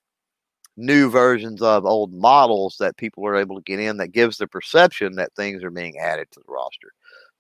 new 0.77 1.09
versions 1.09 1.63
of 1.63 1.87
old 1.87 2.13
models 2.13 2.77
that 2.79 2.99
people 2.99 3.27
are 3.27 3.37
able 3.37 3.57
to 3.57 3.63
get 3.63 3.81
in 3.81 3.97
that 3.97 4.13
gives 4.13 4.37
the 4.37 4.47
perception 4.47 5.15
that 5.17 5.35
things 5.35 5.65
are 5.65 5.71
being 5.71 5.99
added 5.99 6.29
to 6.31 6.41
the 6.41 6.53
roster. 6.53 6.93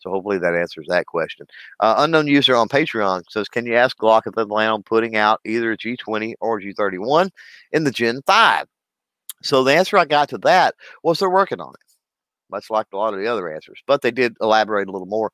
So 0.06 0.12
hopefully 0.12 0.38
that 0.38 0.54
answers 0.54 0.86
that 0.88 1.06
question. 1.06 1.48
Uh, 1.80 1.96
unknown 1.98 2.28
user 2.28 2.54
on 2.54 2.68
Patreon 2.68 3.24
says, 3.28 3.48
"Can 3.48 3.66
you 3.66 3.74
ask 3.74 3.98
Glock 3.98 4.22
if 4.26 4.34
they 4.34 4.44
plan 4.44 4.70
on 4.70 4.84
putting 4.84 5.16
out 5.16 5.40
either 5.44 5.76
G20 5.76 6.36
or 6.40 6.60
G31 6.60 7.28
in 7.72 7.82
the 7.82 7.90
Gen 7.90 8.22
5?" 8.24 8.68
So 9.42 9.64
the 9.64 9.74
answer 9.74 9.98
I 9.98 10.04
got 10.04 10.28
to 10.28 10.38
that 10.38 10.76
was 11.02 11.18
they're 11.18 11.28
working 11.28 11.60
on 11.60 11.74
it, 11.74 11.94
much 12.52 12.70
like 12.70 12.86
a 12.92 12.96
lot 12.96 13.14
of 13.14 13.18
the 13.20 13.26
other 13.26 13.52
answers. 13.52 13.80
But 13.84 14.02
they 14.02 14.12
did 14.12 14.36
elaborate 14.40 14.86
a 14.86 14.92
little 14.92 15.08
more. 15.08 15.32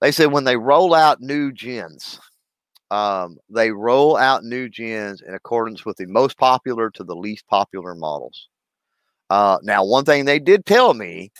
They 0.00 0.10
said 0.10 0.32
when 0.32 0.44
they 0.44 0.56
roll 0.56 0.94
out 0.94 1.20
new 1.20 1.52
gens, 1.52 2.18
um, 2.90 3.36
they 3.50 3.72
roll 3.72 4.16
out 4.16 4.42
new 4.42 4.70
gens 4.70 5.20
in 5.20 5.34
accordance 5.34 5.84
with 5.84 5.98
the 5.98 6.06
most 6.06 6.38
popular 6.38 6.88
to 6.92 7.04
the 7.04 7.14
least 7.14 7.46
popular 7.46 7.94
models. 7.94 8.48
Uh, 9.28 9.58
now, 9.62 9.84
one 9.84 10.06
thing 10.06 10.24
they 10.24 10.38
did 10.38 10.64
tell 10.64 10.94
me 10.94 11.30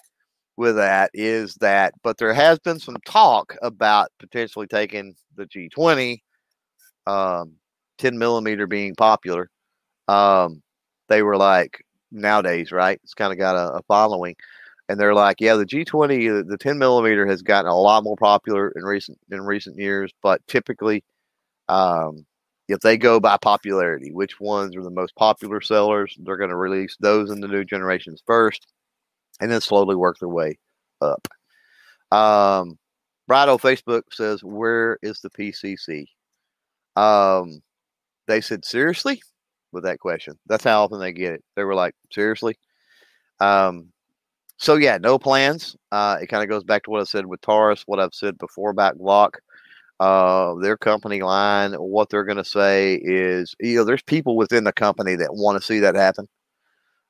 with 0.56 0.76
that 0.76 1.10
is 1.14 1.54
that, 1.56 1.94
but 2.02 2.16
there 2.18 2.32
has 2.32 2.58
been 2.58 2.78
some 2.78 2.96
talk 3.06 3.56
about 3.62 4.10
potentially 4.18 4.66
taking 4.66 5.14
the 5.36 5.46
G20, 5.46 6.20
um, 7.06 7.52
10 7.98 8.18
millimeter 8.18 8.66
being 8.66 8.94
popular. 8.94 9.50
Um, 10.08 10.62
they 11.08 11.22
were 11.22 11.36
like, 11.36 11.84
nowadays, 12.10 12.72
right? 12.72 12.98
It's 13.02 13.14
kind 13.14 13.32
of 13.32 13.38
got 13.38 13.56
a, 13.56 13.74
a, 13.74 13.82
following. 13.82 14.36
And 14.88 14.98
they're 14.98 15.14
like, 15.14 15.40
yeah, 15.40 15.54
the 15.54 15.66
G20, 15.66 16.38
the, 16.38 16.44
the 16.44 16.58
10 16.58 16.78
millimeter 16.78 17.26
has 17.26 17.42
gotten 17.42 17.70
a 17.70 17.76
lot 17.76 18.04
more 18.04 18.16
popular 18.16 18.72
in 18.76 18.84
recent 18.84 19.18
in 19.30 19.42
recent 19.42 19.76
years, 19.76 20.12
but 20.22 20.46
typically, 20.46 21.02
um, 21.68 22.24
if 22.68 22.80
they 22.80 22.96
go 22.96 23.20
by 23.20 23.36
popularity, 23.36 24.12
which 24.12 24.40
ones 24.40 24.76
are 24.76 24.82
the 24.82 24.90
most 24.90 25.14
popular 25.16 25.60
sellers, 25.60 26.16
they're 26.20 26.36
going 26.36 26.50
to 26.50 26.56
release 26.56 26.96
those 27.00 27.30
in 27.30 27.40
the 27.40 27.48
new 27.48 27.64
generations 27.64 28.22
first 28.26 28.66
and 29.40 29.50
then 29.50 29.60
slowly 29.60 29.96
work 29.96 30.18
their 30.18 30.28
way 30.28 30.58
up. 31.00 31.26
Um, 32.12 32.78
Brado 33.30 33.60
Facebook 33.60 34.02
says, 34.12 34.42
"Where 34.44 34.98
is 35.02 35.20
the 35.20 35.30
PCC?" 35.30 36.06
Um, 36.96 37.60
they 38.26 38.40
said, 38.40 38.64
"Seriously?" 38.64 39.22
With 39.72 39.84
that 39.84 39.98
question, 40.00 40.38
that's 40.46 40.64
how 40.64 40.84
often 40.84 41.00
they 41.00 41.12
get 41.12 41.34
it. 41.34 41.44
They 41.56 41.64
were 41.64 41.74
like, 41.74 41.94
"Seriously?" 42.12 42.56
Um, 43.40 43.92
so 44.58 44.76
yeah, 44.76 44.98
no 44.98 45.18
plans. 45.18 45.76
Uh, 45.92 46.18
it 46.22 46.28
kind 46.28 46.42
of 46.42 46.48
goes 46.48 46.64
back 46.64 46.84
to 46.84 46.90
what 46.90 47.00
I 47.00 47.04
said 47.04 47.26
with 47.26 47.40
Taurus, 47.42 47.82
what 47.86 48.00
I've 48.00 48.14
said 48.14 48.38
before 48.38 48.70
about 48.70 48.98
Glock. 48.98 49.34
Uh, 49.98 50.54
their 50.56 50.76
company 50.76 51.22
line, 51.22 51.72
what 51.74 52.10
they're 52.10 52.24
going 52.24 52.36
to 52.36 52.44
say 52.44 52.96
is, 53.02 53.54
you 53.60 53.76
know, 53.76 53.84
there's 53.84 54.02
people 54.02 54.36
within 54.36 54.64
the 54.64 54.72
company 54.72 55.16
that 55.16 55.34
want 55.34 55.58
to 55.58 55.66
see 55.66 55.78
that 55.80 55.94
happen. 55.94 56.28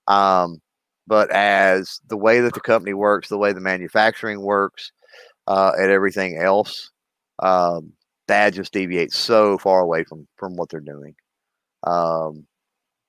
Um, 0.06 0.60
but 1.06 1.30
as 1.30 2.00
the 2.08 2.16
way 2.16 2.40
that 2.40 2.54
the 2.54 2.60
company 2.60 2.94
works, 2.94 3.28
the 3.28 3.38
way 3.38 3.52
the 3.52 3.60
manufacturing 3.60 4.40
works, 4.40 4.92
uh, 5.46 5.72
and 5.78 5.90
everything 5.90 6.38
else, 6.38 6.90
um, 7.40 7.92
that 8.28 8.54
just 8.54 8.72
deviates 8.72 9.16
so 9.16 9.58
far 9.58 9.80
away 9.80 10.04
from 10.04 10.26
from 10.36 10.56
what 10.56 10.68
they're 10.68 10.80
doing. 10.80 11.14
Um, 11.84 12.46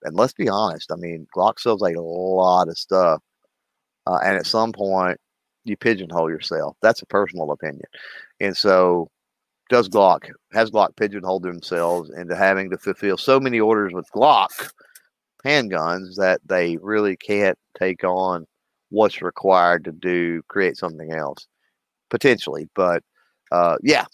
and 0.03 0.15
let's 0.15 0.33
be 0.33 0.49
honest, 0.49 0.91
I 0.91 0.95
mean, 0.95 1.27
Glock 1.35 1.59
sells 1.59 1.81
a 1.81 1.99
lot 1.99 2.67
of 2.69 2.77
stuff, 2.77 3.21
uh, 4.05 4.19
and 4.23 4.37
at 4.37 4.45
some 4.45 4.71
point, 4.71 5.17
you 5.65 5.75
pigeonhole 5.77 6.29
yourself. 6.29 6.77
That's 6.81 7.01
a 7.01 7.07
personal 7.07 7.51
opinion, 7.51 7.85
and 8.39 8.55
so 8.55 9.09
does 9.69 9.89
Glock 9.89 10.29
has 10.53 10.71
Glock 10.71 10.95
pigeonholed 10.95 11.43
themselves 11.43 12.09
into 12.11 12.35
having 12.35 12.69
to 12.69 12.77
fulfill 12.77 13.17
so 13.17 13.39
many 13.39 13.59
orders 13.59 13.93
with 13.93 14.07
Glock 14.15 14.71
handguns 15.47 16.15
that 16.15 16.39
they 16.45 16.77
really 16.77 17.15
can't 17.17 17.57
take 17.77 18.03
on 18.03 18.45
what's 18.89 19.21
required 19.21 19.83
to 19.85 19.91
do 19.91 20.41
create 20.47 20.77
something 20.77 21.11
else 21.13 21.47
potentially 22.09 22.69
but 22.75 23.03
uh, 23.51 23.77
yeah. 23.83 24.05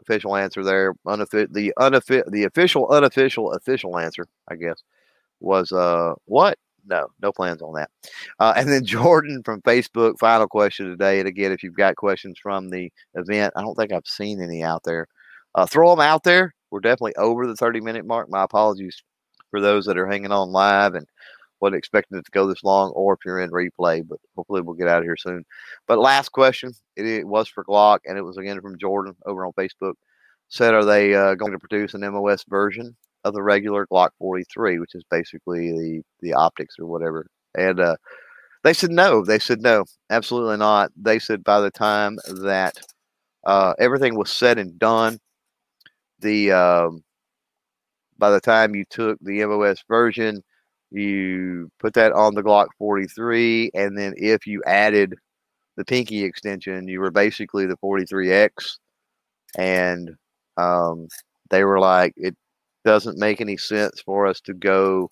Official 0.00 0.36
answer 0.36 0.64
there 0.64 0.94
Unoffi- 1.06 1.52
the 1.52 1.72
unoffi- 1.78 2.28
the 2.30 2.44
official 2.44 2.90
unofficial 2.90 3.52
official 3.52 3.98
answer 3.98 4.26
i 4.50 4.56
guess 4.56 4.82
was 5.40 5.70
uh 5.72 6.14
what? 6.24 6.58
No 6.86 7.06
no 7.22 7.30
plans 7.32 7.62
on 7.62 7.74
that. 7.74 7.90
Uh, 8.40 8.52
and 8.56 8.68
then 8.68 8.84
jordan 8.94 9.42
from 9.44 9.62
facebook 9.62 10.18
final 10.18 10.48
question 10.48 10.86
today. 10.88 11.20
And 11.20 11.28
again 11.28 11.52
if 11.52 11.62
you've 11.62 11.76
got 11.76 11.96
questions 11.96 12.38
from 12.42 12.70
the 12.70 12.90
event 13.14 13.52
i 13.56 13.62
don't 13.62 13.76
think 13.76 13.92
i've 13.92 14.06
seen 14.06 14.42
any 14.42 14.62
out 14.62 14.82
there. 14.84 15.06
Uh, 15.54 15.66
throw 15.66 15.90
them 15.90 16.00
out 16.00 16.24
there. 16.24 16.54
We're 16.70 16.80
definitely 16.80 17.14
over 17.16 17.46
the 17.46 17.56
30 17.56 17.80
minute 17.80 18.06
mark. 18.06 18.28
My 18.30 18.42
apologies 18.42 19.02
for 19.52 19.60
those 19.60 19.86
that 19.86 19.96
are 19.98 20.08
hanging 20.08 20.32
on 20.32 20.50
live 20.50 20.94
and 20.94 21.06
wasn't 21.60 21.76
expecting 21.76 22.18
it 22.18 22.24
to 22.24 22.30
go 22.32 22.48
this 22.48 22.64
long, 22.64 22.90
or 22.90 23.14
if 23.14 23.20
you're 23.24 23.38
in 23.40 23.50
replay. 23.50 24.02
But 24.06 24.18
hopefully, 24.34 24.62
we'll 24.62 24.74
get 24.74 24.88
out 24.88 24.98
of 24.98 25.04
here 25.04 25.16
soon. 25.16 25.44
But 25.86 26.00
last 26.00 26.30
question, 26.30 26.72
it, 26.96 27.06
it 27.06 27.28
was 27.28 27.48
for 27.48 27.64
Glock, 27.64 28.00
and 28.04 28.18
it 28.18 28.22
was 28.22 28.36
again 28.36 28.60
from 28.60 28.78
Jordan 28.80 29.14
over 29.26 29.46
on 29.46 29.52
Facebook. 29.52 29.94
Said, 30.48 30.74
are 30.74 30.84
they 30.84 31.14
uh, 31.14 31.34
going 31.36 31.52
to 31.52 31.58
produce 31.58 31.94
an 31.94 32.02
MOS 32.02 32.44
version 32.48 32.96
of 33.24 33.34
the 33.34 33.42
regular 33.42 33.86
Glock 33.86 34.10
43, 34.18 34.78
which 34.78 34.94
is 34.94 35.04
basically 35.10 35.72
the 35.72 36.02
the 36.20 36.32
optics 36.34 36.76
or 36.78 36.86
whatever. 36.86 37.26
And 37.56 37.80
uh, 37.80 37.96
they 38.64 38.72
said 38.72 38.90
no. 38.90 39.24
They 39.24 39.38
said 39.38 39.62
no, 39.62 39.84
absolutely 40.10 40.56
not. 40.56 40.90
They 40.96 41.18
said 41.18 41.44
by 41.44 41.60
the 41.60 41.70
time 41.70 42.18
that 42.26 42.74
uh, 43.44 43.74
everything 43.78 44.16
was 44.16 44.30
said 44.30 44.58
and 44.58 44.78
done, 44.78 45.18
the 46.20 46.52
um, 46.52 47.02
by 48.18 48.30
the 48.30 48.40
time 48.40 48.74
you 48.74 48.84
took 48.90 49.18
the 49.20 49.44
MOS 49.44 49.82
version, 49.88 50.42
you 50.90 51.70
put 51.78 51.94
that 51.94 52.12
on 52.12 52.34
the 52.34 52.42
Glock 52.42 52.68
43, 52.78 53.70
and 53.74 53.96
then 53.96 54.14
if 54.16 54.46
you 54.46 54.62
added 54.66 55.14
the 55.76 55.84
pinky 55.84 56.22
extension, 56.24 56.86
you 56.88 57.00
were 57.00 57.10
basically 57.10 57.66
the 57.66 57.76
43X. 57.78 58.78
And 59.58 60.10
um, 60.56 61.08
they 61.50 61.64
were 61.64 61.80
like, 61.80 62.14
it 62.16 62.36
doesn't 62.84 63.18
make 63.18 63.40
any 63.40 63.56
sense 63.56 64.00
for 64.02 64.26
us 64.26 64.40
to 64.42 64.54
go 64.54 65.10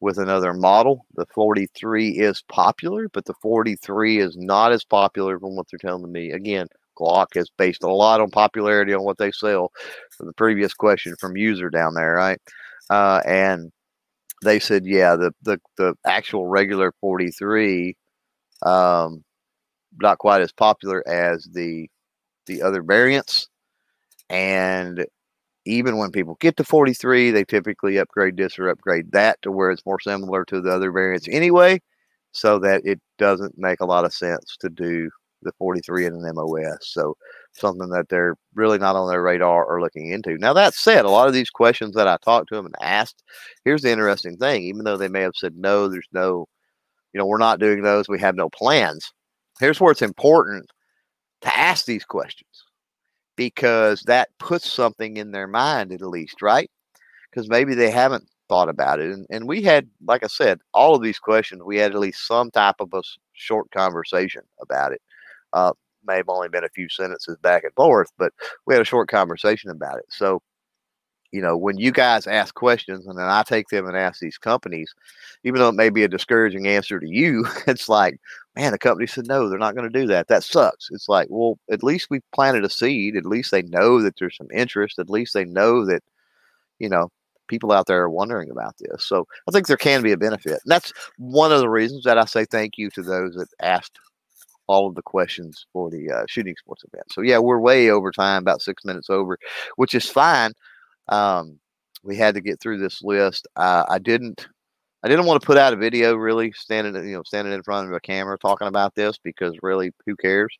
with 0.00 0.18
another 0.18 0.52
model. 0.52 1.06
The 1.14 1.26
43 1.34 2.10
is 2.10 2.42
popular, 2.48 3.08
but 3.12 3.24
the 3.24 3.34
43 3.42 4.18
is 4.18 4.36
not 4.36 4.72
as 4.72 4.84
popular 4.84 5.38
from 5.38 5.56
what 5.56 5.66
they're 5.70 5.78
telling 5.78 6.12
me. 6.12 6.30
Again, 6.32 6.66
Glock 6.98 7.28
has 7.34 7.48
based 7.58 7.82
a 7.82 7.88
lot 7.92 8.20
on 8.20 8.30
popularity 8.30 8.94
on 8.94 9.04
what 9.04 9.18
they 9.18 9.30
sell. 9.32 9.70
The 10.20 10.32
previous 10.34 10.74
question 10.74 11.14
from 11.20 11.36
user 11.36 11.70
down 11.70 11.94
there, 11.94 12.14
right? 12.14 12.40
Uh, 12.90 13.20
and 13.26 13.70
they 14.44 14.58
said, 14.60 14.84
yeah, 14.86 15.16
the 15.16 15.32
the 15.42 15.60
the 15.78 15.94
actual 16.06 16.46
regular 16.46 16.92
43, 17.00 17.96
um, 18.62 19.24
not 20.00 20.18
quite 20.18 20.42
as 20.42 20.52
popular 20.52 21.06
as 21.08 21.48
the 21.52 21.88
the 22.46 22.62
other 22.62 22.82
variants, 22.82 23.48
and 24.30 25.06
even 25.66 25.98
when 25.98 26.10
people 26.12 26.36
get 26.40 26.56
to 26.58 26.64
43, 26.64 27.30
they 27.32 27.44
typically 27.44 27.98
upgrade 27.98 28.36
this 28.36 28.58
or 28.58 28.68
upgrade 28.68 29.12
that 29.12 29.40
to 29.42 29.52
where 29.52 29.70
it's 29.70 29.86
more 29.86 30.00
similar 30.00 30.44
to 30.46 30.60
the 30.60 30.70
other 30.70 30.92
variants 30.92 31.28
anyway, 31.30 31.80
so 32.32 32.58
that 32.60 32.82
it 32.84 33.00
doesn't 33.18 33.58
make 33.58 33.80
a 33.80 33.86
lot 33.86 34.04
of 34.04 34.12
sense 34.14 34.56
to 34.60 34.68
do 34.70 35.10
the 35.46 35.52
43 35.58 36.06
in 36.06 36.14
an 36.14 36.34
MOS. 36.34 36.78
So 36.82 37.16
something 37.52 37.88
that 37.90 38.08
they're 38.08 38.36
really 38.54 38.78
not 38.78 38.96
on 38.96 39.08
their 39.08 39.22
radar 39.22 39.64
or 39.64 39.80
looking 39.80 40.10
into. 40.10 40.36
Now 40.38 40.52
that 40.52 40.74
said, 40.74 41.04
a 41.04 41.10
lot 41.10 41.28
of 41.28 41.34
these 41.34 41.50
questions 41.50 41.94
that 41.94 42.08
I 42.08 42.18
talked 42.18 42.48
to 42.50 42.56
them 42.56 42.66
and 42.66 42.74
asked, 42.80 43.22
here's 43.64 43.82
the 43.82 43.90
interesting 43.90 44.36
thing. 44.36 44.62
Even 44.64 44.84
though 44.84 44.96
they 44.96 45.08
may 45.08 45.22
have 45.22 45.36
said 45.36 45.56
no, 45.56 45.88
there's 45.88 46.08
no, 46.12 46.46
you 47.12 47.18
know, 47.18 47.26
we're 47.26 47.38
not 47.38 47.60
doing 47.60 47.82
those. 47.82 48.08
We 48.08 48.20
have 48.20 48.36
no 48.36 48.50
plans. 48.50 49.12
Here's 49.58 49.80
where 49.80 49.92
it's 49.92 50.02
important 50.02 50.70
to 51.42 51.56
ask 51.56 51.86
these 51.86 52.04
questions 52.04 52.64
because 53.36 54.02
that 54.02 54.30
puts 54.38 54.70
something 54.70 55.16
in 55.16 55.30
their 55.30 55.46
mind 55.46 55.92
at 55.92 56.00
least, 56.02 56.42
right? 56.42 56.70
Because 57.30 57.48
maybe 57.48 57.74
they 57.74 57.90
haven't 57.90 58.28
thought 58.48 58.68
about 58.68 59.00
it. 59.00 59.10
And, 59.10 59.26
and 59.30 59.46
we 59.46 59.62
had, 59.62 59.88
like 60.06 60.24
I 60.24 60.28
said, 60.28 60.60
all 60.72 60.94
of 60.94 61.02
these 61.02 61.18
questions, 61.18 61.62
we 61.62 61.78
had 61.78 61.92
at 61.92 61.98
least 61.98 62.26
some 62.26 62.50
type 62.50 62.76
of 62.80 62.92
a 62.94 63.02
short 63.34 63.70
conversation 63.70 64.42
about 64.60 64.92
it. 64.92 65.00
Uh, 65.52 65.72
may 66.06 66.16
have 66.16 66.28
only 66.28 66.48
been 66.48 66.64
a 66.64 66.68
few 66.68 66.88
sentences 66.88 67.36
back 67.38 67.64
and 67.64 67.72
forth, 67.74 68.10
but 68.18 68.32
we 68.66 68.74
had 68.74 68.80
a 68.80 68.86
short 68.86 69.08
conversation 69.08 69.70
about 69.70 69.98
it. 69.98 70.04
So, 70.08 70.40
you 71.32 71.42
know, 71.42 71.56
when 71.56 71.76
you 71.76 71.90
guys 71.90 72.26
ask 72.26 72.54
questions 72.54 73.06
and 73.06 73.18
then 73.18 73.26
I 73.26 73.42
take 73.42 73.68
them 73.68 73.86
and 73.86 73.96
ask 73.96 74.20
these 74.20 74.38
companies, 74.38 74.94
even 75.44 75.60
though 75.60 75.68
it 75.68 75.74
may 75.74 75.90
be 75.90 76.04
a 76.04 76.08
discouraging 76.08 76.66
answer 76.66 77.00
to 77.00 77.08
you, 77.08 77.46
it's 77.66 77.88
like, 77.88 78.18
man, 78.54 78.72
the 78.72 78.78
company 78.78 79.06
said 79.06 79.26
no, 79.26 79.48
they're 79.48 79.58
not 79.58 79.74
going 79.74 79.90
to 79.90 80.00
do 80.00 80.06
that. 80.06 80.28
That 80.28 80.44
sucks. 80.44 80.88
It's 80.90 81.08
like, 81.08 81.26
well, 81.28 81.58
at 81.70 81.82
least 81.82 82.08
we 82.10 82.20
planted 82.32 82.64
a 82.64 82.70
seed. 82.70 83.16
At 83.16 83.26
least 83.26 83.50
they 83.50 83.62
know 83.62 84.00
that 84.02 84.14
there's 84.18 84.36
some 84.36 84.48
interest. 84.54 84.98
At 84.98 85.10
least 85.10 85.34
they 85.34 85.44
know 85.44 85.84
that, 85.86 86.02
you 86.78 86.88
know, 86.88 87.10
people 87.48 87.72
out 87.72 87.86
there 87.86 88.02
are 88.02 88.10
wondering 88.10 88.50
about 88.50 88.76
this. 88.78 89.04
So 89.04 89.26
I 89.48 89.52
think 89.52 89.66
there 89.66 89.76
can 89.76 90.02
be 90.02 90.12
a 90.12 90.16
benefit. 90.16 90.52
And 90.52 90.60
that's 90.66 90.92
one 91.18 91.52
of 91.52 91.60
the 91.60 91.68
reasons 91.68 92.04
that 92.04 92.18
I 92.18 92.24
say 92.24 92.44
thank 92.44 92.76
you 92.76 92.90
to 92.90 93.02
those 93.02 93.34
that 93.34 93.48
asked 93.60 93.98
all 94.68 94.88
of 94.88 94.94
the 94.94 95.02
questions 95.02 95.66
for 95.72 95.90
the 95.90 96.10
uh, 96.10 96.24
shooting 96.28 96.56
sports 96.58 96.84
event. 96.92 97.06
So 97.10 97.20
yeah, 97.22 97.38
we're 97.38 97.60
way 97.60 97.90
over 97.90 98.10
time, 98.10 98.42
about 98.42 98.62
six 98.62 98.84
minutes 98.84 99.10
over, 99.10 99.38
which 99.76 99.94
is 99.94 100.08
fine. 100.08 100.52
Um, 101.08 101.58
we 102.02 102.16
had 102.16 102.34
to 102.34 102.40
get 102.40 102.60
through 102.60 102.78
this 102.78 103.02
list. 103.02 103.46
Uh, 103.56 103.84
I 103.88 103.98
didn't. 103.98 104.48
I 105.02 105.08
didn't 105.08 105.26
want 105.26 105.40
to 105.40 105.46
put 105.46 105.58
out 105.58 105.72
a 105.72 105.76
video 105.76 106.16
really 106.16 106.50
standing, 106.52 106.94
you 107.06 107.14
know, 107.14 107.22
standing 107.22 107.54
in 107.54 107.62
front 107.62 107.86
of 107.86 107.94
a 107.94 108.00
camera 108.00 108.36
talking 108.38 108.66
about 108.66 108.94
this 108.96 109.18
because 109.22 109.54
really, 109.62 109.92
who 110.04 110.16
cares? 110.16 110.52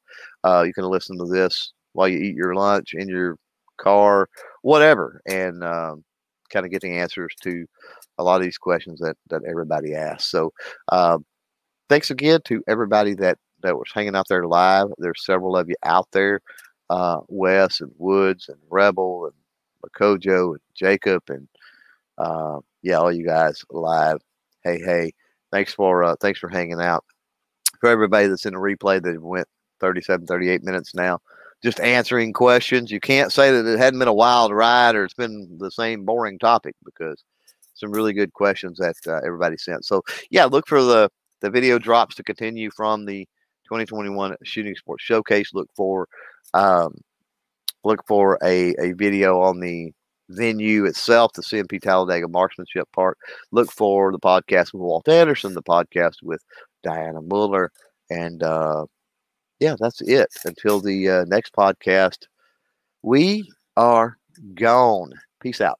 Uh, 0.44 0.62
you 0.64 0.72
can 0.72 0.84
listen 0.84 1.18
to 1.18 1.24
this 1.24 1.72
while 1.94 2.06
you 2.06 2.18
eat 2.18 2.36
your 2.36 2.54
lunch 2.54 2.94
in 2.94 3.08
your 3.08 3.38
car, 3.78 4.28
whatever, 4.62 5.20
and 5.26 5.64
um, 5.64 6.04
kind 6.50 6.64
of 6.64 6.70
get 6.70 6.82
the 6.82 6.96
answers 6.96 7.34
to 7.42 7.66
a 8.18 8.22
lot 8.22 8.36
of 8.36 8.42
these 8.42 8.58
questions 8.58 9.00
that 9.00 9.16
that 9.30 9.42
everybody 9.48 9.94
asks. 9.94 10.30
So, 10.30 10.52
uh, 10.92 11.18
thanks 11.88 12.10
again 12.10 12.40
to 12.44 12.62
everybody 12.68 13.14
that 13.14 13.38
that 13.66 13.76
was 13.76 13.90
hanging 13.92 14.14
out 14.14 14.28
there 14.28 14.46
live. 14.46 14.86
There's 14.98 15.24
several 15.24 15.56
of 15.56 15.68
you 15.68 15.74
out 15.82 16.08
there, 16.12 16.40
uh, 16.88 17.18
Wes 17.28 17.80
and 17.80 17.90
Woods 17.98 18.48
and 18.48 18.58
Rebel 18.70 19.26
and 19.26 19.34
Makojo 19.84 20.52
and 20.52 20.60
Jacob 20.74 21.24
and 21.28 21.48
uh, 22.18 22.60
yeah, 22.82 22.96
all 22.96 23.12
you 23.12 23.26
guys 23.26 23.64
live. 23.70 24.18
Hey, 24.62 24.78
hey, 24.78 25.12
thanks 25.52 25.74
for 25.74 26.04
uh, 26.04 26.16
thanks 26.20 26.38
for 26.38 26.48
hanging 26.48 26.80
out. 26.80 27.04
For 27.80 27.90
everybody 27.90 28.28
that's 28.28 28.46
in 28.46 28.54
the 28.54 28.60
replay 28.60 29.02
that 29.02 29.20
went 29.20 29.48
37, 29.80 30.26
38 30.26 30.62
minutes 30.62 30.94
now, 30.94 31.18
just 31.62 31.80
answering 31.80 32.32
questions. 32.32 32.90
You 32.90 33.00
can't 33.00 33.32
say 33.32 33.50
that 33.50 33.66
it 33.66 33.78
hadn't 33.78 33.98
been 33.98 34.08
a 34.08 34.14
wild 34.14 34.52
ride 34.52 34.94
or 34.94 35.04
it's 35.04 35.14
been 35.14 35.58
the 35.58 35.70
same 35.70 36.04
boring 36.04 36.38
topic 36.38 36.74
because 36.84 37.22
some 37.74 37.90
really 37.90 38.14
good 38.14 38.32
questions 38.32 38.78
that 38.78 38.94
uh, 39.06 39.20
everybody 39.26 39.56
sent. 39.58 39.84
So 39.84 40.02
yeah, 40.30 40.46
look 40.46 40.66
for 40.66 40.82
the 40.82 41.10
the 41.40 41.50
video 41.50 41.78
drops 41.78 42.14
to 42.16 42.22
continue 42.22 42.70
from 42.70 43.04
the 43.04 43.28
2021 43.66 44.36
Shooting 44.44 44.74
Sports 44.74 45.04
Showcase. 45.04 45.50
Look 45.52 45.68
for 45.76 46.08
um, 46.54 46.94
look 47.84 48.06
for 48.06 48.38
a, 48.42 48.74
a 48.80 48.92
video 48.92 49.40
on 49.40 49.60
the 49.60 49.92
venue 50.28 50.84
itself, 50.84 51.32
the 51.34 51.42
CMP 51.42 51.80
Talladega 51.80 52.28
Marksmanship 52.28 52.88
Park. 52.92 53.18
Look 53.52 53.70
for 53.70 54.12
the 54.12 54.18
podcast 54.18 54.72
with 54.72 54.82
Walt 54.82 55.08
Anderson, 55.08 55.54
the 55.54 55.62
podcast 55.62 56.16
with 56.22 56.42
Dianna 56.84 57.26
Muller, 57.26 57.70
and 58.10 58.42
uh, 58.42 58.86
yeah, 59.60 59.76
that's 59.78 60.00
it. 60.02 60.28
Until 60.44 60.80
the 60.80 61.08
uh, 61.08 61.24
next 61.26 61.52
podcast, 61.54 62.26
we 63.02 63.48
are 63.76 64.18
gone. 64.54 65.12
Peace 65.40 65.60
out. 65.60 65.78